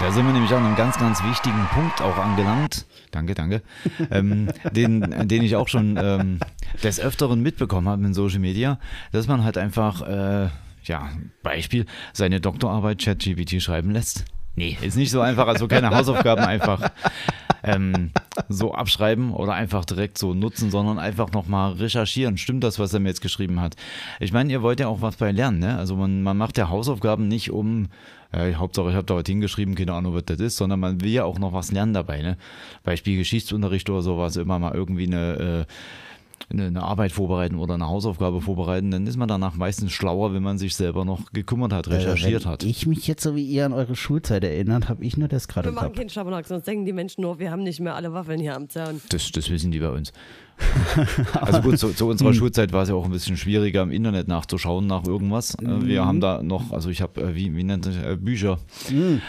Da 0.00 0.10
sind 0.10 0.26
wir 0.26 0.32
nämlich 0.32 0.52
an 0.52 0.64
einem 0.64 0.76
ganz, 0.76 0.98
ganz 0.98 1.22
wichtigen 1.22 1.66
Punkt 1.72 2.02
auch 2.02 2.18
angelangt. 2.18 2.86
Danke, 3.12 3.34
danke. 3.34 3.62
ähm, 4.10 4.50
den, 4.72 5.28
den 5.28 5.42
ich 5.42 5.56
auch 5.56 5.68
schon 5.68 5.98
ähm, 6.00 6.40
des 6.82 7.00
Öfteren 7.00 7.40
mitbekommen 7.42 7.88
habe 7.88 8.04
in 8.04 8.12
Social 8.12 8.40
Media, 8.40 8.78
dass 9.12 9.26
man 9.26 9.42
halt 9.42 9.56
einfach, 9.56 10.02
äh, 10.02 10.48
ja, 10.84 11.08
Beispiel, 11.42 11.86
seine 12.12 12.40
Doktorarbeit 12.40 13.00
ChatGPT 13.02 13.62
schreiben 13.62 13.90
lässt. 13.90 14.24
Nee, 14.54 14.76
ist 14.80 14.96
nicht 14.96 15.10
so 15.10 15.20
einfach, 15.20 15.46
also 15.46 15.68
keine 15.68 15.90
Hausaufgaben 15.90 16.44
einfach 16.44 16.90
ähm, 17.62 18.10
so 18.48 18.72
abschreiben 18.72 19.32
oder 19.32 19.52
einfach 19.54 19.84
direkt 19.84 20.18
so 20.18 20.34
nutzen, 20.34 20.70
sondern 20.70 20.98
einfach 20.98 21.32
nochmal 21.32 21.72
recherchieren. 21.72 22.38
Stimmt 22.38 22.64
das, 22.64 22.78
was 22.78 22.94
er 22.94 23.00
mir 23.00 23.08
jetzt 23.08 23.20
geschrieben 23.20 23.60
hat? 23.60 23.76
Ich 24.20 24.32
meine, 24.32 24.50
ihr 24.50 24.62
wollt 24.62 24.80
ja 24.80 24.88
auch 24.88 25.02
was 25.02 25.16
bei 25.16 25.30
lernen, 25.30 25.58
ne? 25.58 25.76
Also 25.76 25.96
man, 25.96 26.22
man 26.22 26.36
macht 26.36 26.56
ja 26.56 26.68
Hausaufgaben 26.68 27.28
nicht 27.28 27.50
um, 27.50 27.88
äh, 28.36 28.54
Hauptsache 28.54 28.90
ich 28.90 28.94
habe 28.94 29.06
da 29.06 29.14
was 29.16 29.24
hingeschrieben, 29.26 29.74
keine 29.74 29.92
Ahnung, 29.94 30.14
was 30.14 30.24
das 30.26 30.40
ist, 30.40 30.56
sondern 30.56 30.80
man 30.80 31.00
will 31.00 31.10
ja 31.10 31.24
auch 31.24 31.38
noch 31.38 31.52
was 31.52 31.72
lernen 31.72 31.94
dabei, 31.94 32.22
ne? 32.22 32.36
Beispiel 32.84 33.16
Geschichtsunterricht 33.18 33.88
oder 33.90 34.02
sowas, 34.02 34.36
immer 34.36 34.58
mal 34.58 34.74
irgendwie 34.74 35.06
eine, 35.06 35.66
äh, 35.68 35.72
eine, 36.48 36.66
eine 36.66 36.82
Arbeit 36.82 37.10
vorbereiten 37.12 37.56
oder 37.56 37.74
eine 37.74 37.86
Hausaufgabe 37.88 38.40
vorbereiten, 38.40 38.90
dann 38.90 39.06
ist 39.06 39.16
man 39.16 39.26
danach 39.26 39.56
meistens 39.56 39.92
schlauer, 39.92 40.32
wenn 40.32 40.42
man 40.42 40.58
sich 40.58 40.76
selber 40.76 41.04
noch 41.04 41.32
gekümmert 41.32 41.72
hat, 41.72 41.88
recherchiert 41.88 42.44
Wenn 42.44 42.52
hat. 42.52 42.62
ich 42.62 42.86
mich 42.86 43.06
jetzt 43.08 43.22
so 43.22 43.34
wie 43.34 43.44
ihr 43.44 43.66
an 43.66 43.72
eure 43.72 43.96
Schulzeit 43.96 44.44
erinnert, 44.44 44.88
habe 44.88 45.04
ich 45.04 45.16
nur 45.16 45.28
das 45.28 45.48
gerade 45.48 45.68
Wir 45.68 45.72
machen 45.72 45.88
Kopf. 45.88 45.96
keinen 45.96 46.10
Schabernack, 46.10 46.46
sonst 46.46 46.66
denken 46.66 46.84
die 46.84 46.92
Menschen 46.92 47.22
nur, 47.22 47.38
wir 47.40 47.50
haben 47.50 47.64
nicht 47.64 47.80
mehr 47.80 47.96
alle 47.96 48.12
Waffeln 48.12 48.38
hier 48.40 48.54
am 48.54 48.68
Zaun. 48.68 49.00
Das, 49.08 49.32
das 49.32 49.50
wissen 49.50 49.72
die 49.72 49.80
bei 49.80 49.90
uns. 49.90 50.12
also 51.40 51.60
gut, 51.60 51.78
zu, 51.78 51.88
zu 51.90 52.06
unserer 52.08 52.32
Schulzeit 52.32 52.72
war 52.72 52.82
es 52.82 52.88
ja 52.88 52.94
auch 52.94 53.04
ein 53.04 53.10
bisschen 53.10 53.36
schwieriger, 53.36 53.82
im 53.82 53.90
Internet 53.90 54.28
nachzuschauen 54.28 54.86
nach 54.86 55.04
irgendwas. 55.04 55.54
Äh, 55.54 55.86
Wir 55.86 56.04
haben 56.04 56.20
da 56.20 56.42
noch, 56.42 56.72
also 56.72 56.88
ich 56.90 57.02
habe, 57.02 57.20
äh, 57.20 57.34
wie, 57.34 57.54
wie 57.54 57.64
nennt 57.64 57.84
sich, 57.84 57.96
äh, 57.96 58.16
Bücher 58.16 58.58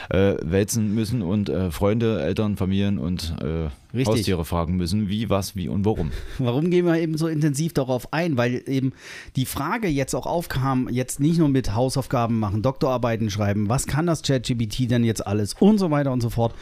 äh, 0.10 0.36
wälzen 0.42 0.94
müssen 0.96 1.22
und 1.22 1.50
äh, 1.50 1.72
Freunde, 1.72 2.22
Eltern, 2.22 2.58
Familien 2.58 2.98
und 2.98 3.36
äh, 3.42 3.70
Richtig. 3.94 4.08
Haustiere 4.08 4.46
fragen 4.46 4.76
müssen, 4.76 5.10
wie, 5.10 5.30
was, 5.30 5.56
wie 5.56 5.70
und 5.70 5.86
warum. 5.86 6.12
Warum 6.40 6.70
gehen 6.70 6.86
wir 6.86 7.00
eben 7.00 7.18
so 7.18 7.28
intensiv 7.28 7.74
darauf 7.74 8.14
ein? 8.14 8.38
Weil 8.38 8.64
eben 8.68 8.94
die 9.36 9.46
Frage 9.46 9.88
jetzt 9.88 10.14
auch 10.14 10.26
aufkam, 10.26 10.90
jetzt 10.90 11.20
nicht 11.20 11.40
nur 11.40 11.50
mit 11.50 11.74
Hausaufgaben 11.74 12.38
machen, 12.38 12.62
Doktorarbeiten 12.62 13.30
schreiben, 13.30 13.70
was 13.70 13.88
kann 13.88 14.06
das 14.06 14.22
ChatGPT 14.24 14.92
denn 14.92 15.04
jetzt 15.04 15.26
alles 15.26 15.56
und 15.60 15.78
so 15.78 15.90
weiter 15.90 16.12
und 16.12 16.22
so 16.22 16.30
fort, 16.30 16.54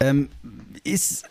ähm, 0.00 0.28
ist 0.84 1.24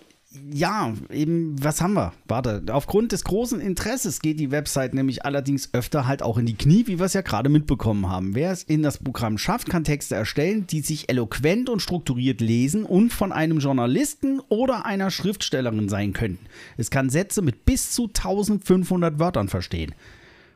ja, 0.53 0.93
eben, 1.09 1.61
was 1.61 1.81
haben 1.81 1.93
wir? 1.93 2.13
Warte, 2.25 2.63
aufgrund 2.71 3.11
des 3.11 3.25
großen 3.25 3.59
Interesses 3.59 4.21
geht 4.21 4.39
die 4.39 4.51
Website 4.51 4.93
nämlich 4.93 5.25
allerdings 5.25 5.73
öfter 5.73 6.07
halt 6.07 6.23
auch 6.23 6.37
in 6.37 6.45
die 6.45 6.55
Knie, 6.55 6.87
wie 6.87 6.99
wir 6.99 7.05
es 7.05 7.13
ja 7.13 7.21
gerade 7.21 7.49
mitbekommen 7.49 8.07
haben. 8.07 8.33
Wer 8.33 8.51
es 8.51 8.63
in 8.63 8.81
das 8.81 8.97
Programm 8.97 9.37
schafft, 9.37 9.69
kann 9.69 9.83
Texte 9.83 10.15
erstellen, 10.15 10.67
die 10.67 10.81
sich 10.81 11.09
eloquent 11.09 11.69
und 11.69 11.81
strukturiert 11.81 12.39
lesen 12.39 12.85
und 12.85 13.11
von 13.11 13.33
einem 13.33 13.59
Journalisten 13.59 14.39
oder 14.47 14.85
einer 14.85 15.11
Schriftstellerin 15.11 15.89
sein 15.89 16.13
könnten. 16.13 16.45
Es 16.77 16.89
kann 16.89 17.09
Sätze 17.09 17.41
mit 17.41 17.65
bis 17.65 17.91
zu 17.91 18.03
1500 18.07 19.19
Wörtern 19.19 19.49
verstehen. 19.49 19.93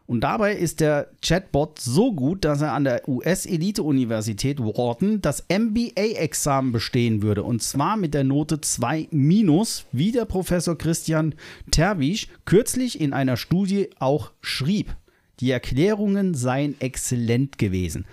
Und 0.08 0.22
dabei 0.22 0.56
ist 0.56 0.82
der 0.82 1.10
Chatbot 1.24 1.80
so 1.80 2.14
gut, 2.14 2.46
dass 2.46 2.62
er 2.62 2.74
an 2.74 2.84
der 2.84 3.10
US-Elite-Universität 3.10 4.60
Wharton 4.60 5.20
das 5.22 5.44
MBA-Examen 5.50 6.72
bestehen 6.72 7.24
würde. 7.24 7.44
Und 7.44 7.64
zwar 7.64 7.98
mit 7.98 8.14
der 8.14 8.24
Note 8.24 8.62
2 8.62 9.08
minus, 9.10 9.86
wie 9.92 10.12
der 10.12 10.26
Professor 10.26 10.78
Christian 10.78 11.34
Terwisch 11.72 12.28
kürzlich 12.46 13.02
in 13.02 13.14
einer 13.14 13.36
Studie 13.36 13.90
auch 13.98 14.32
schrieb. 14.42 14.96
Die 15.40 15.50
Erklärungen 15.50 16.36
seien 16.36 16.80
exzellent 16.80 17.58
gewesen. 17.58 18.06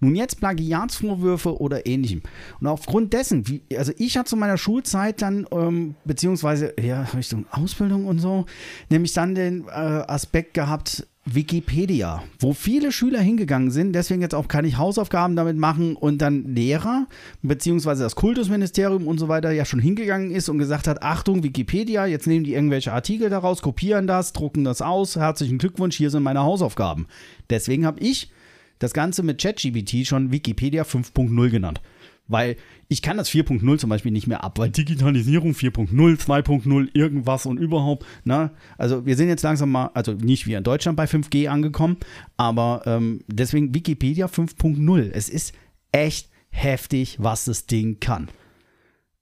Nun 0.00 0.14
jetzt 0.14 0.38
Plagiatsvorwürfe 0.38 1.60
oder 1.60 1.86
ähnlichem. 1.86 2.22
Und 2.60 2.66
aufgrund 2.68 3.12
dessen, 3.12 3.48
wie, 3.48 3.62
also 3.76 3.92
ich 3.98 4.16
hatte 4.16 4.30
zu 4.30 4.36
meiner 4.36 4.56
Schulzeit 4.56 5.22
dann, 5.22 5.46
ähm, 5.50 5.96
beziehungsweise 6.04 6.74
ja, 6.80 7.02
Richtung 7.16 7.46
Ausbildung 7.50 8.06
und 8.06 8.20
so, 8.20 8.46
nämlich 8.90 9.12
dann 9.12 9.34
den 9.34 9.66
äh, 9.66 9.70
Aspekt 9.70 10.54
gehabt, 10.54 11.06
Wikipedia, 11.34 12.22
wo 12.38 12.52
viele 12.52 12.92
Schüler 12.92 13.20
hingegangen 13.20 13.70
sind, 13.70 13.92
deswegen 13.92 14.22
jetzt 14.22 14.34
auch 14.34 14.48
kann 14.48 14.64
ich 14.64 14.78
Hausaufgaben 14.78 15.36
damit 15.36 15.56
machen 15.56 15.96
und 15.96 16.18
dann 16.18 16.54
Lehrer, 16.54 17.06
beziehungsweise 17.42 18.02
das 18.02 18.14
Kultusministerium 18.14 19.06
und 19.06 19.18
so 19.18 19.28
weiter 19.28 19.50
ja 19.50 19.64
schon 19.64 19.80
hingegangen 19.80 20.30
ist 20.30 20.48
und 20.48 20.58
gesagt 20.58 20.86
hat, 20.86 21.02
Achtung, 21.02 21.42
Wikipedia, 21.42 22.06
jetzt 22.06 22.26
nehmen 22.26 22.44
die 22.44 22.54
irgendwelche 22.54 22.92
Artikel 22.92 23.30
daraus, 23.30 23.62
kopieren 23.62 24.06
das, 24.06 24.32
drucken 24.32 24.64
das 24.64 24.82
aus, 24.82 25.16
herzlichen 25.16 25.58
Glückwunsch, 25.58 25.96
hier 25.96 26.10
sind 26.10 26.22
meine 26.22 26.42
Hausaufgaben. 26.42 27.06
Deswegen 27.50 27.84
habe 27.84 28.00
ich 28.00 28.30
das 28.78 28.92
Ganze 28.92 29.22
mit 29.22 29.40
ChatGPT 29.40 30.06
schon 30.06 30.32
Wikipedia 30.32 30.84
5.0 30.84 31.50
genannt. 31.50 31.80
Weil 32.28 32.56
ich 32.88 33.02
kann 33.02 33.16
das 33.16 33.30
4.0 33.30 33.78
zum 33.78 33.90
Beispiel 33.90 34.12
nicht 34.12 34.26
mehr 34.26 34.44
ab, 34.44 34.58
weil 34.58 34.70
Digitalisierung 34.70 35.52
4.0, 35.52 35.90
2.0, 35.90 36.88
irgendwas 36.92 37.46
und 37.46 37.58
überhaupt. 37.58 38.06
Ne? 38.24 38.50
Also 38.76 39.06
wir 39.06 39.16
sind 39.16 39.28
jetzt 39.28 39.42
langsam 39.42 39.70
mal, 39.70 39.90
also 39.94 40.12
nicht 40.12 40.46
wie 40.46 40.54
in 40.54 40.62
Deutschland 40.62 40.96
bei 40.96 41.04
5G 41.04 41.48
angekommen, 41.48 41.96
aber 42.36 42.82
ähm, 42.86 43.20
deswegen 43.26 43.74
Wikipedia 43.74 44.26
5.0. 44.26 45.10
Es 45.12 45.28
ist 45.28 45.54
echt 45.90 46.28
heftig, 46.50 47.16
was 47.18 47.46
das 47.46 47.66
Ding 47.66 47.98
kann. 48.00 48.28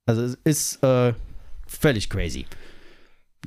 Also 0.04 0.22
es 0.22 0.38
ist 0.44 0.82
äh, 0.82 1.14
völlig 1.66 2.10
crazy. 2.10 2.46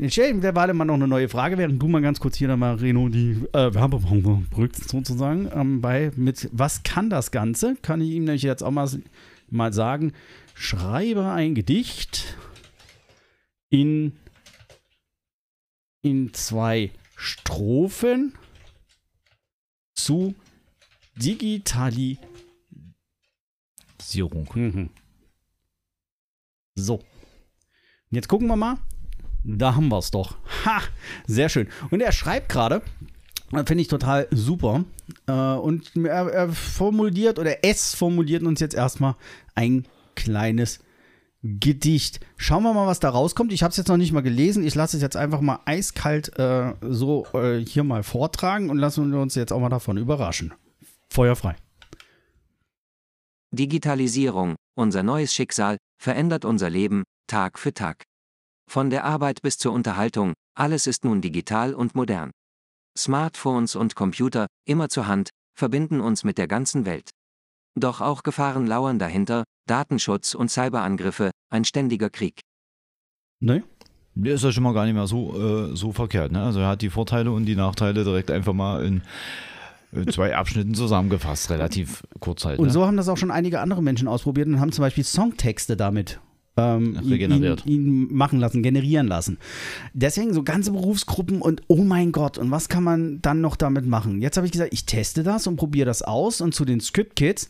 Ich 0.02 0.14
stelle 0.14 0.30
ihm 0.30 0.40
derweil 0.40 0.74
mal 0.74 0.86
noch 0.86 0.94
eine 0.94 1.10
neue 1.10 1.28
Frage, 1.28 1.58
während 1.58 1.82
du 1.82 1.88
mal 1.90 2.02
ganz 2.02 2.22
kurz 2.22 2.38
hier 2.38 2.48
dann 2.48 2.60
mal, 2.60 2.76
Reno, 2.76 3.10
die 3.10 3.44
äh, 3.52 3.74
Werbepause 3.74 4.44
brückst 4.50 4.88
sozusagen. 4.88 5.50
Ähm, 5.54 5.82
bei, 5.82 6.12
mit 6.16 6.48
was 6.54 6.84
kann 6.84 7.10
das 7.10 7.32
Ganze? 7.32 7.76
Kann 7.82 8.00
ich 8.00 8.12
ihm 8.12 8.24
nämlich 8.24 8.44
jetzt 8.44 8.64
auch 8.64 8.72
mal, 8.72 8.88
mal 9.52 9.74
sagen, 9.74 10.14
schreibe 10.54 11.30
ein 11.32 11.56
Gedicht 11.56 12.38
in, 13.70 14.18
in 16.02 16.34
zwei 16.34 16.92
Strophen 17.16 18.38
zu 19.94 20.36
Digitalisierung. 21.16 22.28
Mhm. 24.54 24.90
So. 26.76 26.96
Und 26.96 27.06
Jetzt 28.12 28.28
gucken 28.28 28.48
wir 28.48 28.56
mal. 28.56 28.78
Da 29.44 29.76
haben 29.76 29.90
wir 29.90 30.00
es 30.00 30.12
doch. 30.12 30.38
Ha! 30.66 30.82
Sehr 31.28 31.50
schön. 31.50 31.70
Und 31.92 32.02
er 32.02 32.12
schreibt 32.12 32.50
gerade, 32.50 32.82
finde 33.50 33.82
ich 33.82 33.88
total 33.88 34.28
super. 34.32 34.86
Äh, 35.28 35.32
und 35.32 35.96
er, 35.96 36.32
er 36.32 36.50
formuliert 36.50 37.40
oder 37.40 37.64
es 37.64 37.96
formuliert 37.96 38.44
uns 38.44 38.60
jetzt 38.60 38.76
erstmal 38.76 39.16
ein 39.56 39.88
kleines 40.16 40.80
Gedicht. 41.42 42.20
Schauen 42.36 42.64
wir 42.64 42.74
mal, 42.74 42.88
was 42.88 43.00
da 43.00 43.10
rauskommt. 43.10 43.54
Ich 43.54 43.64
habe 43.64 43.72
es 43.72 43.78
jetzt 43.78 43.88
noch 43.88 43.98
nicht 43.98 44.12
mal 44.12 44.22
gelesen. 44.22 44.66
Ich 44.66 44.76
lasse 44.76 44.98
es 44.98 45.04
jetzt 45.04 45.16
einfach 45.16 45.42
mal 45.42 45.60
eiskalt 45.66 46.38
äh, 46.38 46.74
so 46.82 47.26
äh, 47.34 47.60
hier 47.60 47.84
mal 47.84 48.04
vortragen 48.04 48.70
und 48.70 48.78
lassen 48.78 49.12
wir 49.12 49.20
uns 49.20 49.36
jetzt 49.36 49.54
auch 49.54 49.60
mal 49.60 49.70
davon 49.70 49.98
überraschen. 49.98 50.54
Feuer 51.10 51.36
frei. 51.36 51.56
Digitalisierung, 53.52 54.56
unser 54.76 55.02
neues 55.02 55.34
Schicksal, 55.34 55.78
verändert 55.98 56.46
unser 56.46 56.70
Leben, 56.70 57.04
Tag 57.28 57.58
für 57.58 57.74
Tag. 57.74 58.04
Von 58.70 58.90
der 58.90 59.06
Arbeit 59.06 59.42
bis 59.42 59.58
zur 59.58 59.72
Unterhaltung, 59.72 60.34
Alles 60.56 60.88
ist 60.88 61.06
nun 61.06 61.22
digital 61.22 61.74
und 61.74 61.96
modern. 61.96 62.32
Smartphones 63.00 63.76
und 63.76 63.96
Computer, 63.96 64.48
immer 64.66 64.90
zur 64.90 65.08
Hand, 65.08 65.30
verbinden 65.58 66.02
uns 66.02 66.24
mit 66.24 66.38
der 66.38 66.48
ganzen 66.48 66.86
Welt. 66.86 67.10
Doch 67.76 68.02
auch 68.02 68.24
Gefahren 68.24 68.68
lauern 68.68 69.00
dahinter, 69.00 69.44
Datenschutz 69.68 70.36
und 70.36 70.52
Cyberangriffe, 70.52 71.32
ein 71.50 71.64
ständiger 71.64 72.10
Krieg. 72.10 72.42
Ne? 73.40 73.64
Der 74.16 74.36
ist 74.36 74.44
ja 74.44 74.52
schon 74.52 74.64
mal 74.64 74.74
gar 74.74 74.86
nicht 74.86 74.96
mehr 74.96 75.08
so, 75.08 75.70
äh, 75.72 75.76
so 75.76 75.94
verkehrt. 75.94 76.32
Ne? 76.32 76.44
Also 76.44 76.60
er 76.60 76.68
hat 76.68 76.82
die 76.82 76.90
Vorteile 76.90 77.32
und 77.32 77.46
die 77.46 77.56
Nachteile 77.56 78.04
direkt 78.04 78.32
einfach 78.32 78.54
mal 78.54 78.84
in 78.84 79.02
zwei 80.12 80.36
Abschnitten 80.36 80.74
zusammengefasst, 80.74 81.50
relativ 81.52 82.04
kurz 82.20 82.44
halt. 82.44 82.60
Und 82.60 82.68
ne? 82.68 82.74
so 82.74 82.86
haben 82.86 82.98
das 82.98 83.08
auch 83.08 83.18
schon 83.18 83.32
einige 83.32 83.62
andere 83.62 83.82
Menschen 83.82 84.10
ausprobiert 84.10 84.48
und 84.48 84.60
haben 84.60 84.74
zum 84.74 84.82
Beispiel 84.82 85.06
Songtexte 85.06 85.78
damit 85.78 86.20
ähm, 86.60 86.96
ihn, 87.02 87.10
Regeneriert. 87.10 87.66
ihn, 87.66 88.14
machen 88.14 88.40
lassen, 88.40 88.64
generieren 88.64 89.08
lassen. 89.08 89.38
Deswegen 89.94 90.34
so 90.34 90.44
ganze 90.44 90.72
Berufsgruppen 90.72 91.42
und 91.42 91.62
oh 91.68 91.84
mein 91.84 92.12
Gott, 92.12 92.38
und 92.38 92.52
was 92.52 92.70
kann 92.70 92.84
man 92.84 93.22
dann 93.22 93.42
noch 93.42 93.56
damit 93.56 93.86
machen? 93.86 94.22
Jetzt 94.22 94.38
habe 94.38 94.46
ich 94.46 94.52
gesagt, 94.52 94.74
ich 94.74 94.86
teste 94.86 95.24
das 95.24 95.48
und 95.48 95.56
probiere 95.56 95.86
das 95.86 96.02
aus 96.02 96.42
und 96.42 96.54
zu 96.54 96.66
den 96.66 96.80
Script 96.80 97.16
Kids. 97.16 97.50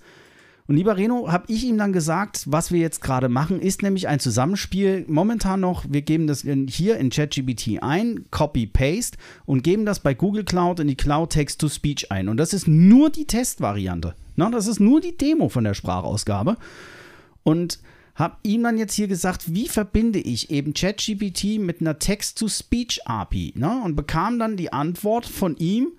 Und 0.70 0.76
lieber 0.76 0.98
Reno, 0.98 1.32
habe 1.32 1.46
ich 1.48 1.64
ihm 1.66 1.80
dann 1.80 1.94
gesagt, 1.94 2.44
was 2.46 2.72
wir 2.72 2.80
jetzt 2.80 3.02
gerade 3.02 3.28
machen, 3.28 3.60
ist 3.60 3.82
nämlich 3.82 4.08
ein 4.08 4.20
Zusammenspiel. 4.20 5.04
Momentan 5.08 5.62
noch, 5.62 5.84
wir 5.90 6.04
geben 6.04 6.28
das 6.28 6.44
in, 6.44 6.68
hier 6.68 6.98
in 6.98 7.10
ChatGPT 7.10 7.82
ein, 7.82 8.26
Copy-Paste 8.30 9.18
und 9.48 9.64
geben 9.64 9.88
das 9.88 10.00
bei 10.00 10.14
Google 10.14 10.44
Cloud 10.44 10.80
in 10.80 10.88
die 10.88 10.96
Cloud 10.96 11.32
Text-to-Speech 11.32 12.12
ein. 12.12 12.30
Und 12.30 12.38
das 12.38 12.54
ist 12.54 12.68
nur 12.68 13.10
die 13.10 13.26
Testvariante. 13.26 14.14
Na, 14.36 14.52
das 14.52 14.68
ist 14.68 14.80
nur 14.80 15.02
die 15.02 15.18
Demo 15.18 15.50
von 15.50 15.64
der 15.64 15.74
Sprachausgabe. 15.74 16.56
Und 17.42 17.80
habe 18.20 18.38
ihm 18.44 18.64
dann 18.64 18.78
jetzt 18.78 18.94
hier 18.94 19.08
gesagt, 19.08 19.54
wie 19.54 19.70
verbinde 19.70 20.20
ich 20.20 20.52
eben 20.52 20.74
ChatGPT 20.74 21.60
mit 21.60 21.80
einer 21.80 21.98
Text-to-Speech-API. 21.98 23.54
Ne? 23.56 23.82
Und 23.84 23.96
bekam 23.96 24.38
dann 24.38 24.58
die 24.58 24.74
Antwort 24.74 25.26
von 25.26 25.56
ihm, 25.56 25.94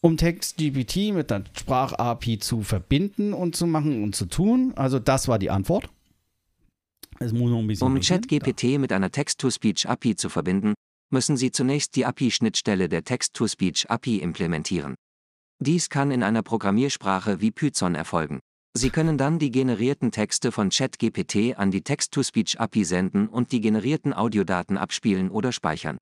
um 0.00 0.16
TextGPT 0.16 1.14
mit 1.14 1.30
der 1.30 1.44
Sprach-API 1.56 2.38
zu 2.38 2.62
verbinden 2.62 3.32
und 3.32 3.56
zu 3.56 3.66
machen 3.66 4.02
und 4.02 4.14
zu 4.14 4.26
tun. 4.26 4.72
Also 4.76 4.98
das 4.98 5.28
war 5.28 5.38
die 5.38 5.50
Antwort. 5.50 5.88
Es 7.18 7.32
muss 7.32 7.50
noch 7.50 7.60
ein 7.60 7.66
bisschen 7.66 7.86
Um. 7.86 8.00
ChatGPT 8.00 8.78
mit 8.78 8.92
einer 8.92 9.10
Text-to-Speech-API 9.10 10.16
zu 10.16 10.28
verbinden, 10.28 10.74
müssen 11.10 11.36
Sie 11.36 11.50
zunächst 11.50 11.96
die 11.96 12.04
API-Schnittstelle 12.04 12.88
der 12.88 13.04
Text-to-Speech-API 13.04 14.18
implementieren. 14.18 14.96
Dies 15.58 15.88
kann 15.88 16.10
in 16.10 16.22
einer 16.22 16.42
Programmiersprache 16.42 17.40
wie 17.40 17.50
Python 17.50 17.94
erfolgen. 17.94 18.40
Sie 18.76 18.90
können 18.90 19.16
dann 19.16 19.38
die 19.38 19.50
generierten 19.50 20.10
Texte 20.10 20.52
von 20.52 20.68
ChatGPT 20.68 21.56
an 21.56 21.70
die 21.70 21.80
Text-to-Speech-API 21.80 22.84
senden 22.84 23.26
und 23.26 23.50
die 23.52 23.62
generierten 23.62 24.12
Audiodaten 24.12 24.76
abspielen 24.76 25.30
oder 25.30 25.50
speichern. 25.50 25.96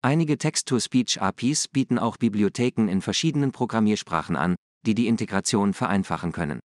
Einige 0.00 0.38
Text-to-Speech-APIs 0.38 1.68
bieten 1.68 1.98
auch 1.98 2.16
Bibliotheken 2.16 2.88
in 2.88 3.02
verschiedenen 3.02 3.52
Programmiersprachen 3.52 4.34
an, 4.34 4.56
die 4.86 4.94
die 4.94 5.08
Integration 5.08 5.74
vereinfachen 5.74 6.32
können. 6.32 6.60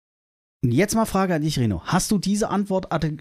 Und 0.63 0.71
Jetzt 0.71 0.95
mal 0.95 1.05
Frage 1.05 1.35
an 1.35 1.41
dich, 1.41 1.59
Reno. 1.59 1.81
Hast 1.83 2.11
du 2.11 2.17
diese 2.17 2.47
Antwort 2.47 2.87
äh, 3.03 3.17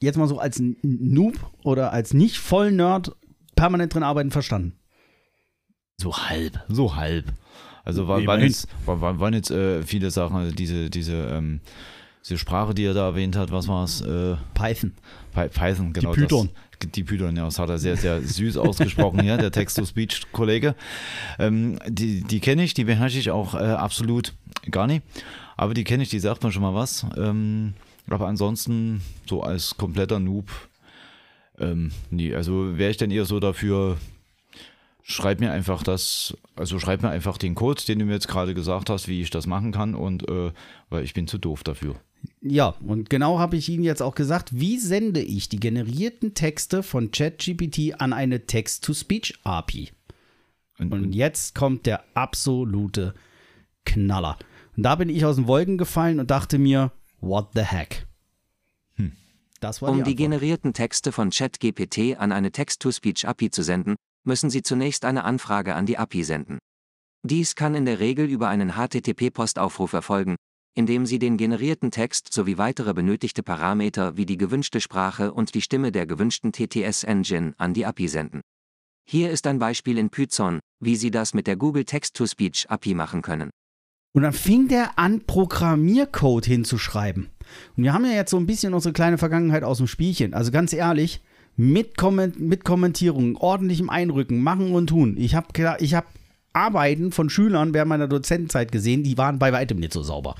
jetzt 0.00 0.16
mal 0.16 0.26
so 0.26 0.40
als 0.40 0.60
Noob 0.82 1.34
oder 1.62 1.92
als 1.92 2.12
nicht 2.12 2.38
voll 2.38 2.72
Nerd 2.72 3.14
permanent 3.54 3.94
drin 3.94 4.02
arbeiten 4.02 4.32
verstanden? 4.32 4.80
So 5.96 6.16
halb. 6.16 6.58
So 6.68 6.96
halb. 6.96 7.26
Also 7.88 8.06
war, 8.06 8.16
waren 8.18 8.22
Immerhin. 8.24 8.46
jetzt, 8.48 8.68
war, 8.86 9.00
war- 9.00 9.18
waren 9.18 9.32
jetzt 9.34 9.50
äh, 9.50 9.82
viele 9.82 10.10
Sachen, 10.10 10.36
also 10.36 10.54
diese, 10.54 10.90
diese, 10.90 11.14
ähm, 11.14 11.60
diese 12.22 12.36
Sprache, 12.38 12.74
die 12.74 12.84
er 12.84 12.92
da 12.94 13.06
erwähnt 13.06 13.34
hat, 13.34 13.50
was 13.50 13.66
war 13.66 13.84
es? 13.84 14.02
Äh, 14.02 14.36
Python. 14.54 14.92
Py- 15.34 15.48
Python, 15.48 15.92
genau. 15.94 16.12
Python. 16.12 16.50
Das, 16.78 16.90
die 16.92 17.02
Python, 17.02 17.34
ja, 17.36 17.44
das 17.46 17.58
hat 17.58 17.70
er 17.70 17.78
sehr, 17.78 17.96
sehr 17.96 18.20
süß 18.20 18.56
ausgesprochen 18.58 19.20
hier, 19.22 19.36
der 19.38 19.50
Text-to-Speech-Kollege. 19.50 20.74
Ähm, 21.38 21.78
die 21.88 22.22
die 22.22 22.40
kenne 22.40 22.62
ich, 22.62 22.74
die 22.74 22.84
beherrsche 22.84 23.18
ich 23.18 23.30
auch 23.30 23.54
äh, 23.54 23.58
absolut 23.58 24.34
gar 24.70 24.86
nicht. 24.86 25.02
Aber 25.56 25.74
die 25.74 25.82
kenne 25.84 26.02
ich, 26.04 26.10
die 26.10 26.20
sagt 26.20 26.42
man 26.42 26.52
schon 26.52 26.62
mal 26.62 26.74
was. 26.74 27.04
Ähm, 27.16 27.72
aber 28.10 28.26
ansonsten, 28.28 29.00
so 29.26 29.42
als 29.42 29.76
kompletter 29.76 30.20
Noob, 30.20 30.50
ähm, 31.58 31.90
nee, 32.10 32.34
also 32.34 32.78
wäre 32.78 32.90
ich 32.90 32.96
dann 32.96 33.10
eher 33.10 33.24
so 33.24 33.40
dafür, 33.40 33.96
schreib 35.08 35.40
mir 35.40 35.50
einfach 35.50 35.82
das, 35.82 36.36
also 36.54 36.78
schreib 36.78 37.02
mir 37.02 37.08
einfach 37.08 37.38
den 37.38 37.54
Code, 37.54 37.82
den 37.88 37.98
du 37.98 38.04
mir 38.04 38.12
jetzt 38.12 38.28
gerade 38.28 38.54
gesagt 38.54 38.90
hast, 38.90 39.08
wie 39.08 39.22
ich 39.22 39.30
das 39.30 39.46
machen 39.46 39.72
kann 39.72 39.94
und 39.94 40.28
äh, 40.28 40.52
weil 40.90 41.02
ich 41.02 41.14
bin 41.14 41.26
zu 41.26 41.38
doof 41.38 41.64
dafür. 41.64 41.96
Ja, 42.42 42.74
und 42.86 43.08
genau 43.08 43.38
habe 43.38 43.56
ich 43.56 43.68
Ihnen 43.68 43.84
jetzt 43.84 44.02
auch 44.02 44.14
gesagt, 44.14 44.50
wie 44.52 44.78
sende 44.78 45.20
ich 45.20 45.48
die 45.48 45.60
generierten 45.60 46.34
Texte 46.34 46.82
von 46.82 47.10
ChatGPT 47.10 48.00
an 48.00 48.12
eine 48.12 48.46
Text-to-Speech-API? 48.46 49.90
Und, 50.78 50.92
Und 50.92 51.12
jetzt 51.12 51.54
kommt 51.54 51.86
der 51.86 52.04
absolute 52.14 53.14
Knaller. 53.84 54.36
Und 54.76 54.82
da 54.82 54.94
bin 54.96 55.08
ich 55.08 55.24
aus 55.24 55.36
den 55.36 55.46
Wolken 55.46 55.78
gefallen 55.78 56.20
und 56.20 56.30
dachte 56.30 56.58
mir, 56.58 56.92
what 57.20 57.48
the 57.54 57.62
heck? 57.62 58.06
Das 59.60 59.82
war 59.82 59.90
Um 59.90 59.98
die 59.98 60.10
die 60.10 60.14
generierten 60.14 60.72
Texte 60.72 61.10
von 61.10 61.30
ChatGPT 61.30 62.16
an 62.18 62.30
eine 62.30 62.52
Text-to-Speech-API 62.52 63.50
zu 63.50 63.62
senden, 63.62 63.96
müssen 64.28 64.50
Sie 64.50 64.62
zunächst 64.62 65.04
eine 65.04 65.24
Anfrage 65.24 65.74
an 65.74 65.86
die 65.86 65.98
API 65.98 66.22
senden. 66.22 66.58
Dies 67.24 67.56
kann 67.56 67.74
in 67.74 67.84
der 67.84 67.98
Regel 67.98 68.28
über 68.28 68.48
einen 68.48 68.74
HTTP-Postaufruf 68.74 69.92
erfolgen, 69.92 70.36
indem 70.76 71.04
Sie 71.04 71.18
den 71.18 71.36
generierten 71.36 71.90
Text 71.90 72.32
sowie 72.32 72.56
weitere 72.56 72.94
benötigte 72.94 73.42
Parameter 73.42 74.16
wie 74.16 74.26
die 74.26 74.36
gewünschte 74.36 74.80
Sprache 74.80 75.32
und 75.32 75.54
die 75.54 75.62
Stimme 75.62 75.90
der 75.90 76.06
gewünschten 76.06 76.52
TTS-Engine 76.52 77.54
an 77.58 77.74
die 77.74 77.84
API 77.84 78.06
senden. 78.06 78.40
Hier 79.10 79.32
ist 79.32 79.48
ein 79.48 79.58
Beispiel 79.58 79.98
in 79.98 80.10
Python, 80.10 80.60
wie 80.80 80.94
Sie 80.94 81.10
das 81.10 81.34
mit 81.34 81.48
der 81.48 81.56
Google 81.56 81.84
Text-to-Speech-API 81.84 82.94
machen 82.94 83.22
können. 83.22 83.50
Und 84.14 84.22
dann 84.22 84.32
fing 84.32 84.68
der 84.68 84.98
an, 84.98 85.24
Programmiercode 85.26 86.46
hinzuschreiben. 86.46 87.30
Und 87.76 87.82
wir 87.82 87.92
haben 87.92 88.04
ja 88.04 88.12
jetzt 88.12 88.30
so 88.30 88.36
ein 88.36 88.46
bisschen 88.46 88.74
unsere 88.74 88.92
kleine 88.92 89.18
Vergangenheit 89.18 89.64
aus 89.64 89.78
dem 89.78 89.86
Spielchen. 89.86 90.34
Also 90.34 90.50
ganz 90.50 90.72
ehrlich, 90.72 91.22
mit, 91.58 91.98
Komment 91.98 92.38
mit 92.38 92.64
Kommentierungen, 92.64 93.36
ordentlichem 93.36 93.90
Einrücken, 93.90 94.40
machen 94.40 94.72
und 94.72 94.86
tun. 94.86 95.16
Ich 95.18 95.34
habe 95.34 95.48
ich 95.80 95.94
hab 95.94 96.06
Arbeiten 96.52 97.10
von 97.10 97.28
Schülern 97.28 97.74
während 97.74 97.88
meiner 97.88 98.06
Dozentenzeit 98.06 98.70
gesehen, 98.70 99.02
die 99.02 99.18
waren 99.18 99.40
bei 99.40 99.52
weitem 99.52 99.78
nicht 99.78 99.92
so 99.92 100.02
sauber. 100.02 100.36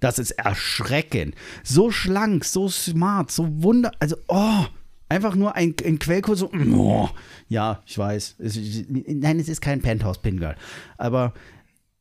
Das 0.00 0.18
ist 0.18 0.30
erschreckend. 0.32 1.34
So 1.62 1.90
schlank, 1.90 2.46
so 2.46 2.70
smart, 2.70 3.30
so 3.30 3.62
wunder. 3.62 3.92
Also, 4.00 4.16
oh, 4.28 4.64
einfach 5.10 5.36
nur 5.36 5.56
ein, 5.56 5.74
ein 5.84 5.98
Quellcode, 5.98 6.38
so, 6.38 6.50
oh. 6.50 7.10
Ja, 7.48 7.82
ich 7.84 7.98
weiß. 7.98 8.36
Es, 8.38 8.58
nein, 8.88 9.38
es 9.38 9.50
ist 9.50 9.60
kein 9.60 9.82
Penthouse-Pin-Girl. 9.82 10.56
Aber 10.96 11.34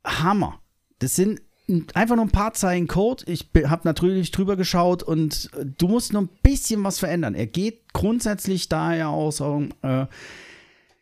Hammer. 0.05 0.61
Das 0.99 1.15
sind 1.15 1.41
einfach 1.93 2.15
nur 2.15 2.25
ein 2.25 2.31
paar 2.31 2.53
Zeilen 2.53 2.87
Code. 2.87 3.23
Ich 3.27 3.49
habe 3.65 3.81
natürlich 3.83 4.31
drüber 4.31 4.55
geschaut 4.55 5.03
und 5.03 5.49
äh, 5.57 5.65
du 5.65 5.87
musst 5.87 6.13
nur 6.13 6.23
ein 6.23 6.29
bisschen 6.43 6.83
was 6.83 6.99
verändern. 6.99 7.35
Er 7.35 7.47
geht 7.47 7.93
grundsätzlich 7.93 8.69
daher 8.69 9.09
aus, 9.09 9.41
äh, 9.41 10.05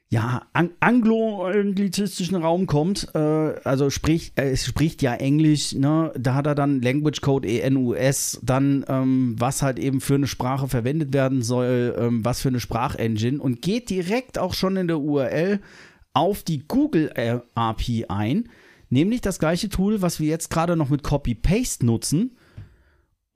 ja, 0.10 0.44
ang 0.54 0.70
anglo-anglizistischen 0.80 2.38
Raum 2.38 2.66
kommt, 2.66 3.10
äh, 3.14 3.20
also 3.20 3.90
sprich, 3.90 4.32
äh, 4.38 4.52
es 4.52 4.66
spricht 4.66 5.02
ja 5.02 5.14
Englisch, 5.14 5.74
ne? 5.74 6.14
da 6.18 6.34
hat 6.34 6.48
er 6.48 6.56
dann 6.56 6.82
Language 6.82 7.20
Code 7.20 7.46
ENUS, 7.46 8.40
dann 8.42 8.86
ähm, 8.88 9.36
was 9.38 9.62
halt 9.62 9.80
eben 9.80 10.00
für 10.00 10.16
eine 10.16 10.28
Sprache 10.28 10.70
verwendet 10.70 11.14
werden 11.14 11.42
soll, 11.42 11.94
ähm, 12.00 12.24
was 12.24 12.42
für 12.42 12.48
eine 12.48 12.62
Sprachengine 12.62 13.42
und 13.42 13.62
geht 13.62 13.90
direkt 13.90 14.40
auch 14.40 14.54
schon 14.54 14.78
in 14.78 14.88
der 14.88 15.00
URL 15.00 15.60
auf 16.14 16.42
die 16.42 16.64
Google 16.66 17.12
API 17.54 18.06
ein, 18.08 18.50
nämlich 18.90 19.22
das 19.22 19.40
gleiche 19.40 19.70
Tool, 19.70 20.02
was 20.02 20.20
wir 20.20 20.28
jetzt 20.28 20.50
gerade 20.50 20.76
noch 20.76 20.90
mit 20.90 21.04
Copy-Paste 21.04 21.86
nutzen 21.86 22.32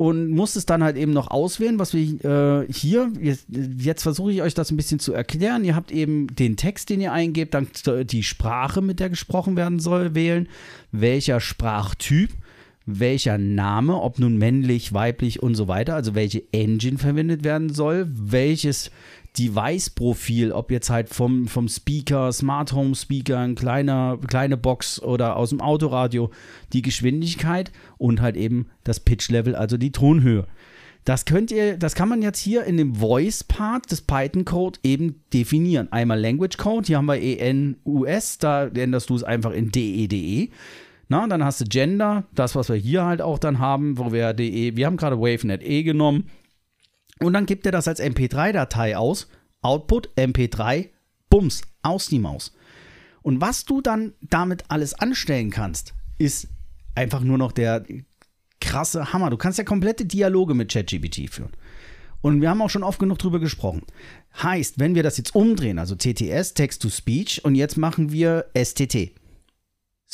und 0.02 0.32
muss 0.32 0.56
es 0.56 0.66
dann 0.66 0.84
halt 0.84 0.98
eben 0.98 1.14
noch 1.14 1.30
auswählen, 1.30 1.78
was 1.78 1.94
wir 1.94 2.02
äh, 2.26 2.74
hier, 2.74 3.12
jetzt, 3.20 3.46
jetzt 3.50 4.02
versuche 4.02 4.32
ich 4.32 4.42
euch 4.42 4.56
das 4.56 4.72
ein 4.72 4.78
bisschen 4.78 4.98
zu 4.98 5.14
erklären. 5.14 5.64
Ihr 5.64 5.76
habt 5.76 5.92
eben 5.92 6.26
den 6.28 6.58
Text, 6.58 6.90
den 6.90 7.02
ihr 7.02 7.12
eingebt, 7.12 7.54
dann 7.54 7.68
die 8.06 8.24
Sprache, 8.24 8.82
mit 8.82 9.00
der 9.00 9.12
gesprochen 9.12 9.56
werden 9.56 9.80
soll, 9.80 10.16
wählen, 10.16 10.50
welcher 10.92 11.40
Sprachtyp, 11.40 12.32
welcher 12.86 13.38
Name, 13.38 14.02
ob 14.02 14.20
nun 14.20 14.38
männlich, 14.38 14.94
weiblich 14.94 15.42
und 15.42 15.56
so 15.56 15.68
weiter, 15.68 15.96
also 15.96 16.16
welche 16.16 16.44
Engine 16.52 16.98
verwendet 16.98 17.44
werden 17.44 17.74
soll, 17.74 18.08
welches 18.10 18.92
Device-Profil, 19.38 20.52
ob 20.52 20.72
jetzt 20.72 20.90
halt 20.90 21.10
vom, 21.10 21.48
vom 21.48 21.70
Speaker, 21.70 22.32
Smart 22.34 22.74
Home 22.74 22.96
Speaker, 22.96 23.40
ein 23.40 23.56
kleiner, 23.56 24.20
kleine 24.28 24.58
Box 24.58 25.02
oder 25.02 25.38
aus 25.38 25.50
dem 25.50 25.62
Autoradio, 25.62 26.32
die 26.74 26.82
Geschwindigkeit 26.82 27.72
und 27.98 28.22
halt 28.22 28.36
eben 28.36 28.68
das 28.84 29.00
Pitch-Level, 29.00 29.56
also 29.56 29.78
die 29.78 29.92
Tonhöhe. 29.92 30.48
Das 31.06 31.26
könnt 31.26 31.50
ihr, 31.50 31.78
das 31.78 31.96
kann 31.96 32.10
man 32.10 32.22
jetzt 32.22 32.40
hier 32.40 32.64
in 32.66 32.78
dem 32.78 32.96
Voice-Part 32.96 33.90
des 33.90 34.02
Python-Code 34.02 34.80
eben 34.84 35.22
definieren. 35.34 35.92
Einmal 35.92 36.20
Language 36.20 36.58
Code, 36.58 36.88
hier 36.88 36.98
haben 36.98 37.08
wir 37.08 37.20
ENUS, 37.20 38.38
da 38.38 38.68
änderst 38.68 39.10
du 39.10 39.16
es 39.16 39.24
einfach 39.24 39.52
in 39.52 39.72
DEDE. 39.72 40.52
Na, 41.12 41.28
dann 41.28 41.44
hast 41.44 41.60
du 41.60 41.66
Gender, 41.66 42.24
das, 42.34 42.56
was 42.56 42.70
wir 42.70 42.78
hier 42.78 43.04
halt 43.04 43.22
auch 43.22 43.38
dann 43.38 43.60
haben, 43.60 43.98
wo 43.98 44.14
wir 44.14 44.32
DE, 44.32 44.78
wir 44.78 44.86
haben 44.86 44.96
gerade 44.96 45.20
WaveNet 45.20 45.62
E 45.62 45.84
genommen. 45.84 46.30
Und 47.20 47.34
dann 47.34 47.46
gibt 47.46 47.66
er 47.66 47.74
das 47.74 47.90
als 47.90 48.02
MP3-Datei 48.02 48.96
aus. 48.96 49.28
Output 49.62 50.08
MP3 50.16 50.88
Bums, 51.30 51.64
aus 51.82 52.08
die 52.08 52.20
Maus. 52.20 52.54
Und 53.24 53.42
was 53.42 53.66
du 53.66 53.82
dann 53.82 54.14
damit 54.22 54.64
alles 54.70 54.94
anstellen 54.94 55.50
kannst, 55.50 55.94
ist 56.18 56.48
einfach 56.96 57.20
nur 57.20 57.38
noch 57.38 57.52
der 57.52 57.84
krasse 58.62 59.12
Hammer. 59.12 59.30
Du 59.32 59.38
kannst 59.38 59.58
ja 59.58 59.66
komplette 59.66 60.06
Dialoge 60.06 60.54
mit 60.54 60.72
ChatGPT 60.72 61.30
führen. 61.30 61.52
Und 62.22 62.40
wir 62.40 62.50
haben 62.50 62.62
auch 62.62 62.70
schon 62.70 62.84
oft 62.84 63.00
genug 63.00 63.20
drüber 63.20 63.42
gesprochen. 63.42 63.82
Heißt, 64.42 64.80
wenn 64.80 64.96
wir 64.96 65.04
das 65.04 65.18
jetzt 65.18 65.36
umdrehen, 65.36 65.78
also 65.78 65.94
TTS, 65.94 66.54
Text 66.54 66.82
to 66.82 66.88
Speech, 66.90 67.44
und 67.44 67.56
jetzt 67.56 67.76
machen 67.76 68.14
wir 68.14 68.46
STT, 68.56 69.12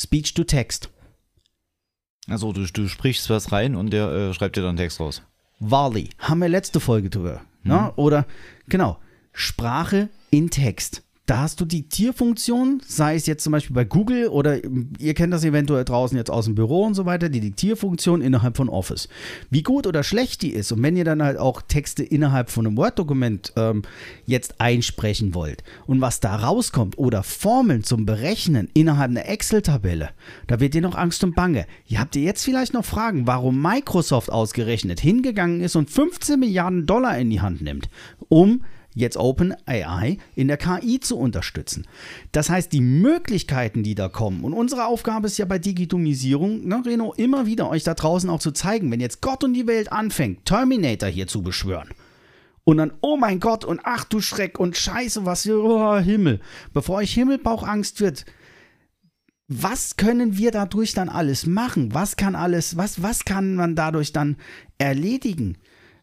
Speech 0.00 0.34
to 0.34 0.44
Text. 0.44 0.90
Also 2.28 2.52
du, 2.52 2.66
du 2.66 2.88
sprichst 2.88 3.30
was 3.30 3.52
rein 3.52 3.74
und 3.74 3.90
der 3.90 4.10
äh, 4.10 4.34
schreibt 4.34 4.56
dir 4.56 4.62
dann 4.62 4.76
Text 4.76 5.00
raus. 5.00 5.22
Wally, 5.60 6.10
haben 6.18 6.40
wir 6.40 6.48
letzte 6.48 6.78
Folge 6.78 7.10
drüber. 7.10 7.40
Ne? 7.64 7.92
Oder, 7.96 8.26
genau, 8.68 8.98
Sprache 9.32 10.08
in 10.30 10.50
Text. 10.50 11.02
Da 11.28 11.40
hast 11.40 11.60
du 11.60 11.66
die 11.66 11.82
Diktierfunktion, 11.82 12.80
sei 12.86 13.14
es 13.14 13.26
jetzt 13.26 13.44
zum 13.44 13.50
Beispiel 13.50 13.74
bei 13.74 13.84
Google 13.84 14.28
oder 14.28 14.64
ihr 14.98 15.12
kennt 15.12 15.30
das 15.30 15.44
eventuell 15.44 15.84
draußen 15.84 16.16
jetzt 16.16 16.30
aus 16.30 16.46
dem 16.46 16.54
Büro 16.54 16.84
und 16.84 16.94
so 16.94 17.04
weiter, 17.04 17.28
die 17.28 17.40
Diktierfunktion 17.40 18.22
innerhalb 18.22 18.56
von 18.56 18.70
Office. 18.70 19.10
Wie 19.50 19.62
gut 19.62 19.86
oder 19.86 20.02
schlecht 20.02 20.40
die 20.40 20.54
ist 20.54 20.72
und 20.72 20.82
wenn 20.82 20.96
ihr 20.96 21.04
dann 21.04 21.22
halt 21.22 21.36
auch 21.36 21.60
Texte 21.60 22.02
innerhalb 22.02 22.48
von 22.48 22.66
einem 22.66 22.78
Word-Dokument 22.78 23.52
ähm, 23.56 23.82
jetzt 24.24 24.58
einsprechen 24.58 25.34
wollt 25.34 25.64
und 25.86 26.00
was 26.00 26.20
da 26.20 26.34
rauskommt 26.34 26.96
oder 26.96 27.22
Formeln 27.22 27.84
zum 27.84 28.06
Berechnen 28.06 28.70
innerhalb 28.72 29.10
einer 29.10 29.28
Excel-Tabelle, 29.28 30.08
da 30.46 30.60
wird 30.60 30.74
ihr 30.76 30.80
noch 30.80 30.96
Angst 30.96 31.22
und 31.24 31.34
Bange. 31.34 31.66
Ihr 31.88 32.00
habt 32.00 32.16
ihr 32.16 32.22
jetzt 32.22 32.42
vielleicht 32.42 32.72
noch 32.72 32.86
Fragen, 32.86 33.26
warum 33.26 33.60
Microsoft 33.60 34.32
ausgerechnet 34.32 34.98
hingegangen 35.00 35.60
ist 35.60 35.76
und 35.76 35.90
15 35.90 36.40
Milliarden 36.40 36.86
Dollar 36.86 37.18
in 37.18 37.28
die 37.28 37.42
Hand 37.42 37.60
nimmt, 37.60 37.90
um 38.30 38.62
jetzt 38.98 39.16
OpenAI 39.16 40.18
in 40.34 40.48
der 40.48 40.56
KI 40.56 41.00
zu 41.00 41.16
unterstützen. 41.16 41.86
Das 42.32 42.50
heißt, 42.50 42.72
die 42.72 42.80
Möglichkeiten, 42.80 43.82
die 43.82 43.94
da 43.94 44.08
kommen, 44.08 44.44
und 44.44 44.52
unsere 44.52 44.86
Aufgabe 44.86 45.28
ist 45.28 45.38
ja 45.38 45.44
bei 45.44 45.58
Digitalisierung, 45.58 46.66
ne, 46.66 46.82
Reno, 46.84 47.14
immer 47.16 47.46
wieder 47.46 47.70
euch 47.70 47.84
da 47.84 47.94
draußen 47.94 48.28
auch 48.28 48.40
zu 48.40 48.50
zeigen, 48.50 48.90
wenn 48.90 49.00
jetzt 49.00 49.22
Gott 49.22 49.44
und 49.44 49.54
die 49.54 49.66
Welt 49.66 49.92
anfängt, 49.92 50.44
Terminator 50.44 51.08
hier 51.08 51.28
zu 51.28 51.42
beschwören. 51.42 51.88
Und 52.64 52.76
dann, 52.76 52.92
oh 53.00 53.16
mein 53.16 53.40
Gott, 53.40 53.64
und 53.64 53.80
ach 53.84 54.04
du 54.04 54.20
Schreck 54.20 54.58
und 54.58 54.76
Scheiße, 54.76 55.24
was 55.24 55.44
hier, 55.44 55.58
oh 55.58 55.96
Himmel. 55.96 56.40
Bevor 56.74 56.96
euch 56.96 57.14
Himmelbauchangst 57.14 58.00
wird, 58.00 58.26
was 59.46 59.96
können 59.96 60.36
wir 60.36 60.50
dadurch 60.50 60.92
dann 60.92 61.08
alles 61.08 61.46
machen? 61.46 61.94
Was 61.94 62.16
kann 62.16 62.34
alles, 62.34 62.76
was, 62.76 63.02
was 63.02 63.24
kann 63.24 63.54
man 63.54 63.74
dadurch 63.74 64.12
dann 64.12 64.36
erledigen? 64.76 65.56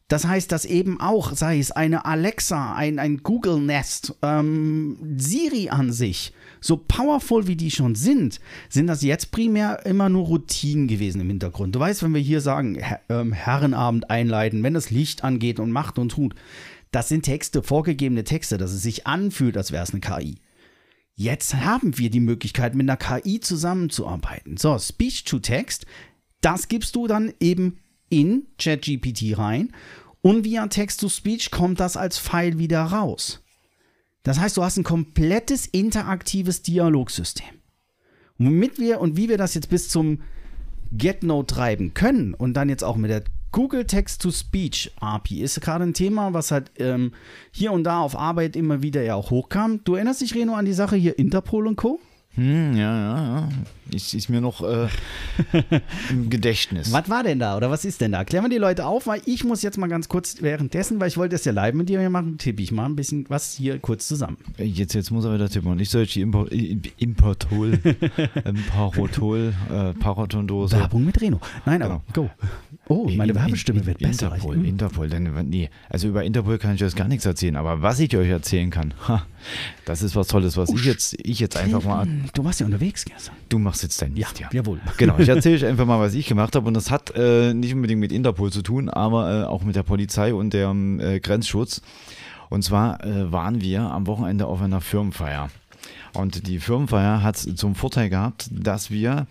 Das 0.07 0.27
heißt, 0.27 0.51
dass 0.51 0.65
eben 0.65 0.99
auch, 0.99 1.33
sei 1.33 1.57
es 1.57 1.71
eine 1.71 2.05
Alexa, 2.05 2.75
ein, 2.75 2.99
ein 2.99 3.23
Google 3.23 3.59
Nest, 3.59 4.13
ähm, 4.21 5.15
Siri 5.17 5.69
an 5.69 5.91
sich, 5.91 6.31
so 6.61 6.77
powerful 6.77 7.47
wie 7.47 7.55
die 7.55 7.71
schon 7.71 7.95
sind, 7.95 8.39
sind 8.69 8.85
das 8.85 9.01
jetzt 9.01 9.31
primär 9.31 9.83
immer 9.85 10.09
nur 10.09 10.25
Routinen 10.25 10.87
gewesen 10.87 11.21
im 11.21 11.29
Hintergrund. 11.29 11.75
Du 11.75 11.79
weißt, 11.79 12.03
wenn 12.03 12.13
wir 12.13 12.21
hier 12.21 12.41
sagen, 12.41 12.75
Her 12.75 13.01
ähm, 13.09 13.33
Herrenabend 13.33 14.11
einleiten, 14.11 14.61
wenn 14.61 14.75
das 14.75 14.91
Licht 14.91 15.23
angeht 15.23 15.59
und 15.59 15.71
macht 15.71 15.97
und 15.97 16.09
tut, 16.09 16.35
das 16.91 17.09
sind 17.09 17.23
Texte, 17.23 17.63
vorgegebene 17.63 18.23
Texte, 18.23 18.59
dass 18.59 18.73
es 18.73 18.83
sich 18.83 19.07
anfühlt, 19.07 19.57
als 19.57 19.71
wäre 19.71 19.83
es 19.83 19.91
eine 19.91 20.01
KI. 20.01 20.35
Jetzt 21.15 21.55
haben 21.55 21.97
wir 21.97 22.11
die 22.11 22.19
Möglichkeit, 22.19 22.75
mit 22.75 22.87
einer 22.87 22.97
KI 22.97 23.39
zusammenzuarbeiten. 23.39 24.57
So, 24.57 24.77
Speech 24.77 25.23
to 25.23 25.39
Text, 25.39 25.87
das 26.41 26.67
gibst 26.67 26.95
du 26.95 27.07
dann 27.07 27.33
eben 27.39 27.79
in 28.09 28.47
ChatGPT 28.57 29.37
rein 29.37 29.71
und 30.21 30.43
via 30.43 30.65
Text-to-Speech 30.67 31.51
kommt 31.51 31.79
das 31.79 31.97
als 31.97 32.17
File 32.17 32.57
wieder 32.57 32.81
raus. 32.81 33.43
Das 34.23 34.39
heißt, 34.39 34.57
du 34.57 34.63
hast 34.63 34.77
ein 34.77 34.83
komplettes 34.83 35.67
interaktives 35.67 36.63
Dialogsystem. 36.63 37.61
Womit 38.37 38.79
wir 38.79 38.99
und 38.99 39.17
wie 39.17 39.29
wir 39.29 39.37
das 39.37 39.53
jetzt 39.53 39.69
bis 39.69 39.87
zum 39.87 40.21
GetNote 40.91 41.53
treiben 41.53 41.93
können 41.93 42.33
und 42.33 42.55
dann 42.55 42.69
jetzt 42.69 42.83
auch 42.83 42.95
mit 42.95 43.11
der 43.11 43.23
Google 43.51 43.85
Text-to-Speech 43.85 44.95
API 44.99 45.41
ist 45.41 45.61
gerade 45.61 45.85
ein 45.85 45.93
Thema, 45.93 46.33
was 46.33 46.51
halt 46.51 46.71
ähm, 46.77 47.13
hier 47.51 47.71
und 47.71 47.85
da 47.85 48.01
auf 48.01 48.17
Arbeit 48.17 48.55
immer 48.55 48.81
wieder 48.81 49.01
ja 49.01 49.15
auch 49.15 49.29
hochkam. 49.29 49.81
Du 49.83 49.95
erinnerst 49.95 50.21
dich, 50.21 50.35
Reno, 50.35 50.55
an 50.55 50.65
die 50.65 50.73
Sache 50.73 50.97
hier 50.97 51.17
Interpol 51.17 51.67
und 51.67 51.77
Co.? 51.77 51.99
Hm, 52.35 52.75
ja, 52.75 52.81
ja, 52.97 53.37
ja. 53.39 53.49
Ist, 53.91 54.13
ist 54.13 54.29
mir 54.29 54.41
noch 54.41 54.61
äh, 54.63 54.87
im 56.09 56.29
Gedächtnis. 56.29 56.91
Was 56.91 57.07
war 57.09 57.23
denn 57.23 57.39
da 57.39 57.55
oder 57.55 57.69
was 57.69 57.85
ist 57.85 58.01
denn 58.01 58.11
da? 58.13 58.25
Klären 58.25 58.43
wir 58.45 58.49
die 58.49 58.57
Leute 58.57 58.85
auf, 58.85 59.05
weil 59.07 59.21
ich 59.25 59.43
muss 59.43 59.61
jetzt 59.61 59.77
mal 59.77 59.87
ganz 59.87 60.09
kurz 60.09 60.41
währenddessen, 60.41 60.99
weil 60.99 61.07
ich 61.07 61.17
wollte 61.17 61.35
das 61.35 61.45
ja 61.45 61.51
live 61.51 61.75
mit 61.75 61.87
dir 61.87 62.09
machen, 62.09 62.37
tippe 62.39 62.61
ich 62.63 62.71
mal 62.71 62.85
ein 62.85 62.95
bisschen 62.95 63.25
was 63.29 63.53
hier 63.53 63.77
kurz 63.79 64.07
zusammen. 64.07 64.37
Jetzt, 64.57 64.95
jetzt 64.95 65.11
muss 65.11 65.23
er 65.23 65.33
wieder 65.35 65.49
tippen. 65.49 65.71
Und 65.71 65.79
ich 65.79 65.89
soll 65.89 66.07
die 66.07 66.21
Impor 66.21 66.47
Importol, 66.97 67.79
ähm, 68.45 68.63
Parotol, 68.69 69.53
äh, 69.71 69.93
Paratondose. 69.93 70.77
Werbung 70.77 71.05
mit 71.05 71.21
Reno. 71.21 71.39
Nein, 71.65 71.81
aber 71.83 72.01
go. 72.11 72.29
Oh, 72.87 73.07
meine 73.09 73.31
In- 73.31 73.37
Werbestimme 73.37 73.79
In- 73.81 73.85
wird 73.85 73.99
besser. 73.99 74.27
Interpol, 74.27 74.55
Hm. 74.55 74.65
Interpol, 74.65 75.09
denn, 75.09 75.29
nee, 75.49 75.69
also 75.89 76.07
über 76.07 76.23
Interpol 76.23 76.57
kann 76.57 76.75
ich 76.75 76.81
jetzt 76.81 76.95
gar 76.95 77.07
nichts 77.07 77.25
erzählen, 77.25 77.55
aber 77.55 77.81
was 77.81 77.99
ich 77.99 78.15
euch 78.17 78.29
erzählen 78.29 78.69
kann, 78.69 78.93
ha, 79.07 79.25
das 79.85 80.01
ist 80.03 80.15
was 80.15 80.27
Tolles, 80.27 80.55
was 80.57 80.69
ich 80.69 80.85
jetzt, 80.85 81.15
ich 81.23 81.39
jetzt 81.39 81.57
einfach 81.57 81.83
mal, 81.83 82.07
Du 82.33 82.43
warst 82.43 82.59
ja 82.59 82.65
unterwegs 82.65 83.05
gestern. 83.05 83.35
du 83.49 83.59
machst 83.59 83.83
jetzt 83.83 84.01
dein 84.01 84.13
Mist, 84.13 84.39
ja. 84.39 84.49
jawohl. 84.51 84.79
Genau, 84.97 85.17
ich 85.19 85.29
erzähle 85.29 85.55
euch 85.55 85.65
einfach 85.65 85.85
mal, 85.85 85.99
was 85.99 86.13
ich 86.13 86.27
gemacht 86.27 86.55
habe 86.55 86.67
und 86.67 86.73
das 86.73 86.91
hat 86.91 87.13
äh, 87.15 87.53
nicht 87.53 87.73
unbedingt 87.73 87.99
mit 87.99 88.11
Interpol 88.11 88.51
zu 88.51 88.61
tun, 88.61 88.89
aber 88.89 89.43
äh, 89.43 89.43
auch 89.45 89.63
mit 89.63 89.75
der 89.75 89.83
Polizei 89.83 90.33
und 90.33 90.53
dem 90.53 90.99
äh, 90.99 91.19
Grenzschutz. 91.19 91.81
Und 92.49 92.63
zwar 92.63 93.03
äh, 93.03 93.31
waren 93.31 93.61
wir 93.61 93.81
am 93.81 94.07
Wochenende 94.07 94.47
auf 94.47 94.61
einer 94.61 94.81
Firmenfeier. 94.81 95.49
Und 96.13 96.47
die 96.47 96.59
Firmenfeier 96.59 97.21
hat 97.21 97.37
zum 97.37 97.75
Vorteil 97.75 98.09
gehabt, 98.09 98.49
dass 98.51 98.91
wir 98.91 99.27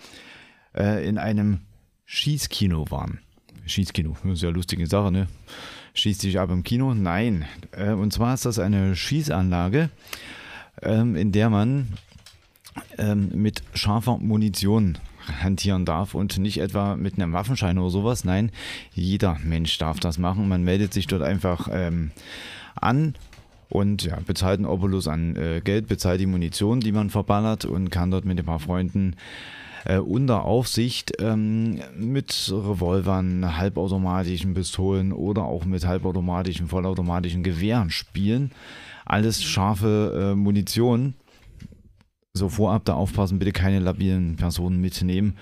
äh, 0.76 1.06
in 1.08 1.18
einem 1.18 1.60
Schießkino 2.04 2.90
waren. 2.90 3.20
Schießkino, 3.66 4.16
das 4.22 4.32
ist 4.34 4.42
ja 4.42 4.48
eine 4.48 4.56
lustige 4.56 4.86
Sache, 4.86 5.10
ne? 5.10 5.28
Schießt 5.94 6.20
sich 6.20 6.38
ab 6.38 6.50
im 6.50 6.64
Kino? 6.64 6.92
Nein. 6.92 7.46
Äh, 7.70 7.92
und 7.92 8.12
zwar 8.12 8.34
ist 8.34 8.44
das 8.44 8.58
eine 8.58 8.96
Schießanlage, 8.96 9.90
ähm, 10.82 11.16
in 11.16 11.32
der 11.32 11.50
man 11.50 11.88
ähm, 12.98 13.30
mit 13.34 13.62
scharfer 13.74 14.18
Munition 14.18 14.98
hantieren 15.40 15.84
darf 15.84 16.14
und 16.14 16.38
nicht 16.38 16.58
etwa 16.58 16.96
mit 16.96 17.14
einem 17.14 17.32
Waffenschein 17.32 17.78
oder 17.78 17.90
sowas. 17.90 18.24
Nein, 18.24 18.50
jeder 18.92 19.38
Mensch 19.42 19.78
darf 19.78 20.00
das 20.00 20.18
machen. 20.18 20.48
Man 20.48 20.64
meldet 20.64 20.92
sich 20.92 21.06
dort 21.06 21.22
einfach 21.22 21.68
ähm, 21.72 22.10
an 22.74 23.14
und 23.68 24.04
ja, 24.04 24.18
bezahlt 24.26 24.58
einen 24.58 24.66
Obolus 24.66 25.08
an 25.08 25.36
äh, 25.36 25.60
Geld, 25.62 25.88
bezahlt 25.88 26.20
die 26.20 26.26
Munition, 26.26 26.80
die 26.80 26.92
man 26.92 27.10
verballert 27.10 27.64
und 27.64 27.90
kann 27.90 28.10
dort 28.10 28.24
mit 28.24 28.38
ein 28.38 28.44
paar 28.44 28.60
Freunden 28.60 29.16
äh, 29.84 29.98
unter 29.98 30.44
Aufsicht 30.44 31.12
ähm, 31.20 31.80
mit 31.96 32.50
Revolvern, 32.52 33.56
halbautomatischen 33.56 34.54
Pistolen 34.54 35.12
oder 35.12 35.44
auch 35.44 35.64
mit 35.64 35.86
halbautomatischen, 35.86 36.68
vollautomatischen 36.68 37.42
Gewehren 37.42 37.90
spielen. 37.90 38.50
Alles 39.04 39.42
scharfe 39.42 40.32
äh, 40.32 40.34
Munition. 40.34 41.14
So 42.36 42.48
vorab 42.48 42.84
da 42.84 42.94
aufpassen, 42.94 43.38
bitte 43.38 43.52
keine 43.52 43.78
labilen 43.78 44.34
Personen 44.34 44.80
mitnehmen. 44.80 45.36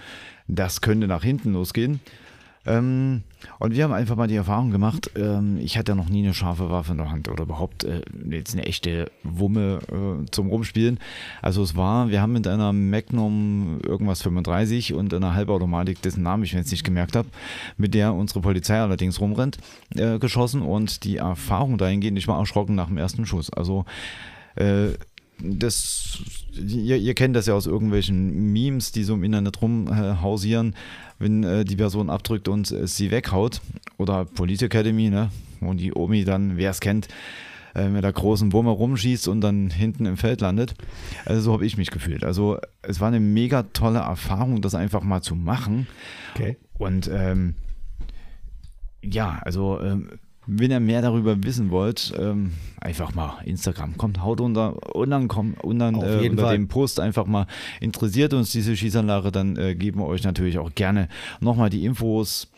Das 0.47 0.83
könnte 0.83 1.09
nach 1.09 1.25
hinten 1.25 1.55
losgehen. 1.55 2.01
Ähm, 2.67 3.23
und 3.59 3.75
wir 3.75 3.83
haben 3.83 3.95
einfach 3.95 4.15
mal 4.15 4.29
die 4.29 4.37
Erfahrung 4.37 4.71
gemacht, 4.71 5.11
ähm, 5.17 5.59
ich 5.59 5.79
hatte 5.79 5.93
ja 5.93 5.97
noch 5.97 6.11
nie 6.11 6.23
eine 6.23 6.35
scharfe 6.35 6.69
Waffe 6.71 6.93
in 6.93 6.99
der 6.99 7.11
Hand 7.11 7.29
oder 7.29 7.45
überhaupt 7.45 7.85
äh, 7.85 8.03
jetzt 8.31 8.53
eine 8.53 8.67
echte 8.67 9.11
Wumme 9.25 9.79
äh, 9.91 10.31
zum 10.31 10.49
Rumspielen. 10.49 11.01
Also 11.41 11.63
es 11.63 11.75
war, 11.77 12.11
wir 12.11 12.21
haben 12.21 12.35
mit 12.35 12.47
einer 12.47 12.75
Magnum 12.75 13.81
irgendwas 13.83 14.21
35 14.23 14.93
und 14.93 15.15
einer 15.15 15.35
Halbautomatik, 15.35 16.03
dessen 16.03 16.23
Namen 16.23 16.45
ich 16.45 16.53
mir 16.53 16.61
jetzt 16.61 16.71
nicht 16.71 16.85
gemerkt 16.85 17.17
habe, 17.17 17.29
mit 17.79 17.95
der 17.95 18.13
unsere 18.13 18.43
Polizei 18.43 18.79
allerdings 18.79 19.19
rumrennt, 19.19 19.57
äh, 19.97 20.19
geschossen 20.19 20.61
und 20.61 21.05
die 21.05 21.17
Erfahrung 21.17 21.79
dahingehend, 21.79 22.19
ich 22.19 22.29
war 22.29 22.39
erschrocken 22.39 22.75
nach 22.75 22.89
dem 22.89 22.99
ersten 22.99 23.25
Schuss. 23.25 23.51
Also 23.51 23.87
äh, 24.57 24.91
das, 25.43 26.19
ihr, 26.55 26.97
ihr 26.97 27.15
kennt 27.15 27.37
das 27.37 27.47
ja 27.47 27.55
aus 27.55 27.67
irgendwelchen 27.67 28.53
Memes, 28.53 28.93
die 28.93 29.05
so 29.05 29.15
im 29.15 29.25
Internet 29.25 29.61
rumhausieren, 29.61 30.75
wenn 31.19 31.45
äh, 31.45 31.65
die 31.65 31.77
Person 31.77 32.11
abdrückt 32.11 32.49
und 32.49 32.71
äh, 32.71 32.87
sie 32.87 33.11
weghaut. 33.11 33.61
Oder 33.99 34.25
Police 34.25 34.63
Academy, 34.63 35.11
ne? 35.11 35.31
wo 35.61 35.73
die 35.75 35.95
Omi 35.95 36.25
dann, 36.25 36.57
wer 36.57 36.71
es 36.71 36.81
kennt, 36.81 37.09
äh, 37.75 37.89
mit 37.89 38.05
der 38.05 38.13
großen 38.13 38.53
Wumme 38.53 38.71
rumschießt 38.71 39.29
und 39.29 39.41
dann 39.41 39.71
hinten 39.71 40.07
im 40.07 40.17
Feld 40.17 40.41
landet. 40.41 40.75
Also 41.25 41.41
so 41.41 41.53
habe 41.53 41.67
ich 41.67 41.77
mich 41.77 41.91
gefühlt. 41.91 42.25
Also 42.25 42.59
es 42.83 43.01
war 43.01 43.09
eine 43.09 43.21
mega 43.21 43.63
tolle 43.63 44.01
Erfahrung, 44.01 44.61
das 44.61 44.75
einfach 44.75 45.03
mal 45.03 45.23
zu 45.23 45.35
machen. 45.35 45.87
Okay. 46.35 46.57
Und 46.79 47.11
ähm, 47.13 47.55
ja, 49.03 49.41
also 49.43 49.81
ähm, 49.81 50.11
wenn 50.47 50.71
ihr 50.71 50.81
mehr 50.81 51.03
darüber 51.03 51.43
wissen 51.45 51.71
wollt, 51.71 52.13
ähm, 52.19 52.53
einfach 52.81 53.15
mal 53.15 53.39
Instagram. 53.45 53.97
Kommt, 53.97 54.23
haut 54.23 54.41
unter, 54.41 54.95
und 54.95 55.11
dann, 55.11 55.29
kommt, 55.29 55.63
und 55.63 55.79
dann 55.79 55.95
Auf 55.95 56.05
äh, 56.05 56.29
unter 56.29 56.45
Fall. 56.45 56.57
dem 56.57 56.69
Post 56.69 56.99
einfach 56.99 57.27
mal 57.27 57.47
interessiert 57.81 58.35
uns 58.35 58.51
diese 58.51 58.77
Schießanlage, 58.77 59.31
dann 59.31 59.57
äh, 59.57 59.75
geben 59.75 60.01
wir 60.01 60.07
euch 60.07 60.25
natürlich 60.25 60.59
auch 60.59 60.75
gerne 60.75 61.09
nochmal 61.41 61.71
die 61.71 61.85
Infos, 61.85 62.49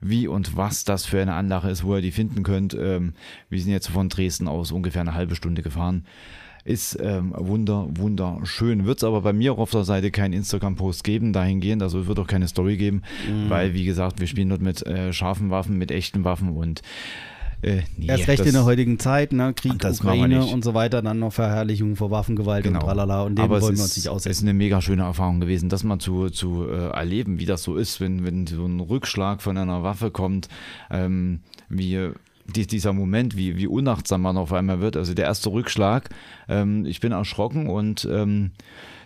wie 0.00 0.28
und 0.28 0.56
was 0.56 0.84
das 0.84 1.06
für 1.06 1.20
eine 1.20 1.34
Anlage 1.34 1.68
ist, 1.68 1.84
wo 1.84 1.96
ihr 1.96 2.02
die 2.02 2.12
finden 2.12 2.42
könnt. 2.42 2.74
Ähm, 2.74 3.14
wir 3.50 3.60
sind 3.60 3.72
jetzt 3.72 3.88
von 3.88 4.08
Dresden 4.08 4.48
aus 4.48 4.72
ungefähr 4.72 5.02
eine 5.02 5.14
halbe 5.14 5.34
Stunde 5.34 5.62
gefahren. 5.62 6.04
Ist 6.64 6.98
ähm, 7.00 7.32
wunder, 7.36 7.86
wunderschön. 7.94 8.84
Wird 8.86 8.98
es 8.98 9.04
aber 9.04 9.22
bei 9.22 9.32
mir 9.32 9.52
auch 9.52 9.58
auf 9.58 9.70
der 9.70 9.84
Seite 9.84 10.10
keinen 10.10 10.32
Instagram-Post 10.34 11.04
geben, 11.04 11.32
dahingehend. 11.32 11.82
Also 11.82 12.00
es 12.00 12.06
wird 12.06 12.18
auch 12.18 12.26
keine 12.26 12.48
Story 12.48 12.76
geben, 12.76 13.02
Mhm. 13.28 13.48
weil, 13.50 13.74
wie 13.74 13.84
gesagt, 13.84 14.20
wir 14.20 14.26
spielen 14.26 14.48
dort 14.50 14.62
mit 14.62 14.86
äh, 14.86 15.12
scharfen 15.12 15.50
Waffen, 15.50 15.78
mit 15.78 15.90
echten 15.90 16.24
Waffen 16.24 16.50
und 16.50 16.82
äh, 17.60 17.82
nee, 17.96 18.06
Erst 18.06 18.28
recht 18.28 18.38
das- 18.38 18.46
in 18.46 18.52
der 18.52 18.64
heutigen 18.64 19.00
Zeit, 19.00 19.32
ne? 19.32 19.52
Krieg, 19.52 19.84
Ukraine 19.84 20.44
und 20.46 20.62
so 20.62 20.74
weiter, 20.74 21.02
dann 21.02 21.18
noch 21.18 21.32
Verherrlichung 21.32 21.96
vor 21.96 22.08
Waffengewalt 22.12 22.64
und 22.66 22.74
Genau. 22.74 22.84
tralala. 22.84 23.22
Und 23.22 23.36
dem 23.36 23.44
Aber 23.46 23.60
wollen 23.60 23.76
wir 23.76 23.82
uns 23.82 23.88
nicht 23.88 23.90
Es 23.90 23.96
ist 24.04 24.08
aussetzen. 24.08 24.44
eine 24.46 24.54
mega 24.54 24.80
schöne 24.80 25.02
Erfahrung 25.02 25.40
gewesen, 25.40 25.68
das 25.68 25.82
mal 25.82 25.98
zu, 25.98 26.30
zu 26.30 26.66
äh, 26.70 26.90
erleben, 26.90 27.40
wie 27.40 27.46
das 27.46 27.64
so 27.64 27.74
ist, 27.74 28.00
wenn, 28.00 28.24
wenn 28.24 28.46
so 28.46 28.64
ein 28.64 28.78
Rückschlag 28.78 29.42
von 29.42 29.56
einer 29.58 29.82
Waffe 29.82 30.12
kommt, 30.12 30.48
ähm, 30.88 31.40
wie 31.68 32.10
die, 32.48 32.66
dieser 32.66 32.92
Moment, 32.92 33.36
wie, 33.36 33.56
wie 33.56 33.66
unachtsam 33.66 34.22
man 34.22 34.36
auf 34.36 34.52
einmal 34.52 34.80
wird. 34.80 34.96
Also 34.96 35.14
der 35.14 35.26
erste 35.26 35.52
Rückschlag, 35.52 36.10
ähm, 36.48 36.84
ich 36.86 37.00
bin 37.00 37.12
erschrocken 37.12 37.68
und 37.68 38.08
ähm, 38.10 38.52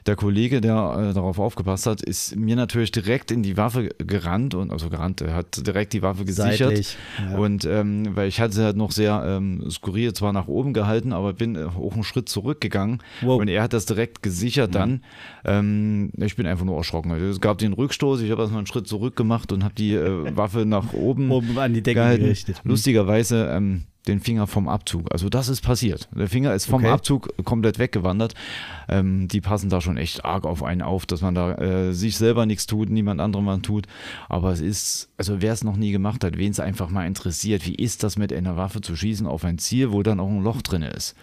der 0.07 0.17
Kollege, 0.17 0.61
der 0.61 1.11
äh, 1.11 1.15
darauf 1.15 1.39
aufgepasst 1.39 1.87
hat, 1.87 2.03
ist 2.03 2.35
mir 2.37 2.57
natürlich 2.57 2.91
direkt 2.91 3.31
in 3.31 3.43
die 3.43 3.57
Waffe 3.57 3.91
gerannt 3.99 4.55
und 4.55 4.73
also 4.73 4.91
gerannt, 4.91 5.21
er 5.21 5.35
hat 5.35 5.65
direkt 5.67 5.93
die 5.93 6.03
Waffe 6.03 6.25
gesichert. 6.25 6.59
Seitlich, 6.59 6.97
ja. 7.19 7.39
Und 7.39 7.65
ähm, 7.65 8.17
weil 8.17 8.29
ich 8.29 8.41
hatte 8.41 8.55
sie 8.55 8.65
halt 8.65 8.77
noch 8.77 8.91
sehr 8.91 9.23
ähm, 9.25 9.71
skurril 9.71 10.13
zwar 10.13 10.33
nach 10.33 10.49
oben 10.49 10.73
gehalten, 10.73 11.13
aber 11.13 11.33
bin 11.33 11.55
äh, 11.57 11.65
auch 11.65 11.95
einen 11.95 12.05
Schritt 12.05 12.29
zurückgegangen. 12.29 13.03
Wow. 13.21 13.41
Und 13.41 13.49
er 13.49 13.63
hat 13.63 13.73
das 13.73 13.87
direkt 13.87 14.23
gesichert 14.23 14.75
dann. 14.75 15.03
Ähm, 15.45 16.11
ich 16.17 16.37
bin 16.37 16.47
einfach 16.47 16.65
nur 16.65 16.77
erschrocken. 16.77 17.13
Also 17.13 17.27
Es 17.27 17.41
gab 17.41 17.59
den 17.59 17.73
Rückstoß, 17.73 18.23
ich 18.23 18.31
habe 18.31 18.43
erstmal 18.43 18.59
einen 18.59 18.67
Schritt 18.67 18.89
zurück 18.89 19.15
gemacht 19.17 19.53
und 19.53 19.63
habe 19.63 19.75
die 19.75 19.95
äh, 19.95 20.37
Waffe 20.37 20.67
nach 20.67 20.93
oben, 20.93 21.31
Oben 21.31 21.59
an 21.59 21.75
die 21.75 21.83
Decke 21.83 22.01
gehalten. 22.01 22.25
gerichtet. 22.25 22.63
Hm. 22.63 22.71
Lustigerweise 22.71 23.49
ähm, 23.53 23.85
den 24.09 24.19
Finger 24.21 24.47
vom 24.49 24.69
Abzug. 24.69 25.13
Also 25.13 25.29
das 25.29 25.49
ist 25.49 25.61
passiert. 25.61 26.09
Der 26.13 26.29
Finger 26.29 26.53
ist 26.55 26.67
vom 26.67 26.83
Okay. 26.83 26.91
Abzug 26.93 27.33
komplett 27.45 27.79
weggewandert. 27.79 28.35
Ähm, 28.89 29.29
die 29.29 29.41
passen 29.41 29.71
da 29.71 29.81
schon 29.81 29.97
echt 29.97 30.25
arg 30.25 30.45
auf 30.45 30.63
einen 30.65 30.83
auf, 30.83 31.07
dass 31.07 31.21
man 31.21 31.35
da 31.37 31.55
äh, 31.55 31.93
sich 31.93 32.17
selber 32.17 32.45
nichts 32.45 32.67
tut, 32.67 32.91
niemand 32.91 33.21
anderem 33.21 33.47
was 33.47 33.63
tut. 33.63 33.87
Aber 34.29 34.51
es 34.51 34.61
ist, 34.61 35.09
also 35.17 35.41
wer 35.41 35.53
es 35.53 35.63
noch 35.63 35.77
nie 35.77 35.93
gemacht 35.93 36.25
hat, 36.25 36.37
wen 36.37 36.51
es 36.51 36.59
einfach 36.59 36.89
mal 36.91 37.07
interessiert, 37.07 37.65
wie 37.67 37.77
ist 37.77 38.03
das 38.03 38.17
mit 38.19 38.33
einer 38.33 38.57
Waffe 38.57 38.81
zu 38.81 38.97
schießen 38.97 39.27
auf 39.27 39.45
ein 39.45 39.59
Ziel, 39.59 39.93
wo 39.93 40.03
dann 40.03 40.19
auch 40.19 40.29
ein 40.29 40.43
Loch 40.43 40.63
drin 40.63 40.83
ist. 40.83 41.15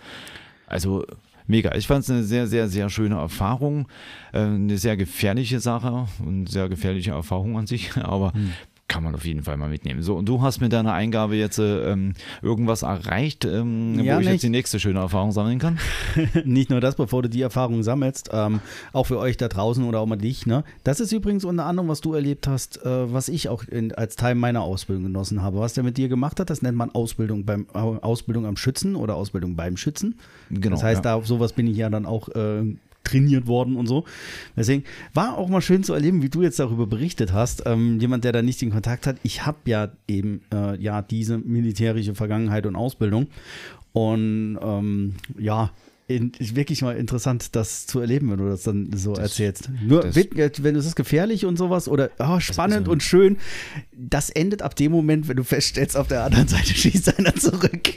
Also 0.65 1.05
mega. 1.47 1.73
Ich 1.75 1.87
fand 1.87 2.03
es 2.03 2.09
eine 2.11 2.23
sehr, 2.23 2.47
sehr, 2.47 2.69
sehr 2.69 2.89
schöne 2.89 3.15
Erfahrung. 3.15 3.87
Äh, 4.31 4.39
eine 4.41 4.77
sehr 4.77 4.95
gefährliche 4.95 5.59
Sache 5.59 6.07
und 6.25 6.47
sehr 6.47 6.69
gefährliche 6.69 7.11
Erfahrung 7.11 7.57
an 7.57 7.67
sich, 7.67 7.97
aber 8.01 8.31
Hm. 8.33 8.51
Kann 8.89 9.03
man 9.03 9.15
auf 9.15 9.23
jeden 9.23 9.43
Fall 9.43 9.55
mal 9.55 9.69
mitnehmen. 9.69 10.01
So, 10.01 10.15
und 10.15 10.27
du 10.27 10.41
hast 10.41 10.59
mit 10.59 10.73
deiner 10.73 10.91
Eingabe 10.93 11.35
jetzt 11.37 11.59
äh, 11.59 11.91
ähm, 11.93 12.15
irgendwas 12.41 12.81
erreicht, 12.81 13.45
ähm, 13.45 13.97
Ja, 14.03 14.15
wo 14.15 14.19
ich 14.19 14.25
nicht. 14.25 14.33
jetzt 14.33 14.43
die 14.43 14.49
nächste 14.49 14.79
schöne 14.81 14.99
Erfahrung 14.99 15.31
sammeln 15.31 15.59
kann? 15.59 15.79
Nicht 16.43 16.69
nur 16.69 16.81
das, 16.81 16.95
bevor 16.95 17.21
du 17.21 17.29
die 17.29 17.41
Erfahrung 17.41 17.83
sammelst, 17.83 18.31
ähm, 18.33 18.59
auch 18.91 19.05
für 19.05 19.17
euch 19.19 19.37
da 19.37 19.47
draußen 19.47 19.83
oder 19.85 19.99
auch 20.01 20.05
mal 20.07 20.17
dich. 20.17 20.45
Ne? 20.45 20.63
Das 20.83 20.99
ist 20.99 21.11
übrigens 21.13 21.45
unter 21.45 21.65
anderem, 21.65 21.87
was 21.87 22.01
du 22.01 22.13
erlebt 22.13 22.47
hast, 22.47 22.83
äh, 22.85 23.13
was 23.13 23.29
ich 23.29 23.47
auch 23.47 23.63
in, 23.63 23.93
als 23.93 24.15
Teil 24.17 24.35
meiner 24.35 24.63
Ausbildung 24.63 25.03
genossen 25.05 25.41
habe. 25.41 25.59
Was 25.59 25.73
der 25.75 25.83
mit 25.83 25.97
dir 25.97 26.09
gemacht 26.09 26.39
hat, 26.39 26.49
das 26.49 26.61
nennt 26.61 26.75
man 26.77 26.89
Ausbildung 26.89 27.45
beim 27.45 27.67
Au- 27.73 27.97
Ausbildung 28.01 28.45
am 28.45 28.57
Schützen 28.57 28.95
oder 28.95 29.15
Ausbildung 29.15 29.55
beim 29.55 29.77
Schützen. 29.77 30.15
Genau, 30.49 30.75
das 30.75 30.83
heißt, 30.83 31.05
ja. 31.05 31.11
da 31.11 31.15
auf 31.15 31.27
sowas 31.27 31.53
bin 31.53 31.67
ich 31.67 31.77
ja 31.77 31.89
dann 31.89 32.05
auch 32.07 32.27
äh, 32.29 32.75
trainiert 33.03 33.47
worden 33.47 33.75
und 33.75 33.87
so. 33.87 34.05
Deswegen 34.55 34.83
war 35.13 35.37
auch 35.37 35.49
mal 35.49 35.61
schön 35.61 35.83
zu 35.83 35.93
erleben, 35.93 36.21
wie 36.21 36.29
du 36.29 36.41
jetzt 36.41 36.59
darüber 36.59 36.85
berichtet 36.87 37.33
hast. 37.33 37.63
Ähm, 37.65 37.99
jemand, 37.99 38.23
der 38.23 38.31
da 38.31 38.41
nicht 38.41 38.61
den 38.61 38.69
Kontakt 38.71 39.07
hat. 39.07 39.17
Ich 39.23 39.45
habe 39.45 39.57
ja 39.65 39.91
eben 40.07 40.41
äh, 40.53 40.79
ja 40.81 41.01
diese 41.01 41.37
militärische 41.37 42.15
Vergangenheit 42.15 42.65
und 42.65 42.75
Ausbildung. 42.75 43.27
Und 43.93 44.59
ähm, 44.61 45.15
ja, 45.37 45.71
in, 46.07 46.31
ist 46.39 46.55
wirklich 46.55 46.81
mal 46.81 46.97
interessant, 46.97 47.55
das 47.55 47.85
zu 47.85 47.99
erleben, 47.99 48.31
wenn 48.31 48.37
du 48.39 48.49
das 48.49 48.63
dann 48.63 48.89
so 48.95 49.13
erzählst. 49.13 49.69
Nur, 49.85 50.01
das- 50.01 50.17
äh, 50.17 50.51
wenn 50.61 50.73
du 50.73 50.79
es 50.79 50.85
ist 50.87 50.95
gefährlich 50.95 51.45
und 51.45 51.57
sowas 51.57 51.87
oder 51.87 52.09
oh, 52.19 52.39
spannend 52.39 52.87
so- 52.87 52.91
und 52.91 53.03
schön, 53.03 53.37
das 53.95 54.29
endet 54.31 54.61
ab 54.63 54.75
dem 54.75 54.91
Moment, 54.91 55.27
wenn 55.27 55.37
du 55.37 55.43
feststellst, 55.43 55.95
auf 55.95 56.07
der 56.07 56.23
anderen 56.23 56.47
Seite 56.47 56.73
schießt 56.73 57.17
einer 57.19 57.35
zurück. 57.35 57.89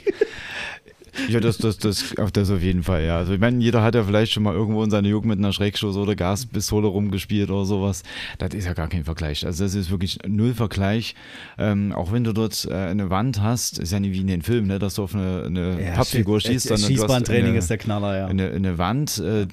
Ja, 1.29 1.39
das, 1.39 1.57
das, 1.57 1.77
das, 1.77 2.17
auf 2.17 2.31
das 2.31 2.49
auf 2.49 2.61
jeden 2.61 2.83
Fall, 2.83 3.03
ja. 3.03 3.17
Also 3.17 3.33
ich 3.33 3.39
meine, 3.39 3.61
jeder 3.61 3.83
hat 3.83 3.95
ja 3.95 4.03
vielleicht 4.03 4.31
schon 4.31 4.43
mal 4.43 4.53
irgendwo 4.53 4.83
in 4.83 4.89
seiner 4.89 5.07
Jugend 5.07 5.29
mit 5.29 5.39
einer 5.39 5.53
Schreckschuss 5.53 5.95
oder 5.95 6.15
Gaspistole 6.15 6.87
rumgespielt 6.87 7.49
oder 7.49 7.65
sowas. 7.65 8.03
Das 8.37 8.53
ist 8.53 8.65
ja 8.65 8.73
gar 8.73 8.87
kein 8.87 9.03
Vergleich. 9.03 9.45
Also 9.45 9.63
das 9.63 9.75
ist 9.75 9.91
wirklich 9.91 10.19
null 10.27 10.53
Vergleich. 10.53 11.15
Ähm, 11.57 11.91
auch 11.91 12.11
wenn 12.11 12.23
du 12.23 12.33
dort 12.33 12.67
äh, 12.69 12.73
eine 12.73 13.09
Wand 13.09 13.41
hast, 13.41 13.79
ist 13.79 13.91
ja 13.91 13.99
nicht 13.99 14.13
wie 14.13 14.21
in 14.21 14.27
den 14.27 14.41
Filmen, 14.41 14.67
ne, 14.67 14.79
dass 14.79 14.95
du 14.95 15.03
auf 15.03 15.15
eine, 15.15 15.43
eine 15.45 15.93
Pappfigur 15.95 16.39
shit. 16.39 16.51
schießt, 16.51 16.71
eine, 16.71 17.57
ist 17.57 17.69
der 17.69 17.77
Knaller, 17.77 18.17
ja. 18.17 18.27
eine, 18.27 18.51
eine 18.51 18.77
Wand, 18.77 19.19
äh, 19.19 19.47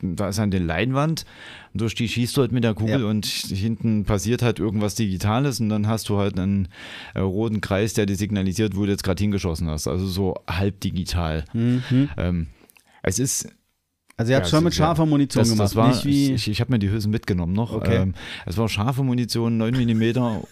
da 0.00 0.28
ist 0.28 0.38
eine 0.38 0.58
Leinwand, 0.58 1.24
und 1.72 1.80
durch 1.80 1.94
die 1.94 2.08
schießt 2.08 2.36
du 2.36 2.40
halt 2.42 2.52
mit 2.52 2.64
der 2.64 2.74
Kugel 2.74 3.00
Ja. 3.00 3.06
und 3.06 3.26
hinten 3.26 4.04
passiert 4.04 4.42
halt 4.42 4.58
irgendwas 4.58 4.94
Digitales 4.94 5.60
und 5.60 5.68
dann 5.68 5.86
hast 5.86 6.08
du 6.08 6.18
halt 6.18 6.38
einen 6.38 6.68
äh, 7.14 7.20
roten 7.20 7.60
Kreis, 7.60 7.94
der 7.94 8.06
dir 8.06 8.16
signalisiert, 8.16 8.76
wo 8.76 8.84
du 8.84 8.90
jetzt 8.90 9.02
gerade 9.04 9.20
hingeschossen 9.22 9.68
hast. 9.68 9.88
Also 9.88 10.06
so 10.06 10.34
halb 10.48 10.80
digital. 10.80 11.44
Ähm, 11.54 12.46
es 13.02 13.18
ist 13.18 13.48
Also 14.18 14.32
ihr 14.32 14.36
habt 14.36 14.46
ja, 14.46 14.50
schon 14.50 14.64
mit 14.64 14.74
scharfer 14.74 15.06
Munition 15.06 15.42
das, 15.42 15.50
gemacht, 15.50 15.64
das 15.64 15.76
war, 15.76 15.88
nicht 15.88 16.04
wie, 16.04 16.32
ich 16.32 16.48
ich 16.48 16.60
habe 16.60 16.72
mir 16.72 16.80
die 16.80 16.90
Hülsen 16.90 17.12
mitgenommen 17.12 17.52
noch. 17.52 17.72
Okay. 17.72 17.98
Ähm, 17.98 18.14
es 18.46 18.58
war 18.58 18.68
scharfe 18.68 19.04
Munition, 19.04 19.58
9 19.58 19.72
mm. 19.74 20.02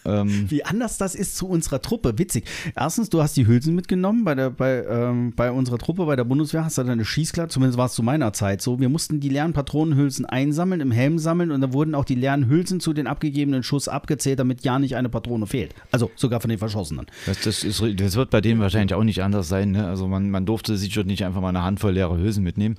Ähm, 0.05 0.45
wie 0.49 0.63
anders 0.63 0.97
das 0.97 1.15
ist 1.15 1.35
zu 1.35 1.49
unserer 1.49 1.81
Truppe. 1.81 2.17
Witzig. 2.17 2.45
Erstens, 2.77 3.09
du 3.09 3.21
hast 3.21 3.35
die 3.35 3.45
Hülsen 3.45 3.75
mitgenommen 3.75 4.23
bei, 4.23 4.35
der, 4.35 4.51
bei, 4.51 4.85
ähm, 4.89 5.33
bei 5.35 5.51
unserer 5.51 5.79
Truppe, 5.79 6.05
bei 6.05 6.15
der 6.15 6.23
Bundeswehr, 6.23 6.63
hast 6.63 6.77
du 6.77 6.83
deine 6.85 7.03
Schießklar, 7.03 7.49
zumindest 7.49 7.77
war 7.77 7.87
es 7.87 7.93
zu 7.93 8.03
meiner 8.03 8.31
Zeit 8.31 8.61
so. 8.61 8.79
Wir 8.79 8.87
mussten 8.87 9.19
die 9.19 9.27
leeren 9.27 9.51
Patronenhülsen 9.51 10.25
einsammeln, 10.25 10.79
im 10.79 10.91
Helm 10.91 11.19
sammeln 11.19 11.51
und 11.51 11.59
dann 11.59 11.73
wurden 11.73 11.93
auch 11.93 12.05
die 12.05 12.15
leeren 12.15 12.47
Hülsen 12.47 12.79
zu 12.79 12.93
den 12.93 13.05
abgegebenen 13.05 13.63
Schuss 13.63 13.89
abgezählt, 13.89 14.39
damit 14.39 14.63
ja 14.63 14.79
nicht 14.79 14.95
eine 14.95 15.09
Patrone 15.09 15.45
fehlt. 15.45 15.75
Also 15.91 16.09
sogar 16.15 16.39
von 16.39 16.49
den 16.49 16.59
Verschossenen. 16.59 17.05
das, 17.25 17.41
das, 17.41 17.65
ist, 17.65 17.83
das 17.97 18.15
wird 18.15 18.29
bei 18.29 18.39
denen 18.39 18.61
wahrscheinlich 18.61 18.93
auch 18.93 19.03
nicht 19.03 19.21
anders 19.21 19.49
sein. 19.49 19.71
Ne? 19.71 19.85
Also 19.85 20.07
man, 20.07 20.31
man 20.31 20.45
durfte 20.45 20.77
sich 20.77 20.93
dort 20.93 21.07
nicht 21.07 21.25
einfach 21.25 21.41
mal 21.41 21.49
eine 21.49 21.63
Handvoll 21.63 21.91
leere 21.91 22.17
Hülsen 22.17 22.45
mitnehmen. 22.45 22.77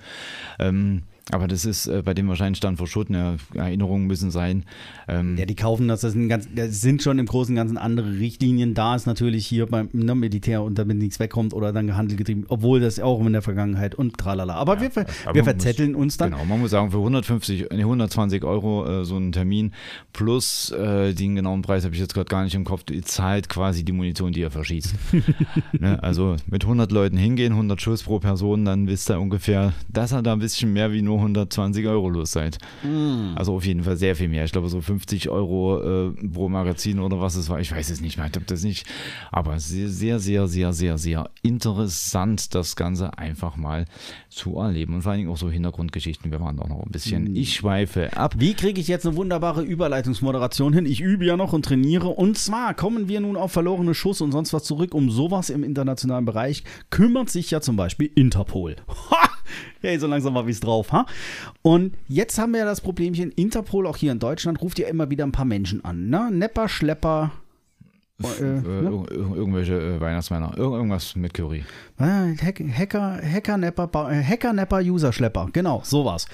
Ähm, 0.59 0.78
um, 0.79 1.03
aber 1.31 1.47
das 1.49 1.65
ist 1.65 1.87
äh, 1.87 2.03
bei 2.05 2.15
denen 2.15 2.29
wahrscheinlich 2.29 2.61
dann 2.61 2.77
verschoten. 2.77 3.15
Ja, 3.15 3.37
Erinnerungen 3.55 4.07
müssen 4.07 4.31
sein. 4.31 4.65
Ähm, 5.09 5.37
Ja, 5.37 5.45
die 5.47 5.55
kaufen 5.57 5.87
das, 5.89 6.01
das 6.01 6.13
sind, 6.15 6.29
ganz, 6.29 6.49
das 6.55 6.81
sind 6.81 7.03
schon 7.03 7.19
im 7.19 7.27
Großen 7.27 7.53
und 7.53 7.57
Ganzen 7.57 7.77
andere 7.77 8.19
Richtlinien. 8.19 8.73
Da 8.75 8.95
ist 8.97 9.07
natürlich 9.07 9.47
hier 9.47 9.67
beim 9.67 9.89
ne, 9.93 10.15
Militär 10.15 10.63
und 10.63 10.79
damit 10.79 10.97
nichts 10.97 11.21
wegkommt 11.21 11.53
oder 11.53 11.73
dann 11.73 11.87
gehandelt 11.87 12.17
getrieben, 12.19 12.45
obwohl 12.49 12.81
das 12.81 12.99
auch 12.99 13.21
in 13.27 13.33
der 13.33 13.43
Vergangenheit 13.43 13.95
und 13.95 14.17
tralala. 14.17 14.55
Aber 14.55 14.81
wir, 14.81 14.91
ver- 14.91 15.03
aber 15.25 15.35
wir 15.35 15.43
man 15.45 15.55
muss- 15.55 15.63
verzetteln 15.65 15.95
uns 15.95 16.17
dann. 16.17 16.31
Genau, 16.31 16.45
man 16.47 16.61
muss 16.61 16.71
sagen, 16.71 16.91
für 16.91 16.99
150, 16.99 17.67
nee, 17.73 17.79
120 17.81 18.43
Euro 18.45 18.87
äh, 19.03 19.05
so 19.05 19.17
einen 19.17 19.33
Termin 19.33 19.73
plus 20.13 20.71
äh, 20.71 21.13
den 21.15 21.37
genauen 21.37 21.63
Preis 21.63 21.85
habe 21.85 21.95
ich 21.95 22.01
jetzt 22.01 22.15
gerade 22.15 22.29
gar 22.29 22.45
nicht 22.45 22.55
im 22.55 22.65
Kopf. 22.65 22.85
Ihr 22.91 23.03
zahlt 23.03 23.49
quasi 23.49 23.85
die 23.85 23.93
Munition, 23.93 24.33
die 24.33 24.41
ihr 24.41 24.51
verschießt. 24.51 24.95
ne? 25.79 26.03
Also 26.03 26.37
mit 26.47 26.65
100 26.65 26.91
Leuten 26.93 27.17
hingehen, 27.17 27.53
100 27.53 27.81
Schuss 27.81 28.03
pro 28.03 28.19
Person, 28.19 28.65
dann 28.65 28.87
wisst 28.87 29.11
ihr 29.11 29.21
ungefähr, 29.21 29.73
dass 29.89 30.13
ihr 30.13 30.23
da 30.23 30.33
ein 30.33 30.39
bisschen 30.39 30.73
mehr 30.73 30.93
wie 30.93 31.03
nur 31.03 31.18
120 31.19 31.87
Euro 31.87 32.09
los 32.09 32.33
seid. 32.33 32.59
Also 33.37 33.55
auf 33.55 33.67
jeden 33.67 33.85
Fall 33.85 33.97
sehr 33.97 34.17
viel 34.17 34.29
mehr. 34.29 34.45
Ich 34.45 34.53
glaube 34.53 34.69
so 34.69 34.81
50 34.81 35.29
Euro 35.29 36.09
äh, 36.09 36.13
pro 36.33 36.49
Magazin 36.49 37.01
oder 37.01 37.21
was 37.21 37.37
es 37.37 37.49
war. 37.49 37.61
Ich 37.61 37.73
weiß 37.73 37.91
es 37.91 38.01
nicht 38.01 38.17
mehr. 38.17 38.27
Ich 38.27 38.35
habe 38.35 38.47
das 38.47 38.63
nicht. 38.63 38.87
Aber 39.31 39.59
sehr, 39.59 39.89
sehr, 39.89 40.19
sehr, 40.19 40.47
sehr, 40.49 40.73
sehr, 40.73 40.99
sehr 40.99 41.31
interessant, 41.43 42.55
das 42.55 42.77
Ganze 42.77 43.17
einfach 43.19 43.57
mal 43.57 43.85
zu 44.29 44.57
erleben. 44.59 44.95
Und 44.95 45.03
vor 45.03 45.13
allen 45.13 45.21
Dingen 45.21 45.31
auch 45.31 45.37
so 45.37 45.51
Hintergrundgeschichten. 45.51 46.31
Wir 46.31 46.41
waren 46.41 46.59
auch 46.59 46.69
noch 46.69 46.83
ein 46.85 46.91
bisschen. 46.91 47.35
Ich 47.37 47.55
schweife 47.55 48.17
ab. 48.17 48.35
Wie 48.39 48.55
kriege 48.55 48.81
ich 48.81 48.89
jetzt 48.89 49.07
eine 49.07 49.17
wunderbare 49.17 49.63
Überleitungsmoderation 49.63 50.73
hin? 50.73 50.87
Ich 50.87 51.01
übe 51.01 51.25
ja 51.25 51.37
noch 51.37 51.53
und 51.53 51.65
trainiere. 51.65 52.09
Und 52.09 52.39
zwar 52.39 52.75
kommen 52.75 53.09
wir 53.09 53.21
nun 53.21 53.37
auf 53.37 53.53
verlorene 53.53 53.95
Schuss 53.95 54.21
und 54.21 54.33
sonst 54.33 54.53
was 54.53 54.65
zurück. 54.65 54.95
Um 54.95 55.11
sowas 55.11 55.51
im 55.51 55.65
internationalen 55.65 56.25
Bereich 56.25 56.65
kümmert 56.91 57.31
sich 57.31 57.51
ja 57.51 57.61
zum 57.61 57.77
Beispiel 57.77 58.11
Interpol. 58.15 58.77
Ha! 59.11 59.38
Hey, 59.81 59.99
so 59.99 60.07
langsam 60.07 60.35
habe 60.37 60.51
ich 60.51 60.57
es 60.57 60.61
drauf, 60.61 60.93
ha? 60.93 61.07
Und 61.63 61.95
jetzt 62.09 62.39
haben 62.39 62.53
wir 62.53 62.61
ja 62.61 62.67
das 62.67 62.81
Problemchen, 62.81 63.31
Interpol 63.33 63.87
auch 63.87 63.97
hier 63.97 64.13
in 64.13 64.19
Deutschland 64.19 64.61
ruft 64.61 64.79
ja 64.79 64.89
immer 64.89 65.09
wieder 65.11 65.25
ein 65.25 65.33
paar 65.33 65.45
Menschen 65.45 65.85
an, 65.85 66.09
ne? 66.11 66.31
Nepper, 66.33 66.69
Schlepper, 66.69 67.31
äh, 68.21 68.27
Äh, 68.43 68.53
ne? 68.53 68.91
ir- 68.91 69.35
irgendwelche 69.37 69.75
äh, 69.75 70.01
Weihnachtsmänner. 70.01 70.53
Ir 70.57 70.63
irgendwas 70.65 71.15
mit 71.15 71.33
Curry. 71.35 71.65
Ah, 71.99 72.27
Hack, 72.43 72.61
Hacker, 72.77 73.21
Hackernapper, 73.23 73.87
Ba- 73.87 74.11
äh, 74.13 74.23
Hackernapper, 74.25 74.79
User-Schlepper, 74.81 75.49
genau, 75.53 75.83
sowas. 75.85 76.27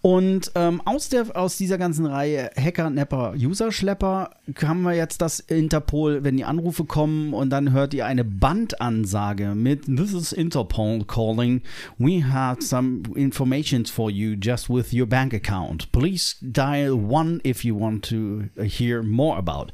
Und 0.00 0.52
ähm, 0.54 0.80
aus, 0.84 1.08
der, 1.08 1.36
aus 1.36 1.56
dieser 1.56 1.76
ganzen 1.76 2.06
Reihe 2.06 2.50
Hacker, 2.56 2.88
Nepper, 2.88 3.34
User-Schlepper 3.36 4.30
haben 4.62 4.82
wir 4.82 4.94
jetzt 4.94 5.20
das 5.20 5.40
Interpol, 5.40 6.22
wenn 6.22 6.36
die 6.36 6.44
Anrufe 6.44 6.84
kommen 6.84 7.34
und 7.34 7.50
dann 7.50 7.72
hört 7.72 7.94
ihr 7.94 8.06
eine 8.06 8.24
Bandansage 8.24 9.54
mit 9.56 9.86
This 9.86 10.12
is 10.12 10.32
Interpol 10.32 11.04
calling. 11.04 11.62
We 11.98 12.24
have 12.24 12.62
some 12.62 13.02
information 13.16 13.86
for 13.86 14.08
you 14.08 14.36
just 14.40 14.70
with 14.70 14.92
your 14.92 15.06
bank 15.06 15.34
account. 15.34 15.90
Please 15.90 16.36
dial 16.42 16.92
one 16.92 17.40
if 17.44 17.64
you 17.64 17.78
want 17.78 18.04
to 18.08 18.44
hear 18.62 19.02
more 19.02 19.36
about. 19.36 19.72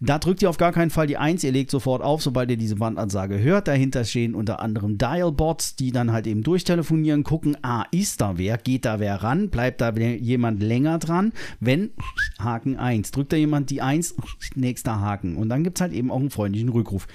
Da 0.00 0.18
drückt 0.18 0.40
ihr 0.40 0.48
auf 0.48 0.56
gar 0.56 0.72
keinen 0.72 0.90
Fall 0.90 1.06
die 1.06 1.18
1, 1.18 1.44
ihr 1.44 1.52
legt 1.52 1.70
sofort 1.70 2.02
auf, 2.02 2.22
sobald 2.22 2.50
ihr 2.50 2.56
diese 2.56 2.76
Bandansage 2.76 3.38
hört. 3.38 3.68
Dahinter 3.68 4.04
stehen 4.04 4.34
unter 4.34 4.60
anderem 4.60 4.96
Dial-Bots, 4.96 5.76
die 5.76 5.92
dann 5.92 6.12
halt 6.12 6.26
eben 6.26 6.42
durchtelefonieren, 6.42 7.24
gucken, 7.24 7.58
ah, 7.62 7.84
ist 7.90 8.22
da 8.22 8.38
wer, 8.38 8.56
geht 8.56 8.86
da 8.86 9.00
wer 9.00 9.22
ran, 9.22 9.50
bleibt 9.50 9.65
da 9.72 9.94
jemand 9.94 10.62
länger 10.62 10.98
dran. 10.98 11.32
Wenn, 11.60 11.90
Haken 12.38 12.76
1, 12.76 13.10
drückt 13.10 13.32
da 13.32 13.36
jemand 13.36 13.70
die 13.70 13.82
1, 13.82 14.14
nächster 14.54 15.00
Haken. 15.00 15.36
Und 15.36 15.48
dann 15.48 15.64
gibt 15.64 15.78
es 15.78 15.80
halt 15.82 15.92
eben 15.92 16.10
auch 16.10 16.20
einen 16.20 16.30
freundlichen 16.30 16.68
Rückruf. 16.68 17.06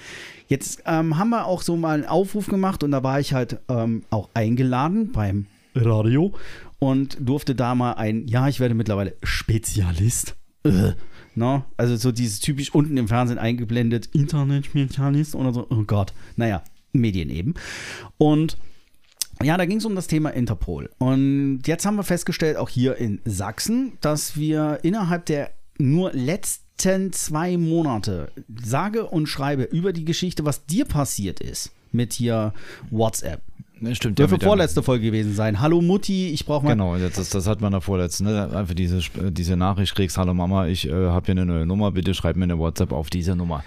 Jetzt 0.48 0.84
ähm, 0.86 1.18
haben 1.18 1.30
wir 1.30 1.46
auch 1.46 1.62
so 1.62 1.78
mal 1.78 1.96
einen 1.96 2.06
Aufruf 2.06 2.48
gemacht 2.48 2.84
und 2.84 2.92
da 2.92 3.04
war 3.04 3.20
ich 3.20 3.34
halt 3.34 3.60
ähm, 3.70 4.04
auch 4.10 4.30
eingeladen 4.34 5.12
beim 5.12 5.46
Radio 5.76 6.34
und 6.80 7.18
durfte 7.20 7.56
da 7.56 7.76
mal 7.76 7.94
ein, 7.94 8.28
ja, 8.28 8.48
ich 8.48 8.60
werde 8.60 8.76
mittlerweile 8.76 9.16
Spezialist. 9.24 10.36
Äh, 10.64 10.92
no? 11.36 11.64
Also 11.78 11.96
so 11.96 12.12
dieses 12.12 12.40
typisch 12.40 12.74
unten 12.74 12.98
im 12.98 13.08
Fernsehen 13.08 13.40
eingeblendet, 13.40 14.10
Internet-Spezialist 14.14 15.36
oder 15.36 15.54
so. 15.54 15.68
Oh 15.70 15.84
Gott. 15.84 16.14
Naja, 16.36 16.64
Medien 16.92 17.30
eben. 17.30 17.54
Und 18.18 18.58
ja, 19.44 19.58
da 19.58 19.66
ging 19.66 19.78
es 19.78 19.86
um 19.86 19.96
das 19.96 20.08
Thema 20.08 20.30
Interpol. 20.30 20.90
Und 20.98 21.62
jetzt 21.66 21.86
haben 21.86 21.96
wir 21.96 22.04
festgestellt, 22.04 22.58
auch 22.58 22.70
hier 22.70 22.98
in 22.98 23.20
Sachsen, 23.26 23.94
dass 24.02 24.38
wir 24.38 24.80
innerhalb 24.84 25.26
der 25.26 25.52
nur 25.78 26.12
letzten 26.14 27.12
zwei 27.14 27.58
Monate 27.58 28.32
sage 28.64 29.06
und 29.06 29.28
schreibe 29.28 29.64
über 29.64 29.94
die 29.94 30.06
Geschichte, 30.06 30.46
was 30.46 30.66
dir 30.66 30.86
passiert 30.86 31.40
ist 31.40 31.72
mit 31.92 32.14
hier 32.14 32.54
WhatsApp. 32.90 33.42
Ne, 33.82 33.96
stimmt. 33.96 34.20
Dürfte 34.20 34.38
ja, 34.40 34.48
vorletzte 34.48 34.84
Folge 34.84 35.06
gewesen 35.06 35.34
sein. 35.34 35.60
Hallo 35.60 35.82
Mutti, 35.82 36.30
ich 36.30 36.46
brauche 36.46 36.66
mal. 36.66 36.72
Genau, 36.74 36.98
das, 36.98 37.30
das 37.30 37.48
hat 37.48 37.62
man 37.62 37.72
da 37.72 37.80
vorletzten. 37.80 38.26
Ne? 38.26 38.50
Einfach 38.54 38.76
diese, 38.76 39.00
diese 39.32 39.58
Nachricht 39.58 39.96
kriegst, 39.96 40.18
hallo 40.18 40.36
Mama, 40.36 40.68
ich 40.68 40.88
äh, 40.88 40.92
habe 40.92 41.26
hier 41.26 41.34
eine 41.34 41.46
neue 41.48 41.66
Nummer, 41.66 41.92
bitte 41.92 42.14
schreib 42.14 42.36
mir 42.36 42.44
eine 42.44 42.60
WhatsApp 42.60 42.92
auf 42.92 43.10
diese 43.10 43.36
Nummer. 43.36 43.64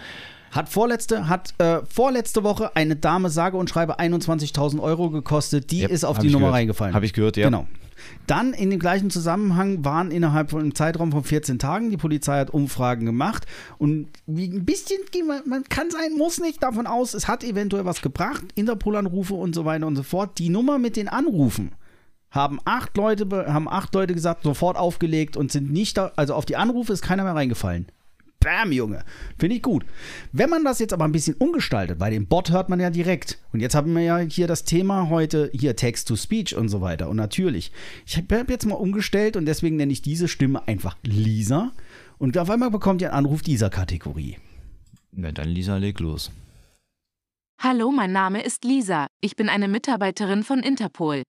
Hat 0.55 0.69
vorletzte, 0.69 1.29
hat 1.29 1.53
äh, 1.59 1.81
vorletzte 1.85 2.45
Woche 2.45 2.77
eine 2.77 2.95
Dame 2.97 3.29
sage 3.31 3.57
und 3.57 3.69
schreibe 3.71 3.99
21.000 3.99 4.81
Euro 4.81 5.11
gekostet. 5.11 5.71
Die 5.71 5.81
Yep, 5.83 5.91
ist 5.91 6.05
auf 6.05 6.19
die 6.19 6.27
Nummer 6.29 6.39
gehört. 6.47 6.55
reingefallen. 6.55 6.95
Habe 6.95 7.07
ich 7.07 7.13
gehört, 7.13 7.37
ja. 7.37 7.47
Genau. 7.47 7.67
Dann 8.27 8.53
in 8.53 8.71
dem 8.71 8.79
gleichen 8.79 9.11
Zusammenhang 9.11 9.85
waren 9.85 10.11
innerhalb 10.11 10.51
von 10.51 10.61
einem 10.61 10.75
Zeitraum 10.75 11.11
von 11.11 11.25
14 11.25 11.59
Tagen, 11.59 11.91
die 11.91 11.97
Polizei 11.97 12.39
hat 12.39 12.51
Umfragen 12.51 13.07
gemacht 13.07 13.47
und 13.79 14.09
wie 14.27 14.47
ein 14.47 14.65
bisschen, 14.65 14.99
man 15.47 15.65
kann 15.65 15.91
sein, 15.91 16.17
muss 16.19 16.39
nicht 16.41 16.63
davon 16.63 16.87
aus, 16.87 17.15
es 17.15 17.29
hat 17.29 17.43
eventuell 17.45 17.85
was 17.87 18.03
gebracht, 18.03 18.45
Interpol-Anrufe 18.57 19.35
und 19.35 19.55
so 19.55 19.65
weiter 19.65 19.87
und 19.87 19.97
so 19.97 20.03
fort. 20.03 20.39
Die 20.39 20.51
Nummer 20.51 20.79
mit 20.79 20.97
den 20.97 21.09
Anrufen 21.09 21.73
haben 22.31 22.59
acht 22.65 22.97
Leute, 22.97 23.27
be- 23.27 23.47
haben 23.53 23.69
acht 23.69 23.95
Leute 23.95 24.13
gesagt, 24.13 24.43
sofort 24.43 24.77
aufgelegt 24.77 25.37
und 25.37 25.51
sind 25.51 25.73
nicht 25.73 25.97
da, 25.97 26.13
also 26.17 26.35
auf 26.35 26.45
die 26.45 26.57
Anrufe 26.57 26.93
ist 26.93 27.03
keiner 27.03 27.25
mehr 27.25 27.35
reingefallen. 27.35 27.87
Bam, 28.45 28.71
Junge. 28.71 29.05
Finde 29.39 29.57
ich 29.57 29.63
gut. 29.63 29.85
Wenn 30.33 30.51
man 30.51 30.65
das 30.65 30.79
jetzt 30.79 30.93
aber 30.93 31.05
ein 31.05 31.13
bisschen 31.13 31.35
umgestaltet, 31.35 31.99
weil 31.99 32.13
den 32.13 32.27
Bot 32.27 32.51
hört 32.51 32.69
man 32.69 32.79
ja 32.79 32.91
direkt. 32.91 33.39
Und 33.53 33.61
jetzt 33.61 33.75
haben 33.75 33.95
wir 33.95 34.03
ja 34.03 34.19
hier 34.19 34.47
das 34.47 34.65
Thema 34.65 35.09
heute, 35.09 35.51
hier 35.53 35.75
Text-to-Speech 35.75 36.55
und 36.55 36.69
so 36.69 36.81
weiter. 36.81 37.09
Und 37.09 37.17
natürlich, 37.17 37.73
ich 38.07 38.17
habe 38.17 38.45
jetzt 38.49 38.67
mal 38.67 38.75
umgestellt 38.75 39.37
und 39.37 39.47
deswegen 39.47 39.77
nenne 39.77 39.93
ich 39.93 40.03
diese 40.03 40.29
Stimme 40.29 40.69
einfach 40.69 40.97
Lisa. 41.03 41.73
Und 42.19 42.39
auf 42.39 42.51
einmal 42.51 42.71
bekommt 42.71 43.01
ihr 43.03 43.09
einen 43.09 43.27
Anruf 43.27 43.43
dieser 43.43 43.71
Kategorie. 43.71 44.37
Na, 45.11 45.33
dann 45.33 45.49
Lisa, 45.49 45.79
leg 45.79 45.99
los. 45.99 46.31
Hallo, 47.61 47.91
mein 47.91 48.13
Name 48.13 48.43
ist 48.43 48.65
Lisa. 48.65 49.07
Ich 49.23 49.37
bin 49.37 49.49
eine 49.49 49.69
Mitarbeiterin 49.69 50.43
von 50.43 50.61
Interpol. 50.61 51.23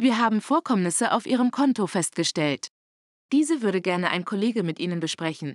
Wir 0.00 0.18
haben 0.18 0.40
Vorkommnisse 0.40 1.12
auf 1.12 1.26
Ihrem 1.26 1.50
Konto 1.50 1.86
festgestellt. 1.86 2.68
Diese 3.32 3.62
würde 3.62 3.80
gerne 3.80 4.10
ein 4.10 4.24
Kollege 4.24 4.62
mit 4.62 4.78
Ihnen 4.78 5.00
besprechen. 5.00 5.54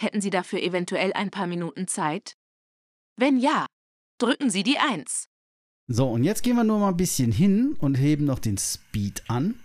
Hätten 0.00 0.20
Sie 0.20 0.30
dafür 0.30 0.62
eventuell 0.62 1.12
ein 1.12 1.30
paar 1.30 1.48
Minuten 1.48 1.88
Zeit? 1.88 2.36
Wenn 3.16 3.36
ja, 3.36 3.66
drücken 4.18 4.48
Sie 4.48 4.62
die 4.62 4.78
1. 4.78 5.26
So, 5.88 6.08
und 6.08 6.22
jetzt 6.22 6.44
gehen 6.44 6.54
wir 6.54 6.62
nur 6.62 6.78
mal 6.78 6.90
ein 6.90 6.96
bisschen 6.96 7.32
hin 7.32 7.74
und 7.80 7.96
heben 7.96 8.24
noch 8.24 8.38
den 8.38 8.58
Speed 8.58 9.24
an. 9.28 9.58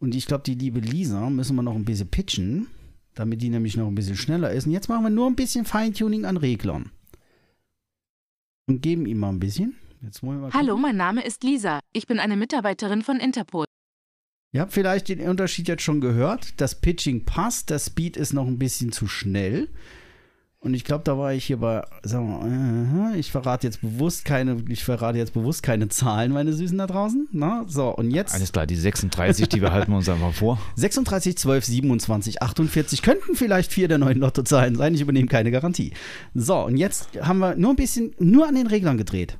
Und 0.00 0.14
ich 0.14 0.26
glaube, 0.26 0.44
die 0.44 0.54
liebe 0.54 0.80
Lisa 0.80 1.28
müssen 1.28 1.56
wir 1.56 1.62
noch 1.62 1.74
ein 1.74 1.84
bisschen 1.84 2.08
pitchen, 2.08 2.68
damit 3.14 3.42
die 3.42 3.50
nämlich 3.50 3.76
noch 3.76 3.88
ein 3.88 3.94
bisschen 3.94 4.16
schneller 4.16 4.50
ist. 4.52 4.66
Und 4.66 4.72
jetzt 4.72 4.88
machen 4.88 5.02
wir 5.02 5.10
nur 5.10 5.26
ein 5.26 5.36
bisschen 5.36 5.66
Feintuning 5.66 6.24
an 6.24 6.38
Reglern. 6.38 6.90
Und 8.66 8.80
geben 8.80 9.04
ihm 9.04 9.18
mal 9.18 9.30
ein 9.30 9.40
bisschen. 9.40 9.76
Hallo, 10.54 10.78
mein 10.78 10.96
Name 10.96 11.24
ist 11.24 11.42
Lisa. 11.42 11.80
Ich 11.92 12.06
bin 12.06 12.20
eine 12.20 12.36
Mitarbeiterin 12.36 13.02
von 13.02 13.18
Interpol. 13.18 13.67
Ihr 14.50 14.62
habt 14.62 14.72
vielleicht 14.72 15.08
den 15.08 15.20
Unterschied 15.28 15.68
jetzt 15.68 15.82
schon 15.82 16.00
gehört. 16.00 16.60
Das 16.60 16.74
Pitching 16.74 17.24
passt, 17.26 17.68
der 17.68 17.78
Speed 17.78 18.16
ist 18.16 18.32
noch 18.32 18.46
ein 18.46 18.58
bisschen 18.58 18.92
zu 18.92 19.06
schnell. 19.06 19.68
Und 20.60 20.74
ich 20.74 20.84
glaube, 20.84 21.04
da 21.04 21.16
war 21.16 21.32
ich 21.32 21.44
hier 21.44 21.58
bei, 21.58 21.84
sagen 22.02 22.28
wir, 22.28 22.48
mal, 22.48 23.14
äh, 23.14 23.18
ich 23.18 23.30
verrate 23.30 23.66
jetzt 23.66 23.80
bewusst 23.80 24.24
keine, 24.24 24.56
ich 24.68 24.82
verrate 24.82 25.16
jetzt 25.16 25.32
bewusst 25.32 25.62
keine 25.62 25.88
Zahlen, 25.88 26.32
meine 26.32 26.52
Süßen 26.52 26.76
da 26.78 26.88
draußen. 26.88 27.28
Na, 27.30 27.64
so, 27.68 27.94
und 27.94 28.10
jetzt 28.10 28.34
Alles 28.34 28.50
klar, 28.50 28.66
die 28.66 28.74
36, 28.74 29.48
die 29.48 29.60
behalten 29.60 29.92
wir 29.92 29.98
uns 29.98 30.08
einfach 30.08 30.32
vor. 30.32 30.58
36, 30.74 31.38
12, 31.38 31.64
27, 31.64 32.42
48 32.42 33.02
könnten 33.02 33.36
vielleicht 33.36 33.72
vier 33.72 33.86
der 33.86 33.98
neuen 33.98 34.18
Lottozahlen 34.18 34.74
sein. 34.74 34.94
Ich 34.94 35.00
übernehme 35.00 35.28
keine 35.28 35.52
Garantie. 35.52 35.92
So, 36.34 36.58
und 36.64 36.76
jetzt 36.76 37.10
haben 37.20 37.38
wir 37.38 37.54
nur 37.54 37.70
ein 37.70 37.76
bisschen, 37.76 38.14
nur 38.18 38.48
an 38.48 38.56
den 38.56 38.66
Reglern 38.66 38.98
gedreht. 38.98 39.38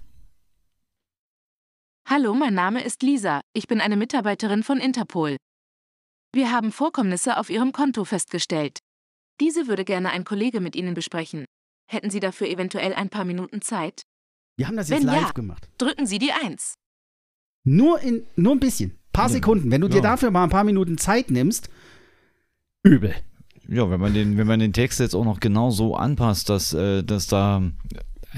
Hallo, 2.11 2.35
mein 2.35 2.55
Name 2.55 2.83
ist 2.83 3.03
Lisa. 3.03 3.43
Ich 3.53 3.69
bin 3.69 3.81
eine 3.81 3.97
Mitarbeiterin 3.97 4.63
von 4.63 4.79
Interpol. 4.79 5.37
Wir 6.35 6.51
haben 6.53 6.73
Vorkommnisse 6.73 7.37
auf 7.37 7.51
Ihrem 7.51 7.73
Konto 7.73 8.05
festgestellt. 8.05 8.79
Diese 9.41 9.67
würde 9.67 9.85
gerne 9.85 10.11
ein 10.11 10.25
Kollege 10.25 10.61
mit 10.61 10.75
Ihnen 10.75 10.95
besprechen. 10.95 11.45
Hätten 11.91 12.11
Sie 12.11 12.21
dafür 12.21 12.49
eventuell 12.49 12.95
ein 12.95 13.09
paar 13.09 13.25
Minuten 13.25 13.61
Zeit? 13.63 14.03
Wir 14.57 14.67
haben 14.69 14.77
das 14.77 14.89
jetzt 14.89 15.01
Wenn 15.03 15.09
ja. 15.09 15.21
live 15.21 15.35
gemacht. 15.35 15.69
Drücken 15.79 16.07
Sie 16.07 16.19
die 16.19 16.33
1. 16.33 16.75
Nur 17.65 18.01
in, 18.01 18.27
nur 18.37 18.53
ein 18.55 18.61
bisschen. 18.61 18.99
Paar 19.13 19.27
Ja. 19.27 19.35
Sekunden. 19.35 19.71
Wenn 19.71 19.81
du 19.81 19.89
dir 19.89 19.97
Ja. 19.97 20.03
dafür 20.03 20.31
mal 20.31 20.45
ein 20.45 20.51
paar 20.51 20.65
Minuten 20.65 20.99
Zeit 20.99 21.31
nimmst, 21.31 21.69
übel. 22.83 23.15
Ja, 23.69 23.91
wenn 23.91 24.01
man 24.01 24.15
den, 24.15 24.39
wenn 24.39 24.47
man 24.47 24.61
den 24.61 24.73
Text 24.73 24.99
jetzt 24.99 25.15
auch 25.15 25.25
noch 25.27 25.41
genau 25.41 25.71
so 25.71 25.95
anpasst, 25.95 26.49
dass, 26.49 26.73
äh, 26.73 27.03
dass 27.05 27.27
da 27.27 27.63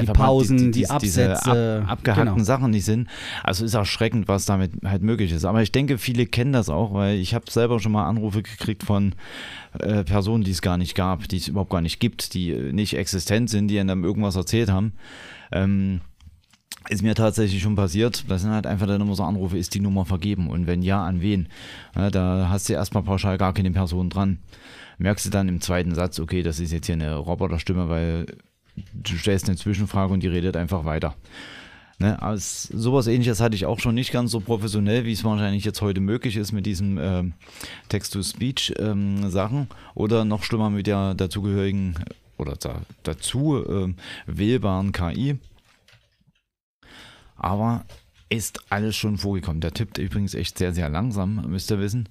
einfach 0.00 0.18
mal 0.18 0.24
Pausen, 0.26 0.72
die 0.72 0.80
diese 0.80 0.90
Absätze, 0.90 1.82
ab, 1.84 1.92
abgehackten 1.92 2.34
genau. 2.34 2.44
Sachen 2.44 2.70
nicht 2.70 2.84
sind. 2.84 3.08
Also 3.42 3.64
ist 3.64 3.74
erschreckend, 3.74 4.28
was 4.28 4.44
damit 4.44 4.72
halt 4.84 5.02
möglich 5.02 5.32
ist. 5.32 5.44
Aber 5.44 5.62
ich 5.62 5.72
denke, 5.72 5.98
viele 5.98 6.26
kennen 6.26 6.52
das 6.52 6.68
auch, 6.68 6.92
weil 6.92 7.16
ich 7.18 7.34
habe 7.34 7.50
selber 7.50 7.80
schon 7.80 7.92
mal 7.92 8.06
Anrufe 8.06 8.42
gekriegt 8.42 8.82
von 8.82 9.14
äh, 9.78 10.04
Personen, 10.04 10.44
die 10.44 10.50
es 10.50 10.62
gar 10.62 10.76
nicht 10.76 10.94
gab, 10.94 11.28
die 11.28 11.36
es 11.36 11.48
überhaupt 11.48 11.70
gar 11.70 11.80
nicht 11.80 12.00
gibt, 12.00 12.34
die 12.34 12.50
äh, 12.50 12.72
nicht 12.72 12.96
existent 12.96 13.50
sind, 13.50 13.68
die 13.68 13.78
einem 13.78 14.04
irgendwas 14.04 14.36
erzählt 14.36 14.70
haben. 14.70 14.92
Ähm, 15.52 16.00
ist 16.88 17.02
mir 17.02 17.14
tatsächlich 17.14 17.62
schon 17.62 17.76
passiert. 17.76 18.24
Das 18.28 18.42
sind 18.42 18.50
halt 18.50 18.66
einfach 18.66 18.86
dann 18.86 19.00
immer 19.00 19.14
so 19.14 19.22
Anrufe, 19.22 19.58
ist 19.58 19.74
die 19.74 19.80
Nummer 19.80 20.06
vergeben? 20.06 20.48
Und 20.48 20.66
wenn 20.66 20.82
ja, 20.82 21.04
an 21.04 21.20
wen? 21.20 21.48
Ja, 21.94 22.10
da 22.10 22.48
hast 22.48 22.68
du 22.68 22.72
erstmal 22.72 23.02
pauschal 23.02 23.38
gar 23.38 23.52
keine 23.52 23.70
Person 23.70 24.08
dran. 24.08 24.38
Merkst 24.98 25.26
du 25.26 25.30
dann 25.30 25.48
im 25.48 25.60
zweiten 25.60 25.94
Satz, 25.94 26.18
okay, 26.18 26.42
das 26.42 26.58
ist 26.58 26.72
jetzt 26.72 26.86
hier 26.86 26.94
eine 26.94 27.16
Roboterstimme, 27.16 27.88
weil 27.88 28.26
du 28.92 29.16
stellst 29.16 29.48
eine 29.48 29.56
Zwischenfrage 29.56 30.12
und 30.12 30.22
die 30.22 30.28
redet 30.28 30.56
einfach 30.56 30.84
weiter. 30.84 31.14
Ne, 31.98 32.20
als 32.22 32.62
sowas 32.62 33.06
ähnliches 33.08 33.40
hatte 33.40 33.54
ich 33.54 33.66
auch 33.66 33.78
schon 33.78 33.94
nicht 33.94 34.10
ganz 34.10 34.30
so 34.30 34.40
professionell, 34.40 35.04
wie 35.04 35.12
es 35.12 35.22
wahrscheinlich 35.22 35.64
jetzt 35.64 35.82
heute 35.82 36.00
möglich 36.00 36.36
ist 36.36 36.50
mit 36.52 36.64
diesen 36.64 36.96
ähm, 36.98 37.34
Text-to-Speech-Sachen 37.90 39.68
oder 39.94 40.24
noch 40.24 40.42
schlimmer 40.42 40.70
mit 40.70 40.86
der 40.86 41.12
dazugehörigen 41.12 41.96
oder 42.38 42.56
da, 42.56 42.80
dazu 43.02 43.62
ähm, 43.68 43.96
wählbaren 44.26 44.92
KI. 44.92 45.38
Aber 47.36 47.84
ist 48.30 48.62
alles 48.70 48.96
schon 48.96 49.18
vorgekommen. 49.18 49.60
Der 49.60 49.74
tippt 49.74 49.98
übrigens 49.98 50.34
echt 50.34 50.56
sehr, 50.56 50.72
sehr 50.72 50.88
langsam, 50.88 51.44
müsst 51.48 51.70
ihr 51.70 51.80
wissen. 51.80 52.08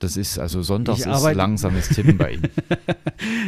Das 0.00 0.16
ist 0.16 0.38
also 0.38 0.62
sonntags 0.62 1.00
ist 1.00 1.34
langsames 1.34 1.90
Tippen 1.90 2.16
bei 2.16 2.32
ihm. 2.32 2.42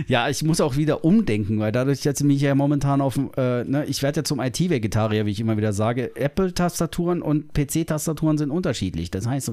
Ja, 0.06 0.28
ich 0.28 0.42
muss 0.42 0.60
auch 0.60 0.76
wieder 0.76 1.02
umdenken, 1.02 1.58
weil 1.58 1.72
dadurch 1.72 2.04
jetzt 2.04 2.22
mich 2.22 2.42
ja 2.42 2.54
momentan 2.54 3.00
auf, 3.00 3.14
dem, 3.14 3.30
äh, 3.38 3.64
ne, 3.64 3.86
ich 3.86 4.02
werde 4.02 4.20
ja 4.20 4.24
zum 4.24 4.38
IT-Vegetarier, 4.38 5.24
wie 5.24 5.30
ich 5.30 5.40
immer 5.40 5.56
wieder 5.56 5.72
sage. 5.72 6.14
Apple-Tastaturen 6.14 7.22
und 7.22 7.54
PC-Tastaturen 7.54 8.36
sind 8.36 8.50
unterschiedlich. 8.50 9.10
Das 9.10 9.26
heißt, 9.26 9.50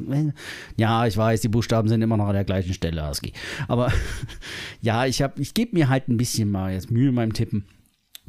ja, 0.75 1.05
ich 1.05 1.15
weiß, 1.15 1.39
die 1.39 1.47
Buchstaben 1.47 1.87
sind 1.87 2.01
immer 2.01 2.17
noch 2.17 2.27
an 2.27 2.33
der 2.33 2.43
gleichen 2.43 2.73
Stelle, 2.73 3.01
ASCII. 3.03 3.31
Aber 3.69 3.93
ja, 4.81 5.05
ich 5.05 5.21
habe, 5.21 5.41
ich 5.41 5.53
gebe 5.53 5.77
mir 5.77 5.87
halt 5.87 6.09
ein 6.09 6.17
bisschen 6.17 6.51
mal 6.51 6.73
jetzt 6.73 6.91
Mühe 6.91 7.13
beim 7.13 7.31
Tippen 7.31 7.63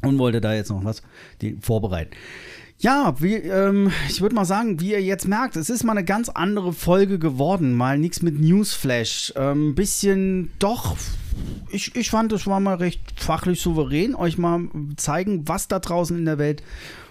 und 0.01 0.17
wollte 0.17 0.39
da 0.39 0.53
jetzt 0.53 0.69
noch 0.69 0.85
was 0.85 1.01
vorbereiten. 1.59 2.11
Ja, 2.81 3.13
wie, 3.19 3.35
ähm, 3.35 3.91
ich 4.09 4.21
würde 4.21 4.33
mal 4.33 4.45
sagen, 4.45 4.79
wie 4.79 4.93
ihr 4.93 5.03
jetzt 5.03 5.27
merkt, 5.27 5.55
es 5.55 5.69
ist 5.69 5.83
mal 5.83 5.91
eine 5.91 6.03
ganz 6.03 6.29
andere 6.29 6.73
Folge 6.73 7.19
geworden. 7.19 7.73
Mal 7.73 7.99
nichts 7.99 8.23
mit 8.23 8.39
Newsflash. 8.39 9.33
Ein 9.35 9.51
ähm, 9.51 9.75
bisschen 9.75 10.51
doch. 10.57 10.97
Ich, 11.69 11.95
ich 11.95 12.09
fand, 12.09 12.33
es 12.33 12.47
war 12.47 12.59
mal 12.59 12.77
recht 12.77 12.99
fachlich 13.15 13.61
souverän, 13.61 14.15
euch 14.15 14.39
mal 14.39 14.67
zeigen, 14.97 15.47
was 15.47 15.67
da 15.67 15.77
draußen 15.77 16.17
in 16.17 16.25
der 16.25 16.39
Welt 16.39 16.63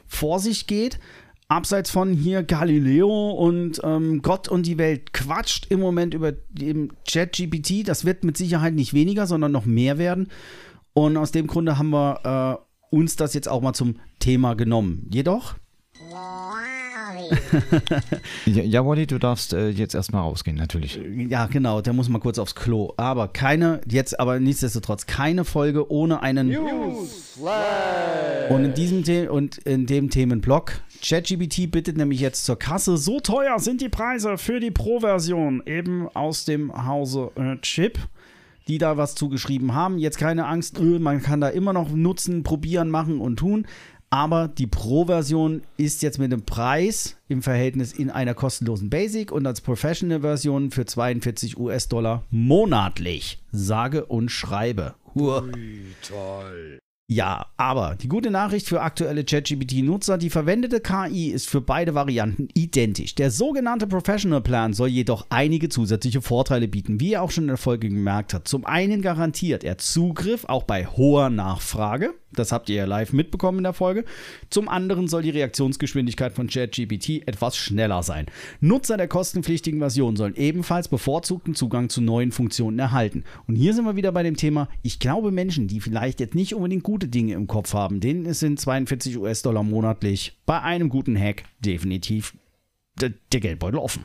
vor 0.09 0.41
sich 0.41 0.67
geht. 0.67 0.99
Abseits 1.47 1.91
von 1.93 2.15
hier 2.15 2.43
Galileo 2.43 3.31
und 3.31 3.81
ähm, 3.85 4.23
Gott 4.23 4.49
und 4.49 4.67
die 4.67 4.77
Welt 4.77 5.13
quatscht 5.13 5.67
im 5.71 5.79
Moment 5.79 6.15
über 6.15 6.33
ChatGPT. 7.09 7.87
Das 7.87 8.05
wird 8.05 8.25
mit 8.25 8.37
Sicherheit 8.37 8.75
nicht 8.75 8.93
weniger, 8.93 9.29
sondern 9.29 9.53
noch 9.53 9.67
mehr 9.67 9.99
werden. 9.99 10.31
Und 10.95 11.17
aus 11.17 11.31
dem 11.31 11.47
Grunde 11.47 11.79
haben 11.79 11.91
wir 11.91 12.59
äh, 12.59 12.70
uns 12.91 13.17
das 13.17 13.35
jetzt 13.35 13.49
auch 13.49 13.63
mal 13.63 13.73
zum 13.73 13.97
Thema 14.19 14.55
genommen. 14.55 15.07
Jedoch. 15.11 15.55
ja, 18.47 18.63
ja, 18.63 18.87
Wally, 18.87 19.07
du 19.07 19.19
darfst 19.19 19.53
äh, 19.53 19.69
jetzt 19.69 19.95
erstmal 19.95 20.23
rausgehen, 20.23 20.57
natürlich. 20.57 21.01
Ja, 21.29 21.47
genau, 21.47 21.81
der 21.81 21.93
muss 21.93 22.09
mal 22.09 22.19
kurz 22.19 22.39
aufs 22.39 22.55
Klo. 22.55 22.93
Aber 22.97 23.29
keine, 23.29 23.81
jetzt 23.89 24.19
aber 24.19 24.41
nichtsdestotrotz, 24.41 25.07
keine 25.07 25.45
Folge 25.45 25.91
ohne 25.91 26.23
einen 26.23 26.49
Newsflash. 26.49 28.51
Und 28.51 28.65
in 28.65 28.75
diesem 28.75 29.05
The 29.05 29.29
und 29.29 29.59
in 29.59 29.87
dem 29.87 30.11
Themenblock, 30.11 30.81
ChatGPT 31.03 31.71
bittet 31.71 31.97
nämlich 31.97 32.21
jetzt 32.21 32.45
zur 32.45 32.59
Kasse. 32.59 32.97
So 32.97 33.21
teuer 33.21 33.59
sind 33.59 33.81
die 33.81 33.89
Preise 33.89 34.39
für 34.39 34.61
die 34.61 34.71
Pro-Version, 34.71 35.63
eben 35.67 36.09
aus 36.09 36.45
dem 36.45 36.87
Hause 36.87 37.31
äh, 37.37 37.57
Chip 37.61 37.99
die 38.69 38.79
da 38.79 38.97
was 38.97 39.15
zugeschrieben 39.15 39.75
haben. 39.75 39.99
Jetzt 39.99 40.19
keine 40.19 40.47
Angst, 40.47 40.79
öh, 40.79 40.99
man 40.99 41.23
kann 41.23 41.41
da 41.41 41.49
immer 41.49 41.73
noch 41.73 41.91
nutzen, 41.91 42.43
probieren, 42.43 42.91
machen 42.91 43.21
und 43.21 43.39
tun. 43.39 43.67
Aber 44.13 44.49
die 44.49 44.67
Pro-Version 44.67 45.63
ist 45.77 46.03
jetzt 46.03 46.19
mit 46.19 46.33
dem 46.33 46.43
Preis 46.43 47.17
im 47.29 47.43
Verhältnis 47.43 47.93
in 47.93 48.11
einer 48.11 48.35
kostenlosen 48.35 48.91
Basic 48.91 49.31
und 49.31 49.47
als 49.47 49.61
Professional-Version 49.61 50.73
für 50.73 50.85
42 50.85 51.57
US-Dollar 51.57 52.25
monatlich. 52.31 53.39
Sage 53.53 54.07
und 54.07 54.31
schreibe. 54.31 54.95
Ui, 55.15 55.85
toll. 56.03 56.81
Ja, 57.13 57.47
aber 57.57 57.97
die 58.01 58.07
gute 58.07 58.31
Nachricht 58.31 58.69
für 58.69 58.83
aktuelle 58.83 59.25
ChatGPT-Nutzer, 59.25 60.17
die 60.17 60.31
verwendete 60.31 60.79
KI 60.79 61.31
ist 61.31 61.51
für 61.51 61.61
beide 61.61 61.97
Varianten 61.97 62.47
identisch. 62.55 63.17
Der 63.17 63.33
sogenannte 63.33 63.89
Professional 63.89 64.41
Plan 64.41 64.75
soll 64.75 64.91
jedoch 64.91 65.27
einige 65.29 65.69
zusätzliche 65.69 66.23
Vorteile 66.23 66.69
bieten, 66.69 67.01
wie 67.01 67.11
ihr 67.11 67.23
auch 67.23 67.33
schon 67.33 67.45
in 67.45 67.49
der 67.49 67.57
Folge 67.57 67.89
gemerkt 67.89 68.33
habt. 68.33 68.47
Zum 68.47 68.65
einen 68.65 69.03
garantiert 69.03 69.65
er 69.65 69.77
Zugriff 69.77 70.45
auch 70.45 70.63
bei 70.63 70.87
hoher 70.87 71.31
Nachfrage. 71.31 72.15
Das 72.33 72.53
habt 72.53 72.69
ihr 72.69 72.77
ja 72.77 72.85
live 72.85 73.13
mitbekommen 73.13 73.59
in 73.59 73.65
der 73.65 73.73
Folge. 73.73 74.05
Zum 74.51 74.69
anderen 74.69 75.09
soll 75.09 75.23
die 75.23 75.31
Reaktionsgeschwindigkeit 75.31 76.33
von 76.33 76.47
ChatGPT 76.47 77.27
etwas 77.27 77.57
schneller 77.57 78.05
sein. 78.05 78.27
Nutzer 78.61 78.97
der 78.97 79.09
kostenpflichtigen 79.09 79.81
Version 79.81 80.15
sollen 80.15 80.37
ebenfalls 80.37 80.87
bevorzugten 80.87 81.57
Zugang 81.57 81.89
zu 81.89 82.01
neuen 82.01 82.31
Funktionen 82.31 82.79
erhalten. 82.79 83.25
Und 83.49 83.57
hier 83.57 83.75
sind 83.75 83.85
wir 83.85 83.97
wieder 83.97 84.13
bei 84.13 84.23
dem 84.23 84.37
Thema, 84.37 84.69
ich 84.83 85.01
glaube 85.01 85.33
Menschen, 85.33 85.67
die 85.67 85.81
vielleicht 85.81 86.21
jetzt 86.21 86.37
nicht 86.37 86.55
unbedingt 86.55 86.85
gute 87.01 87.09
Dinge 87.09 87.33
im 87.33 87.47
Kopf 87.47 87.73
haben, 87.73 88.01
denen 88.01 88.33
sind 88.35 88.61
42 88.61 89.17
US-Dollar 89.17 89.63
monatlich 89.63 90.37
bei 90.45 90.61
einem 90.61 90.91
guten 90.91 91.19
Hack 91.19 91.45
definitiv 91.61 92.35
der, 93.01 93.13
der 93.33 93.41
Geldbeutel 93.41 93.79
offen. 93.79 94.05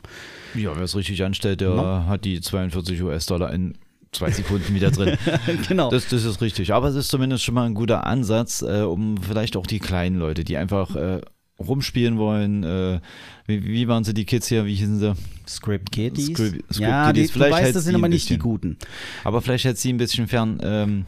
Ja, 0.54 0.74
wer 0.74 0.84
es 0.84 0.96
richtig 0.96 1.22
anstellt, 1.22 1.60
der 1.60 1.74
no. 1.74 2.06
hat 2.06 2.24
die 2.24 2.40
42 2.40 3.02
US-Dollar 3.02 3.52
in 3.52 3.76
zwei 4.12 4.30
Sekunden 4.30 4.74
wieder 4.74 4.90
drin. 4.90 5.18
genau. 5.68 5.90
Das, 5.90 6.08
das 6.08 6.24
ist 6.24 6.40
richtig. 6.40 6.72
Aber 6.72 6.88
es 6.88 6.94
ist 6.94 7.08
zumindest 7.08 7.44
schon 7.44 7.54
mal 7.54 7.66
ein 7.66 7.74
guter 7.74 8.06
Ansatz, 8.06 8.62
äh, 8.62 8.80
um 8.80 9.18
vielleicht 9.18 9.58
auch 9.58 9.66
die 9.66 9.78
kleinen 9.78 10.16
Leute, 10.16 10.42
die 10.42 10.56
einfach 10.56 10.96
äh, 10.96 11.20
rumspielen 11.58 12.16
wollen. 12.16 12.64
Äh, 12.64 13.00
wie, 13.46 13.62
wie, 13.62 13.88
waren 13.88 14.04
sie 14.04 14.14
die 14.14 14.24
Kids 14.24 14.48
hier? 14.48 14.64
Wie 14.64 14.74
hießen 14.74 15.00
sie? 15.00 15.14
Script 15.46 15.92
Kiddies. 15.92 16.28
Script, 16.28 16.64
Script 16.72 16.80
ja, 16.80 17.08
Kiddies. 17.08 17.26
Die, 17.26 17.32
vielleicht 17.34 17.58
du 17.58 17.62
weißt, 17.62 17.76
das 17.76 17.84
sind 17.84 17.94
aber 17.94 18.08
nicht 18.08 18.30
die 18.30 18.38
guten. 18.38 18.78
Aber 19.22 19.42
vielleicht 19.42 19.66
hält 19.66 19.76
sie 19.76 19.92
ein 19.92 19.98
bisschen 19.98 20.28
fern. 20.28 20.60
Ähm, 20.62 21.04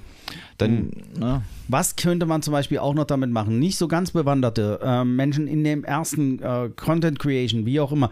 dann, 0.58 0.72
mhm. 0.72 0.92
na. 1.18 1.42
Was 1.68 1.96
könnte 1.96 2.26
man 2.26 2.42
zum 2.42 2.52
Beispiel 2.52 2.78
auch 2.78 2.94
noch 2.94 3.04
damit 3.04 3.30
machen? 3.30 3.58
Nicht 3.58 3.78
so 3.78 3.88
ganz 3.88 4.10
bewanderte 4.10 4.80
äh, 4.82 5.04
Menschen 5.04 5.46
in 5.46 5.64
dem 5.64 5.84
ersten 5.84 6.40
äh, 6.42 6.70
Content 6.74 7.18
Creation, 7.18 7.66
wie 7.66 7.80
auch 7.80 7.92
immer. 7.92 8.10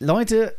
Leute, 0.00 0.54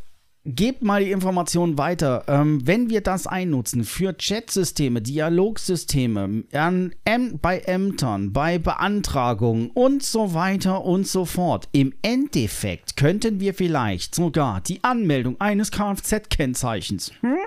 Gebt 0.48 0.84
mal 0.84 1.04
die 1.04 1.10
Informationen 1.10 1.80
weiter. 1.80 2.24
Ähm, 2.28 2.68
wenn 2.68 2.92
wir 2.92 3.02
das 3.02 3.26
einnutzen 3.26 3.84
für 3.84 4.14
Chatsysteme, 4.14 5.02
Dialogsysteme, 5.02 6.44
an, 6.54 6.94
ähm, 7.04 7.40
bei 7.42 7.62
Ämtern, 7.62 8.32
bei 8.32 8.60
Beantragungen 8.60 9.72
und 9.72 10.04
so 10.04 10.36
weiter 10.36 10.86
und 10.86 11.08
so 11.08 11.26
fort, 11.26 11.68
im 11.72 11.96
Endeffekt 12.04 12.96
könnten 12.96 13.40
wir 13.40 13.56
vielleicht 13.56 14.14
sogar 14.14 14.62
die 14.62 14.84
Anmeldung 14.84 15.42
eines 15.42 15.72
Kfz-Kennzeichens, 15.72 17.12
hm? 17.22 17.38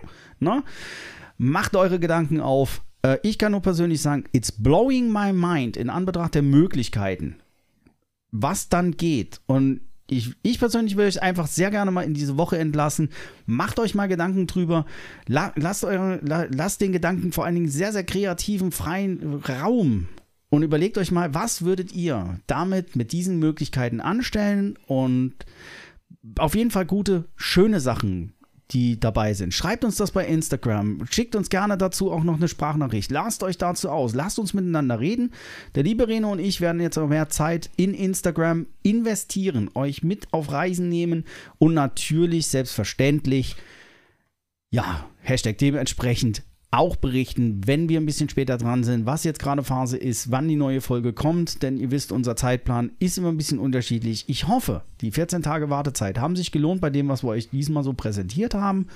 Na? 0.40 0.64
macht 1.38 1.76
eure 1.76 2.00
Gedanken 2.00 2.40
auf. 2.40 2.82
Äh, 3.02 3.18
ich 3.22 3.38
kann 3.38 3.52
nur 3.52 3.62
persönlich 3.62 4.02
sagen, 4.02 4.24
it's 4.32 4.52
blowing 4.52 5.10
my 5.12 5.32
mind 5.32 5.76
in 5.76 5.90
Anbetracht 5.90 6.34
der 6.34 6.42
Möglichkeiten, 6.42 7.36
was 8.30 8.68
dann 8.68 8.96
geht. 8.96 9.40
Und 9.46 9.80
ich, 10.10 10.34
ich 10.42 10.58
persönlich 10.58 10.96
würde 10.96 11.08
euch 11.08 11.22
einfach 11.22 11.46
sehr 11.46 11.70
gerne 11.70 11.90
mal 11.90 12.02
in 12.02 12.14
diese 12.14 12.38
Woche 12.38 12.58
entlassen. 12.58 13.10
Macht 13.46 13.78
euch 13.78 13.94
mal 13.94 14.08
Gedanken 14.08 14.46
drüber. 14.46 14.86
La, 15.26 15.52
lasst, 15.56 15.84
eure, 15.84 16.18
la, 16.22 16.46
lasst 16.50 16.80
den 16.80 16.92
Gedanken 16.92 17.32
vor 17.32 17.44
allen 17.44 17.54
Dingen 17.54 17.68
sehr, 17.68 17.92
sehr 17.92 18.04
kreativen, 18.04 18.72
freien 18.72 19.42
Raum. 19.46 20.08
Und 20.50 20.62
überlegt 20.62 20.96
euch 20.96 21.10
mal, 21.10 21.34
was 21.34 21.62
würdet 21.62 21.92
ihr 21.92 22.40
damit 22.46 22.96
mit 22.96 23.12
diesen 23.12 23.38
Möglichkeiten 23.38 24.00
anstellen 24.00 24.78
und 24.86 25.34
auf 26.38 26.54
jeden 26.54 26.70
Fall 26.70 26.86
gute, 26.86 27.26
schöne 27.36 27.80
Sachen 27.80 28.32
die 28.70 29.00
dabei 29.00 29.32
sind. 29.32 29.54
Schreibt 29.54 29.84
uns 29.84 29.96
das 29.96 30.10
bei 30.10 30.26
Instagram. 30.26 31.06
Schickt 31.10 31.34
uns 31.34 31.48
gerne 31.48 31.78
dazu 31.78 32.12
auch 32.12 32.22
noch 32.22 32.36
eine 32.36 32.48
Sprachnachricht. 32.48 33.10
Lasst 33.10 33.42
euch 33.42 33.56
dazu 33.56 33.88
aus. 33.88 34.14
Lasst 34.14 34.38
uns 34.38 34.52
miteinander 34.52 35.00
reden. 35.00 35.32
Der 35.74 35.84
liebe 35.84 36.06
Reno 36.06 36.32
und 36.32 36.38
ich 36.38 36.60
werden 36.60 36.80
jetzt 36.80 36.98
auch 36.98 37.08
mehr 37.08 37.30
Zeit 37.30 37.70
in 37.76 37.94
Instagram 37.94 38.66
investieren, 38.82 39.70
euch 39.74 40.02
mit 40.02 40.32
auf 40.32 40.52
Reisen 40.52 40.88
nehmen 40.88 41.24
und 41.58 41.74
natürlich 41.74 42.48
selbstverständlich, 42.48 43.56
ja, 44.70 45.08
Hashtag 45.22 45.56
dementsprechend 45.58 46.42
auch 46.70 46.96
berichten, 46.96 47.62
wenn 47.64 47.88
wir 47.88 47.98
ein 47.98 48.06
bisschen 48.06 48.28
später 48.28 48.58
dran 48.58 48.84
sind, 48.84 49.06
was 49.06 49.24
jetzt 49.24 49.40
gerade 49.40 49.64
Phase 49.64 49.96
ist, 49.96 50.30
wann 50.30 50.48
die 50.48 50.56
neue 50.56 50.82
Folge 50.82 51.14
kommt, 51.14 51.62
denn 51.62 51.78
ihr 51.78 51.90
wisst, 51.90 52.12
unser 52.12 52.36
Zeitplan 52.36 52.92
ist 52.98 53.16
immer 53.16 53.30
ein 53.30 53.38
bisschen 53.38 53.58
unterschiedlich. 53.58 54.24
Ich 54.28 54.48
hoffe, 54.48 54.82
die 55.00 55.10
14 55.10 55.42
Tage 55.42 55.70
Wartezeit 55.70 56.18
haben 56.18 56.36
sich 56.36 56.52
gelohnt 56.52 56.82
bei 56.82 56.90
dem, 56.90 57.08
was 57.08 57.24
wir 57.24 57.28
euch 57.28 57.48
diesmal 57.48 57.84
so 57.84 57.94
präsentiert 57.94 58.54
haben. 58.54 58.88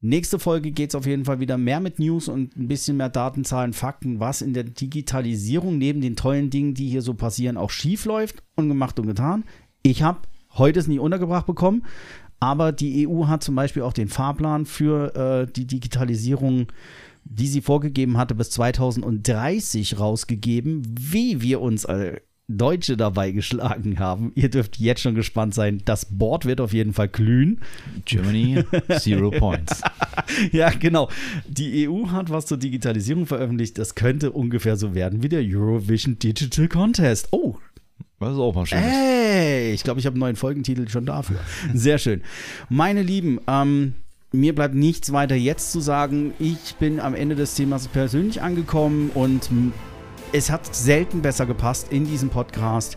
Nächste 0.00 0.38
Folge 0.38 0.70
geht 0.70 0.90
es 0.90 0.94
auf 0.94 1.06
jeden 1.06 1.24
Fall 1.24 1.40
wieder 1.40 1.58
mehr 1.58 1.80
mit 1.80 1.98
News 1.98 2.28
und 2.28 2.56
ein 2.56 2.68
bisschen 2.68 2.96
mehr 2.96 3.08
Datenzahlen, 3.08 3.72
Fakten, 3.72 4.20
was 4.20 4.42
in 4.42 4.54
der 4.54 4.64
Digitalisierung 4.64 5.76
neben 5.76 6.00
den 6.00 6.16
tollen 6.16 6.50
Dingen, 6.50 6.72
die 6.72 6.88
hier 6.88 7.02
so 7.02 7.14
passieren, 7.14 7.56
auch 7.56 7.70
schief 7.70 8.04
läuft 8.04 8.42
und 8.54 8.68
gemacht 8.68 8.98
und 8.98 9.08
getan. 9.08 9.44
Ich 9.82 10.02
habe 10.02 10.20
heute 10.54 10.78
es 10.80 10.86
nie 10.86 11.00
untergebracht 11.00 11.46
bekommen, 11.46 11.84
aber 12.40 12.72
die 12.72 13.08
EU 13.08 13.26
hat 13.26 13.42
zum 13.42 13.54
Beispiel 13.54 13.82
auch 13.82 13.92
den 13.92 14.08
Fahrplan 14.08 14.66
für 14.66 15.14
äh, 15.48 15.52
die 15.52 15.66
Digitalisierung, 15.66 16.66
die 17.24 17.48
sie 17.48 17.60
vorgegeben 17.60 18.16
hatte, 18.16 18.34
bis 18.34 18.50
2030 18.50 19.98
rausgegeben, 19.98 20.82
wie 20.98 21.42
wir 21.42 21.60
uns 21.60 21.84
äh, 21.84 22.20
Deutsche 22.50 22.96
dabei 22.96 23.30
geschlagen 23.30 23.98
haben. 23.98 24.32
Ihr 24.36 24.48
dürft 24.48 24.78
jetzt 24.78 25.02
schon 25.02 25.14
gespannt 25.14 25.54
sein. 25.54 25.82
Das 25.84 26.06
Board 26.06 26.46
wird 26.46 26.60
auf 26.60 26.72
jeden 26.72 26.94
Fall 26.94 27.08
glühen. 27.08 27.60
Germany, 28.06 28.64
zero 28.98 29.30
points. 29.30 29.82
ja, 30.52 30.70
genau. 30.70 31.10
Die 31.46 31.88
EU 31.88 32.08
hat 32.08 32.30
was 32.30 32.46
zur 32.46 32.56
Digitalisierung 32.56 33.26
veröffentlicht. 33.26 33.76
Das 33.76 33.94
könnte 33.94 34.32
ungefähr 34.32 34.76
so 34.76 34.94
werden 34.94 35.22
wie 35.22 35.28
der 35.28 35.42
Eurovision 35.42 36.18
Digital 36.18 36.68
Contest. 36.68 37.28
Oh, 37.32 37.57
das 38.20 38.32
ist 38.32 38.38
auch 38.38 38.54
mal 38.54 38.66
schön. 38.66 38.78
Ey, 38.78 39.72
ich 39.72 39.84
glaube, 39.84 40.00
ich 40.00 40.06
habe 40.06 40.14
einen 40.14 40.20
neuen 40.20 40.36
Folgentitel 40.36 40.88
schon 40.88 41.06
dafür. 41.06 41.38
Sehr 41.74 41.98
schön. 41.98 42.22
Meine 42.68 43.02
Lieben, 43.02 43.40
ähm, 43.46 43.94
mir 44.32 44.54
bleibt 44.54 44.74
nichts 44.74 45.12
weiter 45.12 45.36
jetzt 45.36 45.72
zu 45.72 45.80
sagen. 45.80 46.34
Ich 46.38 46.76
bin 46.76 47.00
am 47.00 47.14
Ende 47.14 47.34
des 47.34 47.54
Themas 47.54 47.88
persönlich 47.88 48.42
angekommen 48.42 49.10
und 49.14 49.48
es 50.32 50.50
hat 50.50 50.74
selten 50.74 51.22
besser 51.22 51.46
gepasst 51.46 51.92
in 51.92 52.06
diesem 52.06 52.28
Podcast. 52.28 52.96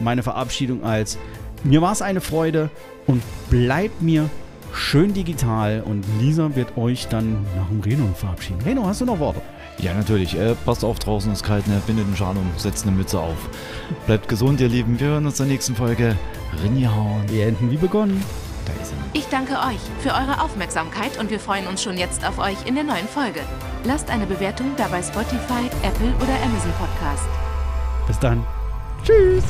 Meine 0.00 0.22
Verabschiedung 0.22 0.84
als 0.84 1.18
mir 1.64 1.80
war 1.80 1.92
es 1.92 2.02
eine 2.02 2.20
Freude 2.20 2.70
und 3.06 3.22
bleibt 3.50 4.02
mir 4.02 4.28
schön 4.72 5.14
digital 5.14 5.82
und 5.84 6.04
Lisa 6.20 6.54
wird 6.54 6.76
euch 6.76 7.08
dann 7.08 7.44
nach 7.56 7.68
dem 7.68 7.80
Reno 7.80 8.06
verabschieden. 8.14 8.60
Reno, 8.62 8.86
hast 8.86 9.00
du 9.00 9.06
noch 9.06 9.18
Worte? 9.18 9.40
Ja, 9.78 9.94
natürlich. 9.94 10.36
Äh, 10.36 10.54
passt 10.64 10.84
auf, 10.84 10.98
draußen 10.98 11.32
ist 11.32 11.42
kalt, 11.42 11.66
ne? 11.66 11.80
bindet 11.86 12.06
einen 12.06 12.16
Schal 12.16 12.36
um, 12.36 12.50
setzt 12.56 12.86
eine 12.86 12.96
Mütze 12.96 13.20
auf. 13.20 13.36
Bleibt 14.06 14.28
gesund, 14.28 14.60
ihr 14.60 14.68
Lieben. 14.68 14.98
Wir 14.98 15.08
hören 15.08 15.26
uns 15.26 15.38
in 15.38 15.46
der 15.46 15.54
nächsten 15.54 15.76
Folge. 15.76 16.16
Rinjahauen. 16.62 17.28
Wir 17.28 17.46
enden 17.46 17.70
wie 17.70 17.76
begonnen. 17.76 18.22
Da 18.64 18.72
ist 18.82 18.92
er. 18.92 18.98
Ich 19.12 19.26
danke 19.26 19.52
euch 19.52 19.80
für 20.00 20.10
eure 20.10 20.42
Aufmerksamkeit 20.42 21.18
und 21.18 21.30
wir 21.30 21.38
freuen 21.38 21.66
uns 21.66 21.82
schon 21.82 21.96
jetzt 21.96 22.26
auf 22.26 22.38
euch 22.38 22.66
in 22.66 22.74
der 22.74 22.84
neuen 22.84 23.06
Folge. 23.06 23.40
Lasst 23.84 24.10
eine 24.10 24.26
Bewertung 24.26 24.72
da 24.76 24.88
bei 24.88 25.02
Spotify, 25.02 25.70
Apple 25.82 26.12
oder 26.16 26.34
Amazon 26.42 26.72
Podcast. 26.78 27.28
Bis 28.06 28.18
dann. 28.18 28.44
Tschüss. 29.04 29.44